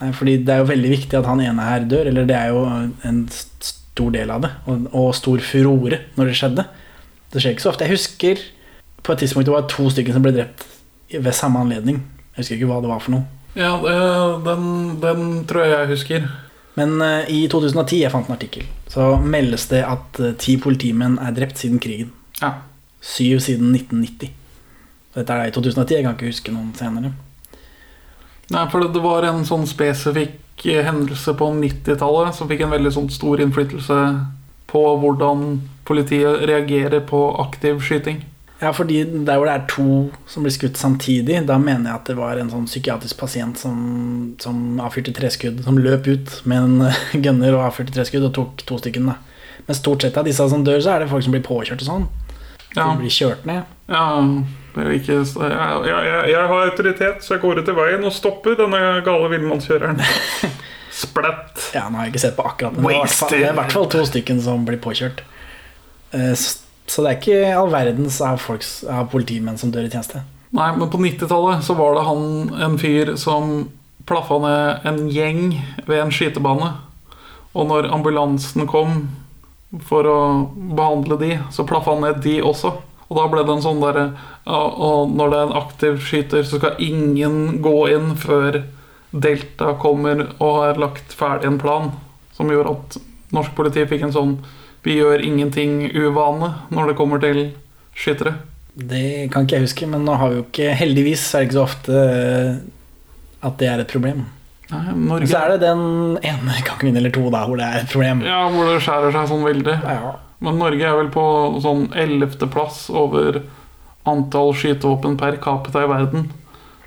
[0.00, 2.50] Nei, fordi det er jo veldig viktig at han ene her dør, eller det er
[2.52, 2.64] jo
[3.06, 4.50] en stor del av det.
[4.66, 6.66] Og, og stor furore når det skjedde.
[7.32, 7.86] Det skjer ikke så ofte.
[7.86, 8.42] Jeg husker
[9.04, 10.66] på et tidspunkt det var to stykker som ble drept
[11.14, 12.00] ved samme anledning.
[12.34, 13.26] Jeg husker ikke hva det var for noe.
[13.54, 13.74] Ja,
[14.42, 14.64] den,
[15.02, 16.28] den tror jeg jeg husker.
[16.78, 21.20] Men eh, i 2010, jeg fant en artikkel, så meldes det at eh, ti politimenn
[21.22, 22.10] er drept siden krigen.
[22.40, 22.56] Ja.
[22.98, 24.32] Syv siden 1990.
[25.12, 27.12] Så dette er det i 2010, jeg kan ikke huske noen senere.
[28.52, 32.92] Nei, for det, var en sånn spesifikk eh, hendelse på 90-tallet som fikk en veldig
[32.92, 34.00] sånn stor innflytelse
[34.70, 38.24] på hvordan politiet reagerer på aktiv skyting.
[38.62, 39.86] Ja, fordi der hvor det er to
[40.30, 43.78] som blir skutt samtidig, da mener jeg at det var en sånn psykiatrisk pasient som,
[44.40, 48.36] som avfyrte treskudd, som løp ut med en eh, gunner og avfyrte tre skudd og
[48.36, 49.10] tok to stykken.
[49.10, 49.18] da.
[49.66, 51.88] Men stort sett av disse som dør, så er det folk som blir påkjørt og
[51.88, 52.06] sånn.
[52.74, 52.90] Ja.
[52.90, 53.64] De blir kjørt ned.
[53.88, 54.04] Ja,
[54.74, 58.80] ikke, jeg, jeg, jeg, har autoritet, så jeg går ut i veien og stopper denne
[59.06, 60.00] gale villmannskjøreren.
[61.04, 61.70] Splatt.
[61.74, 63.40] Ja, nå har jeg ikke sett på akkurat, men det er i hvert fall- det
[63.42, 65.22] er i hvert fall to stykken som blir påkjørt.
[66.12, 66.34] Eh,
[66.86, 70.20] Så det er ikke all verdens av, folks, av politimenn som dør i tjeneste.
[70.52, 72.26] Nei, men på 90-tallet så var det han,
[72.60, 73.70] en fyr som
[74.06, 75.40] plaffa ned en gjeng
[75.88, 76.68] ved en skytebane.
[77.56, 79.08] Og når ambulansen kom
[79.88, 80.18] for å
[80.76, 82.74] behandle de, så plaffa han ned de også.
[83.08, 84.04] Og da ble det en sånn derre
[84.48, 88.62] Og når det er en aktiv skyter, så skal ingen gå inn før
[89.14, 91.92] Delta kommer og har lagt ferdig en plan.
[92.34, 92.98] Som gjorde at
[93.34, 94.36] norsk politi fikk en sånn
[94.84, 97.38] vi gjør ingenting-uvane når det kommer til
[97.96, 98.34] skyttere.
[98.74, 101.56] Det kan ikke jeg huske, men nå har vi jo ikke Heldigvis er det ikke
[101.56, 102.56] så ofte eh,
[103.46, 104.24] at det er et problem.
[104.72, 107.92] Nei, Norge så er det den ene gangen eller to da hvor det er et
[107.92, 108.22] problem.
[108.26, 109.76] Ja, hvor det skjærer seg sånn veldig.
[110.44, 111.24] Men Norge er vel på
[111.64, 113.40] sånn ellevteplass over
[114.08, 116.28] antall skytevåpen per capita i verden.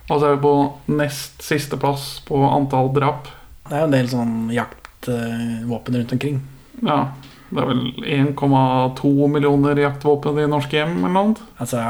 [0.07, 0.53] Og så er vi på
[0.99, 3.31] nest siste plass på antall drap.
[3.67, 6.37] Det er jo en del sånn jaktvåpen rundt omkring.
[6.85, 6.99] Ja,
[7.49, 11.49] det er vel 1,2 millioner jaktvåpen i norske hjem eller noe.
[11.59, 11.81] Altså,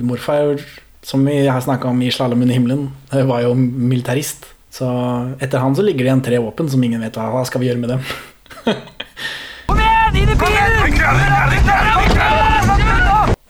[0.00, 0.64] morfar,
[1.04, 4.46] som vi har snakka om i 'Slalåm under himmelen', eh, var jo militarist.
[4.70, 4.86] Så
[5.38, 7.78] etter han så ligger det igjen tre våpen som ingen vet hva skal vi gjøre
[7.78, 8.02] med dem.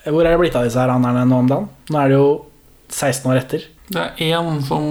[0.04, 1.70] Hvor er det blitt av disse her ranerne nå om dagen?
[1.90, 2.28] Nå er det jo
[2.92, 3.64] 16 år etter.
[3.88, 4.84] Det er én som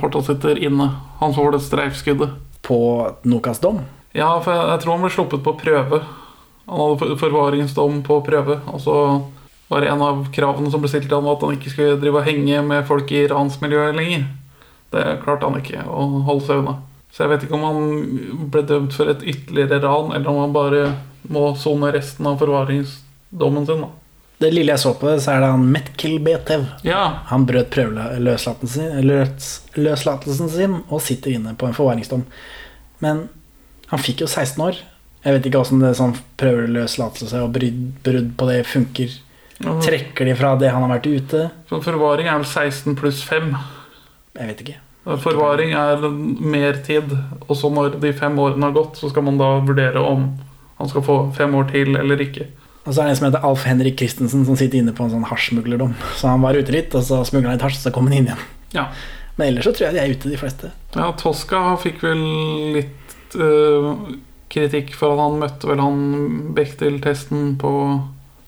[0.00, 0.90] fortsatt sitter inne.
[1.22, 2.36] Han får det streifskuddet.
[2.68, 2.76] På
[3.24, 3.78] Nokas dom?
[4.12, 6.02] Ja, for jeg, jeg tror han ble sluppet på prøve.
[6.68, 8.58] Han hadde forvaringsdom på prøve.
[8.74, 8.96] Og så
[9.70, 12.20] var det en av kravene som ble stilt til ham at han ikke skulle drive
[12.20, 14.26] og henge med folk i ransmiljøet lenger.
[14.92, 16.76] Det klarte han ikke å holde seg unna.
[17.12, 20.56] Så jeg vet ikke om han ble dømt for et ytterligere ran, eller om han
[20.56, 20.82] bare
[21.22, 23.80] må sone resten av forvaringsdommen sin.
[23.86, 23.90] da.
[24.38, 26.62] Det lille jeg så på så er det han Metkel Betev.
[26.86, 27.26] Ja.
[27.32, 32.22] Han brøt prøveløslatelsen sin, og sitter inne på en forvaringsdom.
[33.02, 33.26] Men
[33.90, 34.78] han fikk jo 16 år.
[35.24, 38.06] Jeg vet ikke åssen det sånn prøveløslatelse og brudd,
[38.38, 39.10] på det funker.
[39.58, 41.40] Trekker de fra det han har vært ute?
[41.66, 43.50] Så forvaring er vel 16 pluss 5.
[44.38, 44.78] Jeg vet ikke.
[45.24, 47.06] Forvaring er mer tid,
[47.48, 50.28] og så når de fem årene har gått, så skal man da vurdere om
[50.78, 52.48] han skal få fem år til eller ikke.
[52.88, 55.12] Og så er det en som heter Alf Henrik Christensen, som sitter inne på en
[55.12, 55.92] sånn hasjsmuglerdom.
[56.16, 58.30] Så han var ute litt, og så smugla han litt hasj, så kom han inn
[58.30, 58.46] igjen.
[58.72, 58.86] Ja.
[59.36, 60.70] Men ellers så tror jeg de er ute, de fleste.
[60.96, 62.22] Ja, Tosca fikk vel
[62.78, 63.90] litt eh,
[64.50, 66.00] kritikk for at han møtte vel han
[66.56, 67.72] Bechdel-testen på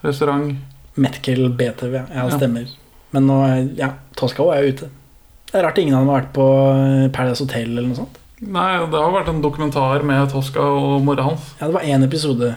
[0.07, 0.55] restaurant.
[1.01, 2.07] Metkel BTV, ja.
[2.17, 2.25] ja.
[2.33, 2.73] Stemmer.
[3.15, 3.39] Men nå,
[3.79, 4.91] ja, Tosca også er ute.
[5.51, 6.49] Det er rart ingen av dem har vært på
[7.15, 8.20] Paradise Hotel eller noe sånt.
[8.41, 11.51] Nei, det har vært en dokumentar med Tosca og mora hans.
[11.61, 12.55] Ja, det var én episode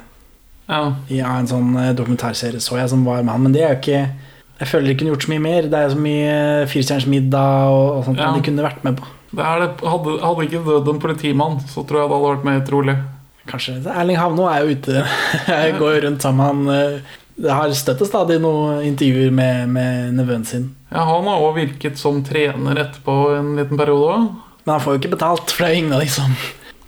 [0.69, 0.93] Ja.
[1.11, 3.73] i ja, en sånn eh, dokumentarserie så jeg som var med han, men det er
[3.73, 4.03] jo ikke
[4.61, 5.61] Jeg føler de kunne gjort så mye mer.
[5.67, 8.29] Det er så mye Firestjerners middag og, og sånt Ja.
[8.31, 9.03] de kunne vært med på.
[9.33, 9.69] Det er det.
[9.81, 12.95] Hadde, hadde ikke dødd en politimann, så tror jeg det hadde vært mer trolig.
[13.49, 13.75] Kanskje.
[13.91, 15.03] Erling Havno er jo ute.
[15.49, 16.93] Jeg går rundt sammen med han.
[16.93, 20.69] eh, Det har støtt og stadig noen intervjuer med, med nevøen sin.
[20.93, 24.27] Ja, Han har òg virket som trener etterpå en liten periode òg.
[24.63, 26.35] Men han får jo ikke betalt, for det er jo ingen av de som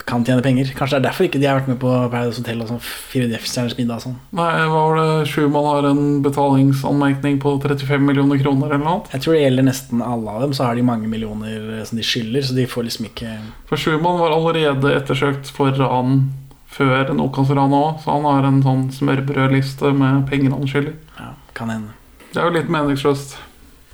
[0.06, 0.70] kan tjene penger.
[0.78, 3.40] Kanskje det er derfor ikke de har vært med på Paradise Hotel og sånn fire
[3.42, 4.18] stjerners middag og sånn.
[4.38, 9.02] Nei, hva var det Schumann har en betalingsanmerkning på 35 millioner kroner eller noe?
[9.16, 12.06] Jeg tror det gjelder nesten alle av dem, så har de mange millioner som de
[12.06, 13.34] skylder, så de får liksom ikke
[13.72, 16.28] For Schumann var allerede ettersøkt for ran
[16.76, 20.96] før Nokas-ranet òg, så han har en sånn smørbrødliste med penger han skylder.
[21.18, 21.96] Ja, kan hende.
[22.30, 23.38] Det er jo litt meningsløst.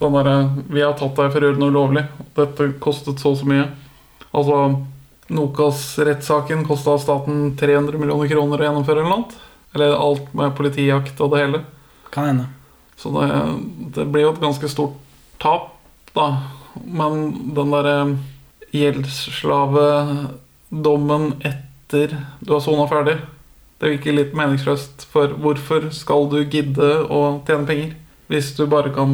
[0.01, 2.07] Den derre 'Vi har tatt deg for å gjøre noe ulovlig'.
[2.35, 3.69] Dette kostet så og så mye.
[4.33, 4.57] Altså,
[5.31, 9.23] Nokas-rettssaken kosta staten 300 millioner kroner å gjennomføre eller noe.
[9.75, 11.59] Eller alt med politijakt og det hele.
[12.11, 12.45] Kan hende.
[12.97, 13.27] Så det,
[13.95, 14.93] det blir jo et ganske stort
[15.39, 15.69] tap,
[16.13, 16.37] da.
[16.83, 18.17] Men den derre
[18.75, 23.17] gjeldsslavedommen etter du har sona ferdig,
[23.81, 25.07] det virker litt meningsløst.
[25.11, 27.91] For hvorfor skal du gidde å tjene penger
[28.31, 29.11] hvis du bare kan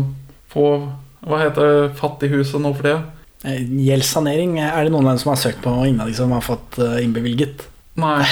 [0.57, 0.69] få
[1.27, 2.97] Hva heter fattighuset nå for det?
[3.45, 6.43] Eh, Gjeldssanering, er det noen som har søkt på, og ingen av de som har
[6.45, 7.67] fått eh, innbevilget?
[7.97, 8.25] Nei.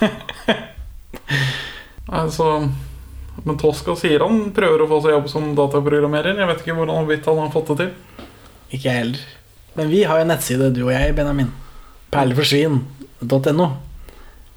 [2.20, 2.46] altså
[3.44, 6.40] Men Tosca sier han prøver å få seg jobb som dataprogrammerer.
[6.40, 8.26] Jeg vet ikke hvordan han har fått det til.
[8.70, 9.22] Ikke jeg heller.
[9.78, 11.48] Men vi har jo nettside, du og jeg, Benjamin.
[12.12, 13.68] Perleforsvinn.no.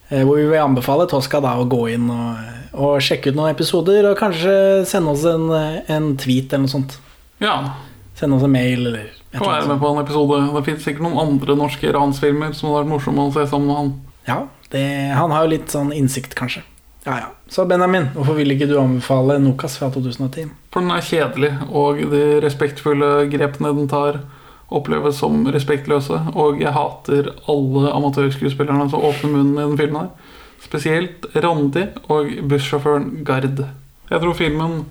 [0.09, 3.53] eh, Hvor vi vil anbefale Tosca da å gå inn og, og sjekke ut noen
[3.53, 6.97] episoder, og kanskje sende oss en, eh, en tweet eller noe sånt.
[7.43, 7.57] Ja.
[8.15, 10.41] Sende oss en mail eller et Få være med på en episode.
[10.53, 13.79] Det finnes sikkert noen andre norske ransfilmer som hadde vært morsomme å se sammen med
[13.79, 13.89] han.
[14.29, 14.37] Ja,
[14.71, 14.83] det,
[15.17, 16.61] han har jo litt sånn innsikt, kanskje.
[17.03, 17.31] Ja, ja.
[17.51, 20.53] Så Benjamin, hvorfor vil ikke du anbefale Nokas fra 2010?
[20.71, 24.21] For den er kjedelig, og de respektfulle grepene den tar,
[24.73, 26.21] oppleves som respektløse.
[26.39, 30.07] Og jeg hater alle amatørskuespillerne som åpner munnen i den filmen.
[30.07, 30.39] her.
[30.63, 33.65] Spesielt Randi og bussjåføren Gard.
[34.09, 34.83] Jeg tror filmen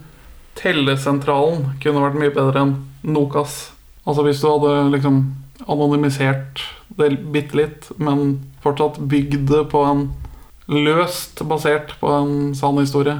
[0.58, 3.70] Tellesentralen kunne vært mye bedre enn Nokas.
[4.06, 5.22] Altså hvis du hadde liksom
[5.70, 6.62] anonymisert
[6.98, 10.08] det bitte litt, men fortsatt bygd det på en
[10.70, 13.18] løst basert på en sann historie.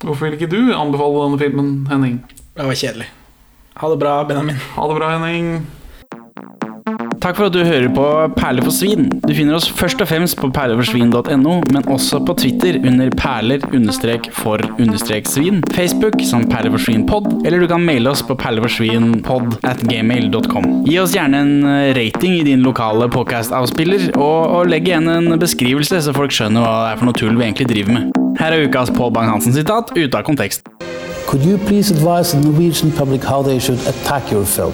[0.00, 2.22] Hvorfor vil ikke du anbefale denne filmen, Henning?
[2.56, 3.10] Det var kjedelig.
[3.80, 4.56] Ha det bra, Benjamin.
[4.76, 5.52] Ha det bra, Henning.
[7.20, 8.02] Takk for at du hører på
[8.32, 9.10] Perler for svin.
[9.26, 16.16] Du finner oss først og fremst på perleforsvin.no, men også på Twitter under perler-for-svin, Facebook
[16.24, 20.64] som perleforsvinpod, eller du kan maile oss på perleforsvinpod at gmail.com.
[20.88, 25.36] Gi oss gjerne en eh, rating i din lokale podcast-avspiller, og, og legg igjen en
[25.40, 28.04] beskrivelse, så folk skjønner hva det er for noe tull vi egentlig driver med.
[28.40, 30.64] Her er ukas Pål Bang-Hansen-sitat ute av kontekst.
[31.28, 34.72] Could you please advise the Norwegian public how they should attack your film?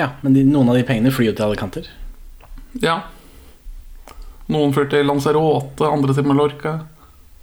[0.00, 1.88] Ja, men de, noen av de pengene flyr jo til alle kanter.
[2.80, 3.02] Ja.
[4.50, 6.78] Noen flyr til Lanzarote, andre til Mallorca.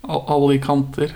[0.07, 1.13] Alle i kanter.